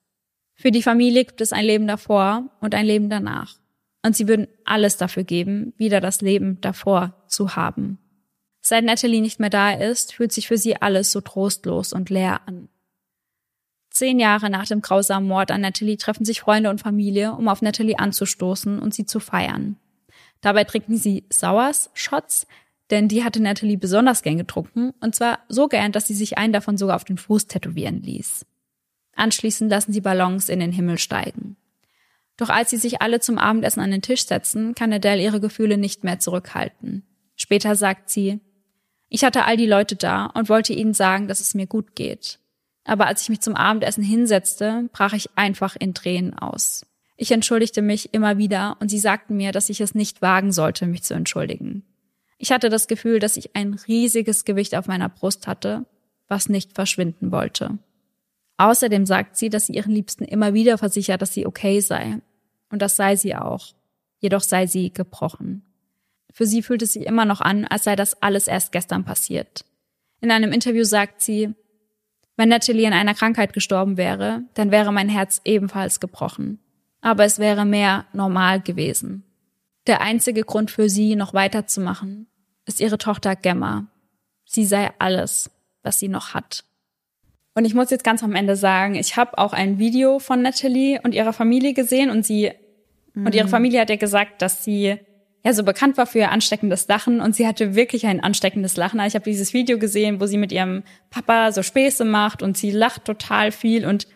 Für 0.56 0.72
die 0.72 0.82
Familie 0.82 1.24
gibt 1.24 1.40
es 1.40 1.52
ein 1.52 1.64
Leben 1.64 1.86
davor 1.86 2.50
und 2.60 2.74
ein 2.74 2.84
Leben 2.84 3.08
danach 3.08 3.54
und 4.02 4.16
sie 4.16 4.28
würden 4.28 4.48
alles 4.64 4.96
dafür 4.96 5.24
geben, 5.24 5.72
wieder 5.76 6.00
das 6.00 6.20
Leben 6.20 6.60
davor 6.60 7.14
zu 7.26 7.56
haben. 7.56 7.98
Seit 8.60 8.84
Natalie 8.84 9.20
nicht 9.20 9.40
mehr 9.40 9.50
da 9.50 9.72
ist, 9.72 10.12
fühlt 10.12 10.32
sich 10.32 10.48
für 10.48 10.58
sie 10.58 10.80
alles 10.80 11.12
so 11.12 11.20
trostlos 11.20 11.92
und 11.92 12.10
leer 12.10 12.40
an. 12.46 12.68
Zehn 13.90 14.20
Jahre 14.20 14.50
nach 14.50 14.66
dem 14.66 14.82
grausamen 14.82 15.28
Mord 15.28 15.50
an 15.50 15.62
Natalie 15.62 15.96
treffen 15.96 16.24
sich 16.24 16.40
Freunde 16.40 16.70
und 16.70 16.80
Familie, 16.80 17.32
um 17.32 17.48
auf 17.48 17.62
Natalie 17.62 17.98
anzustoßen 17.98 18.78
und 18.78 18.94
sie 18.94 19.06
zu 19.06 19.20
feiern. 19.20 19.76
Dabei 20.40 20.64
trinken 20.64 20.96
sie 20.96 21.24
Sauers-Shots, 21.30 22.46
denn 22.90 23.08
die 23.08 23.24
hatte 23.24 23.40
Natalie 23.42 23.76
besonders 23.76 24.22
gern 24.22 24.38
getrunken, 24.38 24.92
und 25.00 25.14
zwar 25.14 25.40
so 25.48 25.68
gern, 25.68 25.92
dass 25.92 26.06
sie 26.06 26.14
sich 26.14 26.38
einen 26.38 26.52
davon 26.52 26.76
sogar 26.76 26.96
auf 26.96 27.04
den 27.04 27.18
Fuß 27.18 27.46
tätowieren 27.46 28.02
ließ. 28.02 28.46
Anschließend 29.16 29.70
lassen 29.70 29.92
sie 29.92 30.00
Ballons 30.00 30.48
in 30.48 30.60
den 30.60 30.72
Himmel 30.72 30.98
steigen. 30.98 31.56
Doch 32.38 32.48
als 32.48 32.70
sie 32.70 32.76
sich 32.76 33.02
alle 33.02 33.20
zum 33.20 33.36
Abendessen 33.36 33.80
an 33.80 33.90
den 33.90 34.00
Tisch 34.00 34.24
setzen, 34.24 34.74
kann 34.74 34.92
Adele 34.92 35.22
ihre 35.22 35.40
Gefühle 35.40 35.76
nicht 35.76 36.04
mehr 36.04 36.20
zurückhalten. 36.20 37.02
Später 37.36 37.74
sagt 37.74 38.08
sie, 38.08 38.40
ich 39.08 39.24
hatte 39.24 39.44
all 39.44 39.56
die 39.56 39.66
Leute 39.66 39.96
da 39.96 40.26
und 40.26 40.48
wollte 40.48 40.72
ihnen 40.72 40.94
sagen, 40.94 41.28
dass 41.28 41.40
es 41.40 41.54
mir 41.54 41.66
gut 41.66 41.96
geht. 41.96 42.38
Aber 42.84 43.06
als 43.06 43.22
ich 43.22 43.28
mich 43.28 43.40
zum 43.40 43.56
Abendessen 43.56 44.04
hinsetzte, 44.04 44.88
brach 44.92 45.14
ich 45.14 45.30
einfach 45.36 45.76
in 45.78 45.94
Tränen 45.94 46.38
aus. 46.38 46.86
Ich 47.16 47.32
entschuldigte 47.32 47.82
mich 47.82 48.14
immer 48.14 48.38
wieder 48.38 48.76
und 48.80 48.88
sie 48.88 48.98
sagten 48.98 49.36
mir, 49.36 49.50
dass 49.50 49.68
ich 49.68 49.80
es 49.80 49.96
nicht 49.96 50.22
wagen 50.22 50.52
sollte, 50.52 50.86
mich 50.86 51.02
zu 51.02 51.14
entschuldigen. 51.14 51.82
Ich 52.38 52.52
hatte 52.52 52.68
das 52.68 52.86
Gefühl, 52.86 53.18
dass 53.18 53.36
ich 53.36 53.56
ein 53.56 53.74
riesiges 53.74 54.44
Gewicht 54.44 54.76
auf 54.76 54.86
meiner 54.86 55.08
Brust 55.08 55.48
hatte, 55.48 55.86
was 56.28 56.48
nicht 56.48 56.74
verschwinden 56.74 57.32
wollte. 57.32 57.78
Außerdem 58.58 59.06
sagt 59.06 59.36
sie, 59.36 59.50
dass 59.50 59.66
sie 59.66 59.74
ihren 59.74 59.92
Liebsten 59.92 60.24
immer 60.24 60.54
wieder 60.54 60.78
versichert, 60.78 61.20
dass 61.20 61.34
sie 61.34 61.46
okay 61.46 61.80
sei 61.80 62.20
und 62.70 62.82
das 62.82 62.96
sei 62.96 63.16
sie 63.16 63.34
auch. 63.34 63.74
Jedoch 64.20 64.42
sei 64.42 64.66
sie 64.66 64.92
gebrochen. 64.92 65.64
Für 66.32 66.46
sie 66.46 66.62
fühlt 66.62 66.82
es 66.82 66.92
sich 66.92 67.06
immer 67.06 67.24
noch 67.24 67.40
an, 67.40 67.64
als 67.64 67.84
sei 67.84 67.96
das 67.96 68.22
alles 68.22 68.46
erst 68.46 68.72
gestern 68.72 69.04
passiert. 69.04 69.64
In 70.20 70.30
einem 70.30 70.52
Interview 70.52 70.84
sagt 70.84 71.22
sie, 71.22 71.54
wenn 72.36 72.50
Natalie 72.50 72.86
an 72.86 72.92
einer 72.92 73.14
Krankheit 73.14 73.52
gestorben 73.52 73.96
wäre, 73.96 74.42
dann 74.54 74.70
wäre 74.70 74.92
mein 74.92 75.08
Herz 75.08 75.40
ebenfalls 75.44 75.98
gebrochen. 75.98 76.60
Aber 77.00 77.24
es 77.24 77.38
wäre 77.38 77.64
mehr 77.64 78.06
normal 78.12 78.60
gewesen. 78.60 79.24
Der 79.88 80.00
einzige 80.00 80.42
Grund 80.42 80.70
für 80.70 80.88
sie, 80.88 81.16
noch 81.16 81.34
weiterzumachen, 81.34 82.28
ist 82.66 82.80
ihre 82.80 82.98
Tochter 82.98 83.34
Gemma. 83.34 83.88
Sie 84.44 84.64
sei 84.64 84.92
alles, 84.98 85.50
was 85.82 85.98
sie 85.98 86.08
noch 86.08 86.34
hat. 86.34 86.64
Und 87.58 87.64
ich 87.64 87.74
muss 87.74 87.90
jetzt 87.90 88.04
ganz 88.04 88.22
am 88.22 88.36
Ende 88.36 88.54
sagen, 88.54 88.94
ich 88.94 89.16
habe 89.16 89.36
auch 89.36 89.52
ein 89.52 89.80
Video 89.80 90.20
von 90.20 90.42
Natalie 90.42 91.00
und 91.02 91.12
ihrer 91.12 91.32
Familie 91.32 91.74
gesehen 91.74 92.08
und 92.08 92.24
sie 92.24 92.52
mhm. 93.14 93.26
und 93.26 93.34
ihre 93.34 93.46
mhm. 93.46 93.50
Familie 93.50 93.80
hat 93.80 93.90
ja 93.90 93.96
gesagt, 93.96 94.42
dass 94.42 94.62
sie 94.62 94.96
ja 95.44 95.52
so 95.52 95.64
bekannt 95.64 95.96
war 95.96 96.06
für 96.06 96.20
ihr 96.20 96.30
ansteckendes 96.30 96.86
Lachen 96.86 97.20
und 97.20 97.34
sie 97.34 97.48
hatte 97.48 97.74
wirklich 97.74 98.06
ein 98.06 98.22
ansteckendes 98.22 98.76
Lachen. 98.76 99.00
Ich 99.00 99.16
habe 99.16 99.24
dieses 99.24 99.54
Video 99.54 99.76
gesehen, 99.76 100.20
wo 100.20 100.26
sie 100.26 100.38
mit 100.38 100.52
ihrem 100.52 100.84
Papa 101.10 101.50
so 101.50 101.64
Späße 101.64 102.04
macht 102.04 102.44
und 102.44 102.56
sie 102.56 102.70
lacht 102.70 103.04
total 103.04 103.50
viel 103.50 103.84
und 103.84 104.06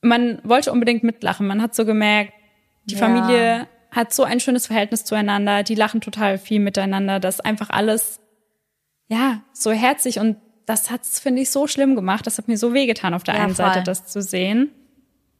man 0.00 0.40
wollte 0.42 0.72
unbedingt 0.72 1.02
mitlachen. 1.02 1.46
Man 1.46 1.60
hat 1.60 1.74
so 1.74 1.84
gemerkt, 1.84 2.32
die 2.86 2.94
ja. 2.94 3.00
Familie 3.00 3.68
hat 3.90 4.14
so 4.14 4.24
ein 4.24 4.40
schönes 4.40 4.66
Verhältnis 4.66 5.04
zueinander, 5.04 5.62
die 5.62 5.74
lachen 5.74 6.00
total 6.00 6.38
viel 6.38 6.60
miteinander, 6.60 7.20
dass 7.20 7.40
einfach 7.40 7.68
alles 7.68 8.18
ja 9.08 9.42
so 9.52 9.72
herzlich 9.72 10.20
und 10.20 10.38
das 10.70 10.90
hat's 10.90 11.18
finde 11.18 11.42
ich 11.42 11.50
so 11.50 11.66
schlimm 11.66 11.96
gemacht. 11.96 12.26
Das 12.26 12.38
hat 12.38 12.48
mir 12.48 12.56
so 12.56 12.72
wehgetan 12.72 13.14
auf 13.14 13.24
der 13.24 13.34
ja, 13.34 13.42
einen 13.42 13.54
voll. 13.54 13.66
Seite, 13.66 13.82
das 13.82 14.06
zu 14.06 14.22
sehen. 14.22 14.70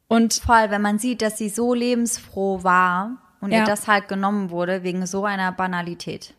Und 0.07 0.33
voll, 0.33 0.69
wenn 0.69 0.81
man 0.81 0.99
sieht, 0.99 1.21
dass 1.21 1.37
sie 1.37 1.49
so 1.49 1.73
lebensfroh 1.73 2.63
war 2.63 3.17
und 3.39 3.51
ja. 3.51 3.59
ihr 3.59 3.65
das 3.65 3.87
halt 3.87 4.07
genommen 4.07 4.49
wurde 4.49 4.83
wegen 4.83 5.05
so 5.05 5.23
einer 5.25 5.51
Banalität. 5.51 6.33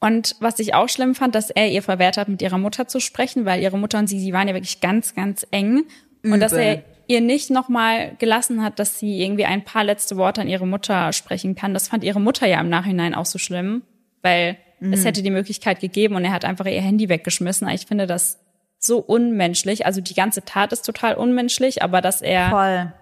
Und 0.00 0.36
was 0.40 0.58
ich 0.58 0.74
auch 0.74 0.88
schlimm 0.88 1.14
fand, 1.14 1.34
dass 1.34 1.50
er 1.50 1.68
ihr 1.68 1.82
verwehrt 1.82 2.16
hat, 2.16 2.28
mit 2.28 2.40
ihrer 2.40 2.56
Mutter 2.56 2.88
zu 2.88 3.00
sprechen, 3.00 3.44
weil 3.44 3.62
ihre 3.62 3.76
Mutter 3.76 3.98
und 3.98 4.06
sie, 4.06 4.18
sie 4.18 4.32
waren 4.32 4.48
ja 4.48 4.54
wirklich 4.54 4.80
ganz, 4.80 5.14
ganz 5.14 5.46
eng. 5.50 5.84
Übel. 6.22 6.32
Und 6.32 6.40
dass 6.40 6.52
er 6.52 6.82
ihr 7.06 7.20
nicht 7.20 7.50
nochmal 7.50 8.16
gelassen 8.18 8.62
hat, 8.62 8.78
dass 8.78 8.98
sie 8.98 9.22
irgendwie 9.22 9.44
ein 9.44 9.64
paar 9.64 9.84
letzte 9.84 10.16
Worte 10.16 10.40
an 10.40 10.48
ihre 10.48 10.66
Mutter 10.66 11.12
sprechen 11.12 11.54
kann. 11.54 11.74
Das 11.74 11.88
fand 11.88 12.04
ihre 12.04 12.20
Mutter 12.20 12.46
ja 12.46 12.60
im 12.60 12.70
Nachhinein 12.70 13.14
auch 13.14 13.26
so 13.26 13.38
schlimm, 13.38 13.82
weil 14.22 14.56
Mhm. 14.80 14.92
Es 14.92 15.04
hätte 15.04 15.22
die 15.22 15.30
Möglichkeit 15.30 15.80
gegeben 15.80 16.16
und 16.16 16.24
er 16.24 16.32
hat 16.32 16.44
einfach 16.44 16.66
ihr 16.66 16.80
Handy 16.80 17.08
weggeschmissen. 17.08 17.68
Ich 17.68 17.86
finde 17.86 18.06
das 18.06 18.38
so 18.78 18.98
unmenschlich. 18.98 19.86
Also 19.86 20.00
die 20.00 20.14
ganze 20.14 20.44
Tat 20.44 20.72
ist 20.72 20.82
total 20.82 21.14
unmenschlich, 21.14 21.82
aber 21.82 22.00
dass 22.00 22.22
er 22.22 22.50
Voll. 22.50 22.92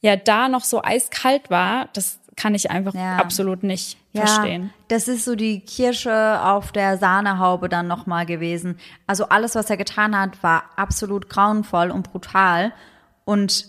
ja 0.00 0.16
da 0.16 0.48
noch 0.48 0.64
so 0.64 0.82
eiskalt 0.82 1.48
war, 1.48 1.88
das 1.94 2.18
kann 2.36 2.54
ich 2.54 2.70
einfach 2.70 2.94
ja. 2.94 3.16
absolut 3.16 3.62
nicht 3.62 3.98
ja, 4.12 4.26
verstehen. 4.26 4.72
Das 4.88 5.06
ist 5.06 5.24
so 5.24 5.36
die 5.36 5.60
Kirsche 5.60 6.40
auf 6.42 6.72
der 6.72 6.98
Sahnehaube 6.98 7.68
dann 7.68 7.86
nochmal 7.86 8.26
gewesen. 8.26 8.78
Also 9.06 9.28
alles, 9.28 9.54
was 9.54 9.70
er 9.70 9.76
getan 9.76 10.18
hat, 10.18 10.42
war 10.42 10.64
absolut 10.76 11.28
grauenvoll 11.28 11.90
und 11.90 12.10
brutal 12.10 12.72
und 13.24 13.66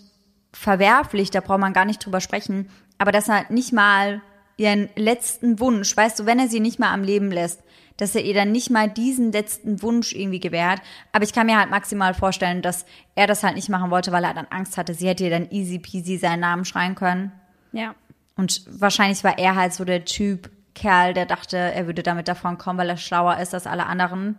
verwerflich, 0.52 1.30
da 1.30 1.40
braucht 1.40 1.60
man 1.60 1.72
gar 1.72 1.84
nicht 1.84 2.04
drüber 2.04 2.20
sprechen. 2.20 2.68
Aber 2.98 3.12
dass 3.12 3.28
er 3.28 3.44
nicht 3.50 3.72
mal 3.72 4.22
ihren 4.56 4.88
letzten 4.96 5.58
Wunsch, 5.60 5.96
weißt 5.96 6.18
du, 6.18 6.26
wenn 6.26 6.38
er 6.38 6.48
sie 6.48 6.60
nicht 6.60 6.78
mehr 6.78 6.90
am 6.90 7.02
Leben 7.02 7.30
lässt, 7.30 7.62
dass 7.96 8.14
er 8.14 8.24
ihr 8.24 8.34
dann 8.34 8.52
nicht 8.52 8.70
mal 8.70 8.88
diesen 8.88 9.30
letzten 9.32 9.82
Wunsch 9.82 10.12
irgendwie 10.12 10.40
gewährt. 10.40 10.80
Aber 11.12 11.24
ich 11.24 11.32
kann 11.32 11.46
mir 11.46 11.58
halt 11.58 11.70
maximal 11.70 12.14
vorstellen, 12.14 12.60
dass 12.60 12.86
er 13.14 13.26
das 13.26 13.42
halt 13.42 13.54
nicht 13.54 13.68
machen 13.68 13.90
wollte, 13.90 14.10
weil 14.10 14.24
er 14.24 14.34
dann 14.34 14.46
Angst 14.50 14.76
hatte. 14.76 14.94
Sie 14.94 15.06
hätte 15.06 15.24
ihr 15.24 15.30
dann 15.30 15.50
easy 15.50 15.78
peasy 15.78 16.18
seinen 16.18 16.40
Namen 16.40 16.64
schreien 16.64 16.96
können. 16.96 17.32
Ja. 17.72 17.94
Und 18.36 18.64
wahrscheinlich 18.68 19.22
war 19.22 19.38
er 19.38 19.54
halt 19.54 19.74
so 19.74 19.84
der 19.84 20.04
Typ 20.04 20.50
Kerl, 20.74 21.14
der 21.14 21.26
dachte, 21.26 21.56
er 21.56 21.86
würde 21.86 22.02
damit 22.02 22.26
davon 22.26 22.58
kommen, 22.58 22.80
weil 22.80 22.90
er 22.90 22.96
schlauer 22.96 23.38
ist 23.38 23.54
als 23.54 23.66
alle 23.66 23.86
anderen. 23.86 24.38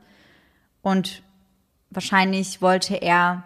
Und 0.81 1.23
wahrscheinlich 1.89 2.61
wollte 2.61 2.95
er 2.95 3.43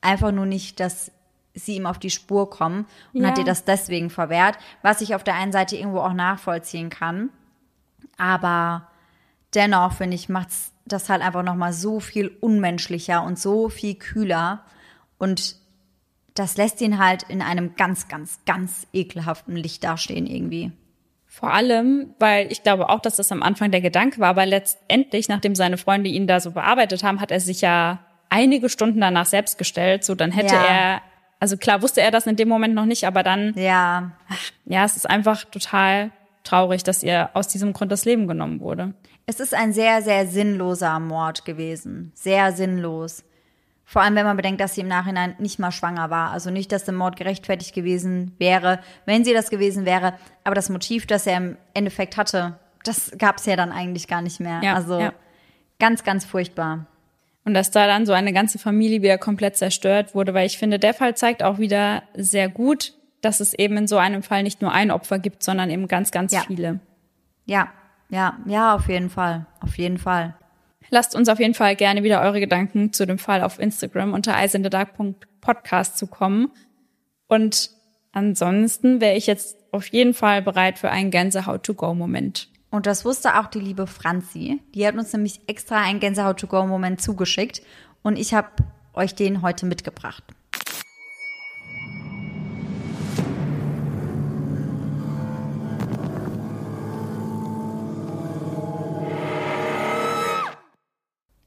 einfach 0.00 0.30
nur 0.30 0.46
nicht, 0.46 0.78
dass 0.78 1.10
sie 1.58 1.76
ihm 1.76 1.86
auf 1.86 1.98
die 1.98 2.10
Spur 2.10 2.48
kommen 2.50 2.86
und 3.12 3.22
Ja. 3.22 3.28
hat 3.28 3.38
ihr 3.38 3.44
das 3.44 3.64
deswegen 3.64 4.10
verwehrt, 4.10 4.56
was 4.82 5.00
ich 5.00 5.14
auf 5.14 5.24
der 5.24 5.34
einen 5.34 5.52
Seite 5.52 5.76
irgendwo 5.76 6.00
auch 6.00 6.12
nachvollziehen 6.12 6.90
kann. 6.90 7.30
Aber 8.16 8.88
dennoch, 9.54 9.92
finde 9.92 10.14
ich, 10.16 10.28
macht's 10.28 10.72
das 10.86 11.08
halt 11.08 11.22
einfach 11.22 11.42
nochmal 11.42 11.72
so 11.72 12.00
viel 12.00 12.28
unmenschlicher 12.40 13.22
und 13.22 13.38
so 13.38 13.68
viel 13.68 13.94
kühler. 13.94 14.64
Und 15.18 15.56
das 16.34 16.56
lässt 16.56 16.80
ihn 16.80 16.98
halt 16.98 17.24
in 17.24 17.42
einem 17.42 17.76
ganz, 17.76 18.08
ganz, 18.08 18.40
ganz 18.46 18.86
ekelhaften 18.92 19.56
Licht 19.56 19.84
dastehen 19.84 20.26
irgendwie. 20.26 20.72
Vor 21.26 21.52
allem, 21.52 22.14
weil 22.18 22.50
ich 22.50 22.62
glaube 22.62 22.88
auch, 22.88 23.00
dass 23.00 23.16
das 23.16 23.30
am 23.30 23.42
Anfang 23.42 23.70
der 23.70 23.80
Gedanke 23.82 24.18
war, 24.18 24.30
aber 24.30 24.46
letztendlich, 24.46 25.28
nachdem 25.28 25.54
seine 25.54 25.76
Freunde 25.76 26.08
ihn 26.08 26.26
da 26.26 26.40
so 26.40 26.52
bearbeitet 26.52 27.02
haben, 27.04 27.20
hat 27.20 27.30
er 27.30 27.40
sich 27.40 27.60
ja 27.60 27.98
einige 28.30 28.68
Stunden 28.68 29.00
danach 29.00 29.26
selbst 29.26 29.58
gestellt. 29.58 30.04
So, 30.04 30.14
dann 30.14 30.32
hätte 30.32 30.54
Ja. 30.54 30.62
er, 30.64 31.02
also 31.40 31.56
klar 31.56 31.82
wusste 31.82 32.00
er 32.00 32.10
das 32.10 32.26
in 32.26 32.36
dem 32.36 32.48
Moment 32.48 32.74
noch 32.74 32.86
nicht, 32.86 33.04
aber 33.04 33.22
dann, 33.22 33.52
Ja, 33.56 34.12
ja, 34.64 34.84
es 34.84 34.96
ist 34.96 35.08
einfach 35.08 35.44
total 35.44 36.10
traurig, 36.44 36.82
dass 36.82 37.02
ihr 37.02 37.30
aus 37.34 37.48
diesem 37.48 37.72
Grund 37.72 37.92
das 37.92 38.04
Leben 38.04 38.26
genommen 38.26 38.60
wurde. 38.60 38.94
es 39.26 39.40
ist 39.40 39.54
ein 39.54 39.72
sehr, 39.72 40.00
sehr 40.02 40.26
sinnloser 40.26 40.98
Mord 41.00 41.44
gewesen. 41.44 42.12
Sehr 42.14 42.52
sinnlos. 42.52 43.24
Vor 43.84 44.02
allem, 44.02 44.16
wenn 44.16 44.26
man 44.26 44.36
bedenkt, 44.36 44.60
dass 44.60 44.74
sie 44.74 44.82
im 44.82 44.88
Nachhinein 44.88 45.34
nicht 45.38 45.58
mal 45.58 45.70
schwanger 45.70 46.10
war. 46.10 46.30
Also 46.30 46.50
nicht, 46.50 46.72
dass 46.72 46.84
der 46.84 46.92
Mord 46.92 47.16
gerechtfertigt 47.16 47.74
gewesen 47.74 48.34
wäre, 48.38 48.80
wenn 49.06 49.24
sie 49.24 49.32
das 49.32 49.48
gewesen 49.48 49.86
wäre. 49.86 50.14
Aber 50.44 50.54
das 50.54 50.68
Motiv, 50.68 51.06
das 51.06 51.26
er 51.26 51.38
im 51.38 51.56
Endeffekt 51.72 52.18
hatte, 52.18 52.58
das 52.84 53.12
gab 53.16 53.38
es 53.38 53.46
ja 53.46 53.56
dann 53.56 53.72
eigentlich 53.72 54.06
gar 54.06 54.22
nicht 54.22 54.40
mehr. 54.40 54.60
Ja, 54.62 54.74
also 54.74 55.00
ja. 55.00 55.12
ganz, 55.78 56.04
ganz 56.04 56.24
furchtbar. 56.24 56.86
Und 57.48 57.54
dass 57.54 57.70
da 57.70 57.86
dann 57.86 58.04
so 58.04 58.12
eine 58.12 58.34
ganze 58.34 58.58
Familie 58.58 59.00
wieder 59.00 59.16
komplett 59.16 59.56
zerstört 59.56 60.14
wurde, 60.14 60.34
weil 60.34 60.44
ich 60.44 60.58
finde, 60.58 60.78
der 60.78 60.92
Fall 60.92 61.16
zeigt 61.16 61.42
auch 61.42 61.58
wieder 61.58 62.02
sehr 62.14 62.50
gut, 62.50 62.92
dass 63.22 63.40
es 63.40 63.54
eben 63.54 63.78
in 63.78 63.86
so 63.86 63.96
einem 63.96 64.22
Fall 64.22 64.42
nicht 64.42 64.60
nur 64.60 64.70
ein 64.70 64.90
Opfer 64.90 65.18
gibt, 65.18 65.42
sondern 65.42 65.70
eben 65.70 65.88
ganz, 65.88 66.10
ganz 66.10 66.30
Ja. 66.34 66.42
viele. 66.46 66.80
Ja, 67.46 67.68
ja, 68.10 68.36
ja, 68.44 68.74
auf 68.74 68.86
jeden 68.90 69.08
Fall. 69.08 69.46
Auf 69.60 69.78
jeden 69.78 69.96
Fall. 69.96 70.36
Lasst 70.90 71.14
uns 71.14 71.30
auf 71.30 71.38
jeden 71.40 71.54
Fall 71.54 71.74
gerne 71.74 72.02
wieder 72.02 72.20
eure 72.20 72.38
Gedanken 72.38 72.92
zu 72.92 73.06
dem 73.06 73.16
Fall 73.16 73.42
auf 73.42 73.58
Instagram 73.58 74.12
unter 74.12 74.36
eisenthedark.podcast 74.36 75.96
zukommen. 75.96 76.50
Und 77.28 77.70
ansonsten 78.12 79.00
wäre 79.00 79.16
ich 79.16 79.26
jetzt 79.26 79.56
auf 79.72 79.86
jeden 79.86 80.12
Fall 80.12 80.42
bereit 80.42 80.78
für 80.78 80.90
einen 80.90 81.10
Gänsehaut-to-go-Moment. 81.10 82.50
Und 82.70 82.86
das 82.86 83.04
wusste 83.04 83.38
auch 83.38 83.46
die 83.46 83.60
liebe 83.60 83.86
Franzi. 83.86 84.60
Die 84.74 84.86
hat 84.86 84.94
uns 84.94 85.12
nämlich 85.12 85.40
extra 85.46 85.76
einen 85.80 86.00
Gänsehaut-to-go-Moment 86.00 87.00
zugeschickt. 87.00 87.62
Und 88.02 88.18
ich 88.18 88.34
habe 88.34 88.48
euch 88.92 89.14
den 89.14 89.42
heute 89.42 89.64
mitgebracht. 89.64 90.22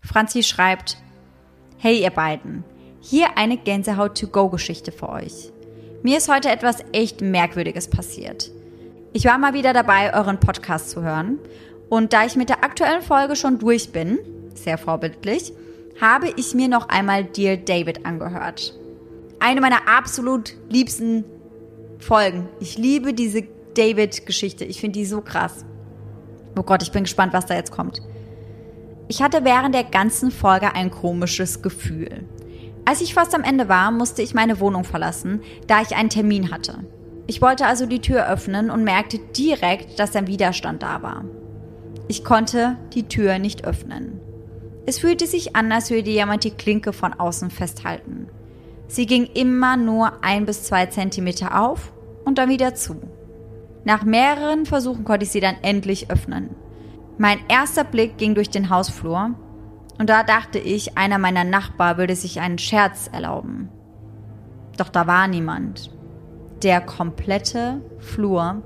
Franzi 0.01 0.43
schreibt, 0.43 0.97
Hey 1.77 2.01
ihr 2.01 2.09
beiden, 2.09 2.63
hier 2.99 3.37
eine 3.37 3.57
Gänsehaut-to-go-Geschichte 3.57 4.91
für 4.91 5.09
euch. 5.09 5.51
Mir 6.03 6.17
ist 6.17 6.29
heute 6.29 6.49
etwas 6.49 6.83
echt 6.91 7.21
Merkwürdiges 7.21 7.89
passiert. 7.89 8.51
Ich 9.13 9.25
war 9.25 9.37
mal 9.37 9.53
wieder 9.53 9.73
dabei, 9.73 10.13
euren 10.13 10.39
Podcast 10.39 10.89
zu 10.89 11.01
hören. 11.01 11.37
Und 11.89 12.13
da 12.13 12.23
ich 12.25 12.37
mit 12.37 12.47
der 12.47 12.63
aktuellen 12.63 13.01
Folge 13.01 13.35
schon 13.35 13.59
durch 13.59 13.91
bin, 13.91 14.19
sehr 14.55 14.77
vorbildlich, 14.77 15.51
habe 15.99 16.29
ich 16.37 16.53
mir 16.53 16.69
noch 16.69 16.87
einmal 16.87 17.25
Dear 17.25 17.57
David 17.57 18.05
angehört. 18.05 18.73
Eine 19.41 19.59
meiner 19.59 19.89
absolut 19.89 20.55
liebsten 20.69 21.25
Folgen. 21.99 22.47
Ich 22.61 22.77
liebe 22.77 23.13
diese 23.13 23.43
David-Geschichte. 23.75 24.63
Ich 24.63 24.79
finde 24.79 24.99
die 24.99 25.05
so 25.05 25.19
krass. 25.19 25.65
Oh 26.57 26.63
Gott, 26.63 26.81
ich 26.81 26.93
bin 26.93 27.03
gespannt, 27.03 27.33
was 27.33 27.45
da 27.45 27.55
jetzt 27.55 27.71
kommt. 27.71 28.01
Ich 29.09 29.21
hatte 29.21 29.43
während 29.43 29.75
der 29.75 29.83
ganzen 29.83 30.31
Folge 30.31 30.73
ein 30.73 30.89
komisches 30.89 31.61
Gefühl. 31.61 32.23
Als 32.85 33.01
ich 33.01 33.13
fast 33.13 33.35
am 33.35 33.43
Ende 33.43 33.67
war, 33.67 33.91
musste 33.91 34.21
ich 34.21 34.33
meine 34.33 34.61
Wohnung 34.61 34.85
verlassen, 34.85 35.41
da 35.67 35.81
ich 35.81 35.97
einen 35.97 36.09
Termin 36.09 36.49
hatte. 36.49 36.85
Ich 37.31 37.41
wollte 37.41 37.65
also 37.65 37.85
die 37.85 38.01
Tür 38.01 38.27
öffnen 38.27 38.69
und 38.69 38.83
merkte 38.83 39.17
direkt, 39.17 39.97
dass 39.99 40.17
ein 40.17 40.27
Widerstand 40.27 40.83
da 40.83 41.01
war. 41.01 41.23
Ich 42.09 42.25
konnte 42.25 42.75
die 42.93 43.07
Tür 43.07 43.39
nicht 43.39 43.63
öffnen. 43.63 44.19
Es 44.85 44.99
fühlte 44.99 45.25
sich 45.25 45.55
an, 45.55 45.71
als 45.71 45.89
würde 45.91 46.09
jemand 46.09 46.43
die 46.43 46.51
Klinke 46.51 46.91
von 46.91 47.13
außen 47.13 47.49
festhalten. 47.49 48.27
Sie 48.87 49.05
ging 49.05 49.27
immer 49.27 49.77
nur 49.77 50.25
ein 50.25 50.45
bis 50.45 50.63
zwei 50.63 50.87
Zentimeter 50.87 51.57
auf 51.57 51.93
und 52.25 52.37
dann 52.37 52.49
wieder 52.49 52.75
zu. 52.75 52.99
Nach 53.85 54.03
mehreren 54.03 54.65
Versuchen 54.65 55.05
konnte 55.05 55.23
ich 55.23 55.31
sie 55.31 55.39
dann 55.39 55.55
endlich 55.61 56.11
öffnen. 56.11 56.49
Mein 57.17 57.39
erster 57.47 57.85
Blick 57.85 58.17
ging 58.17 58.35
durch 58.35 58.49
den 58.49 58.69
Hausflur 58.69 59.35
und 59.97 60.09
da 60.09 60.23
dachte 60.23 60.59
ich, 60.59 60.97
einer 60.97 61.17
meiner 61.17 61.45
Nachbar 61.45 61.97
würde 61.97 62.17
sich 62.17 62.41
einen 62.41 62.57
Scherz 62.57 63.09
erlauben. 63.09 63.69
Doch 64.75 64.89
da 64.89 65.07
war 65.07 65.29
niemand. 65.29 65.91
Der 66.63 66.81
komplette 66.81 67.81
Flur 67.99 68.61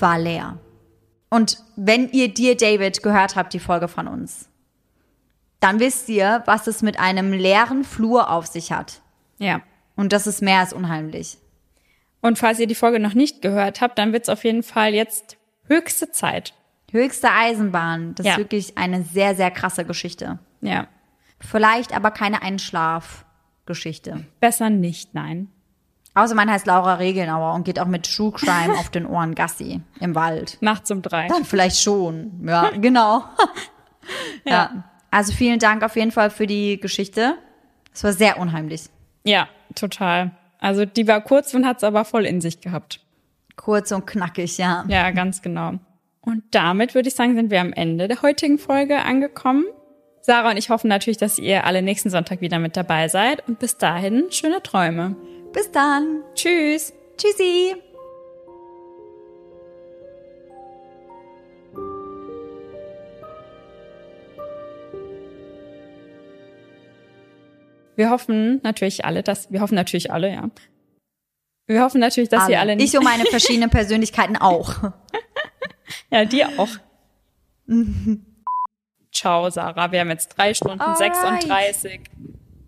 war 0.00 0.18
leer. 0.18 0.58
Und 1.30 1.58
wenn 1.76 2.08
ihr 2.10 2.32
Dear 2.32 2.54
David 2.54 3.02
gehört 3.02 3.36
habt, 3.36 3.52
die 3.52 3.58
Folge 3.60 3.88
von 3.88 4.08
uns, 4.08 4.48
dann 5.60 5.80
wisst 5.80 6.08
ihr, 6.08 6.42
was 6.46 6.66
es 6.66 6.82
mit 6.82 6.98
einem 6.98 7.32
leeren 7.32 7.84
Flur 7.84 8.30
auf 8.30 8.46
sich 8.46 8.72
hat. 8.72 9.02
Ja. 9.38 9.60
Und 9.96 10.12
das 10.12 10.26
ist 10.26 10.40
mehr 10.40 10.60
als 10.60 10.72
unheimlich. 10.72 11.38
Und 12.20 12.38
falls 12.38 12.58
ihr 12.60 12.66
die 12.66 12.74
Folge 12.74 12.98
noch 13.00 13.14
nicht 13.14 13.42
gehört 13.42 13.80
habt, 13.80 13.98
dann 13.98 14.12
wird 14.12 14.22
es 14.24 14.28
auf 14.28 14.44
jeden 14.44 14.62
Fall 14.62 14.94
jetzt 14.94 15.36
höchste 15.64 16.10
Zeit. 16.10 16.54
Höchste 16.90 17.30
Eisenbahn, 17.30 18.14
das 18.14 18.24
Ja. 18.24 18.32
ist 18.32 18.38
wirklich 18.38 18.78
eine 18.78 19.02
sehr, 19.02 19.34
sehr 19.34 19.50
krasse 19.50 19.84
Geschichte. 19.84 20.38
Ja. 20.62 20.86
Vielleicht 21.40 21.94
aber 21.94 22.10
keine 22.10 22.40
Einschlafgeschichte. 22.42 24.24
Besser 24.40 24.70
nicht, 24.70 25.14
nein. 25.14 25.50
Außer 26.18 26.34
man 26.34 26.50
heißt 26.50 26.66
Laura 26.66 26.94
Regelnauer 26.94 27.54
und 27.54 27.64
geht 27.64 27.78
auch 27.78 27.86
mit 27.86 28.12
True 28.12 28.32
Crime 28.32 28.74
auf 28.78 28.90
den 28.90 29.06
Ohren 29.06 29.36
Gassi 29.36 29.80
im 30.00 30.16
Wald. 30.16 30.58
Nachts 30.60 30.90
um 30.90 31.00
drei. 31.00 31.28
Dann 31.28 31.44
vielleicht 31.44 31.80
schon. 31.80 32.44
Ja, 32.44 32.70
genau. 32.70 33.22
ja. 34.44 34.84
Also 35.12 35.32
vielen 35.32 35.60
Dank 35.60 35.84
auf 35.84 35.94
jeden 35.94 36.10
Fall 36.10 36.30
für 36.30 36.48
die 36.48 36.80
Geschichte. 36.80 37.36
Es 37.94 38.02
war 38.02 38.12
sehr 38.12 38.38
unheimlich. 38.38 38.90
Ja, 39.24 39.48
total. 39.76 40.32
Also 40.58 40.84
die 40.84 41.06
war 41.06 41.20
kurz 41.20 41.54
und 41.54 41.64
hat's 41.64 41.84
aber 41.84 42.04
voll 42.04 42.26
in 42.26 42.40
sich 42.40 42.60
gehabt. 42.60 43.00
Kurz 43.54 43.92
und 43.92 44.06
knackig, 44.06 44.58
ja. 44.58 44.84
Ja, 44.88 45.12
ganz 45.12 45.40
genau. 45.40 45.74
Und 46.20 46.42
damit 46.50 46.94
würde 46.96 47.08
ich 47.08 47.14
sagen, 47.14 47.36
sind 47.36 47.50
wir 47.50 47.60
am 47.60 47.72
Ende 47.72 48.08
der 48.08 48.22
heutigen 48.22 48.58
Folge 48.58 48.98
angekommen. 48.98 49.64
Sarah 50.20 50.50
und 50.50 50.56
ich 50.56 50.68
hoffen 50.68 50.88
natürlich, 50.88 51.16
dass 51.16 51.38
ihr 51.38 51.64
alle 51.64 51.80
nächsten 51.80 52.10
Sonntag 52.10 52.40
wieder 52.40 52.58
mit 52.58 52.76
dabei 52.76 53.08
seid. 53.08 53.46
Und 53.48 53.60
bis 53.60 53.78
dahin, 53.78 54.26
schöne 54.30 54.62
Träume. 54.62 55.16
Bis 55.52 55.70
dann. 55.72 56.22
Tschüss. 56.34 56.92
Tschüssi. 57.16 57.74
Wir 67.96 68.10
hoffen 68.10 68.60
natürlich 68.62 69.04
alle, 69.04 69.24
dass, 69.24 69.50
wir 69.50 69.60
hoffen 69.60 69.74
natürlich 69.74 70.12
alle, 70.12 70.32
ja. 70.32 70.48
Wir 71.66 71.82
hoffen 71.82 72.00
natürlich, 72.00 72.28
dass 72.28 72.48
ihr 72.48 72.60
alle 72.60 72.76
nicht, 72.76 72.94
Ich 72.94 72.98
und 72.98 73.04
meine 73.04 73.26
verschiedenen 73.26 73.70
Persönlichkeiten 73.70 74.36
auch. 74.36 74.74
ja, 76.10 76.24
die 76.24 76.44
auch. 76.44 76.68
Ciao, 79.12 79.50
Sarah. 79.50 79.90
Wir 79.90 80.00
haben 80.00 80.10
jetzt 80.10 80.28
drei 80.28 80.54
Stunden 80.54 80.80
Alright. 80.80 81.16
36 81.16 82.00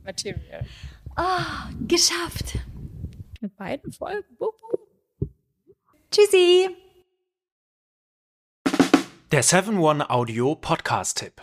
Material. 0.04 0.66
Geschafft. 1.86 2.58
Beiden 3.60 3.92
Folgen. 3.92 4.24
Tschüssi. 6.10 6.74
Der 9.30 9.44
7-One 9.44 10.08
Audio 10.08 10.54
Podcast-Tipp. 10.54 11.42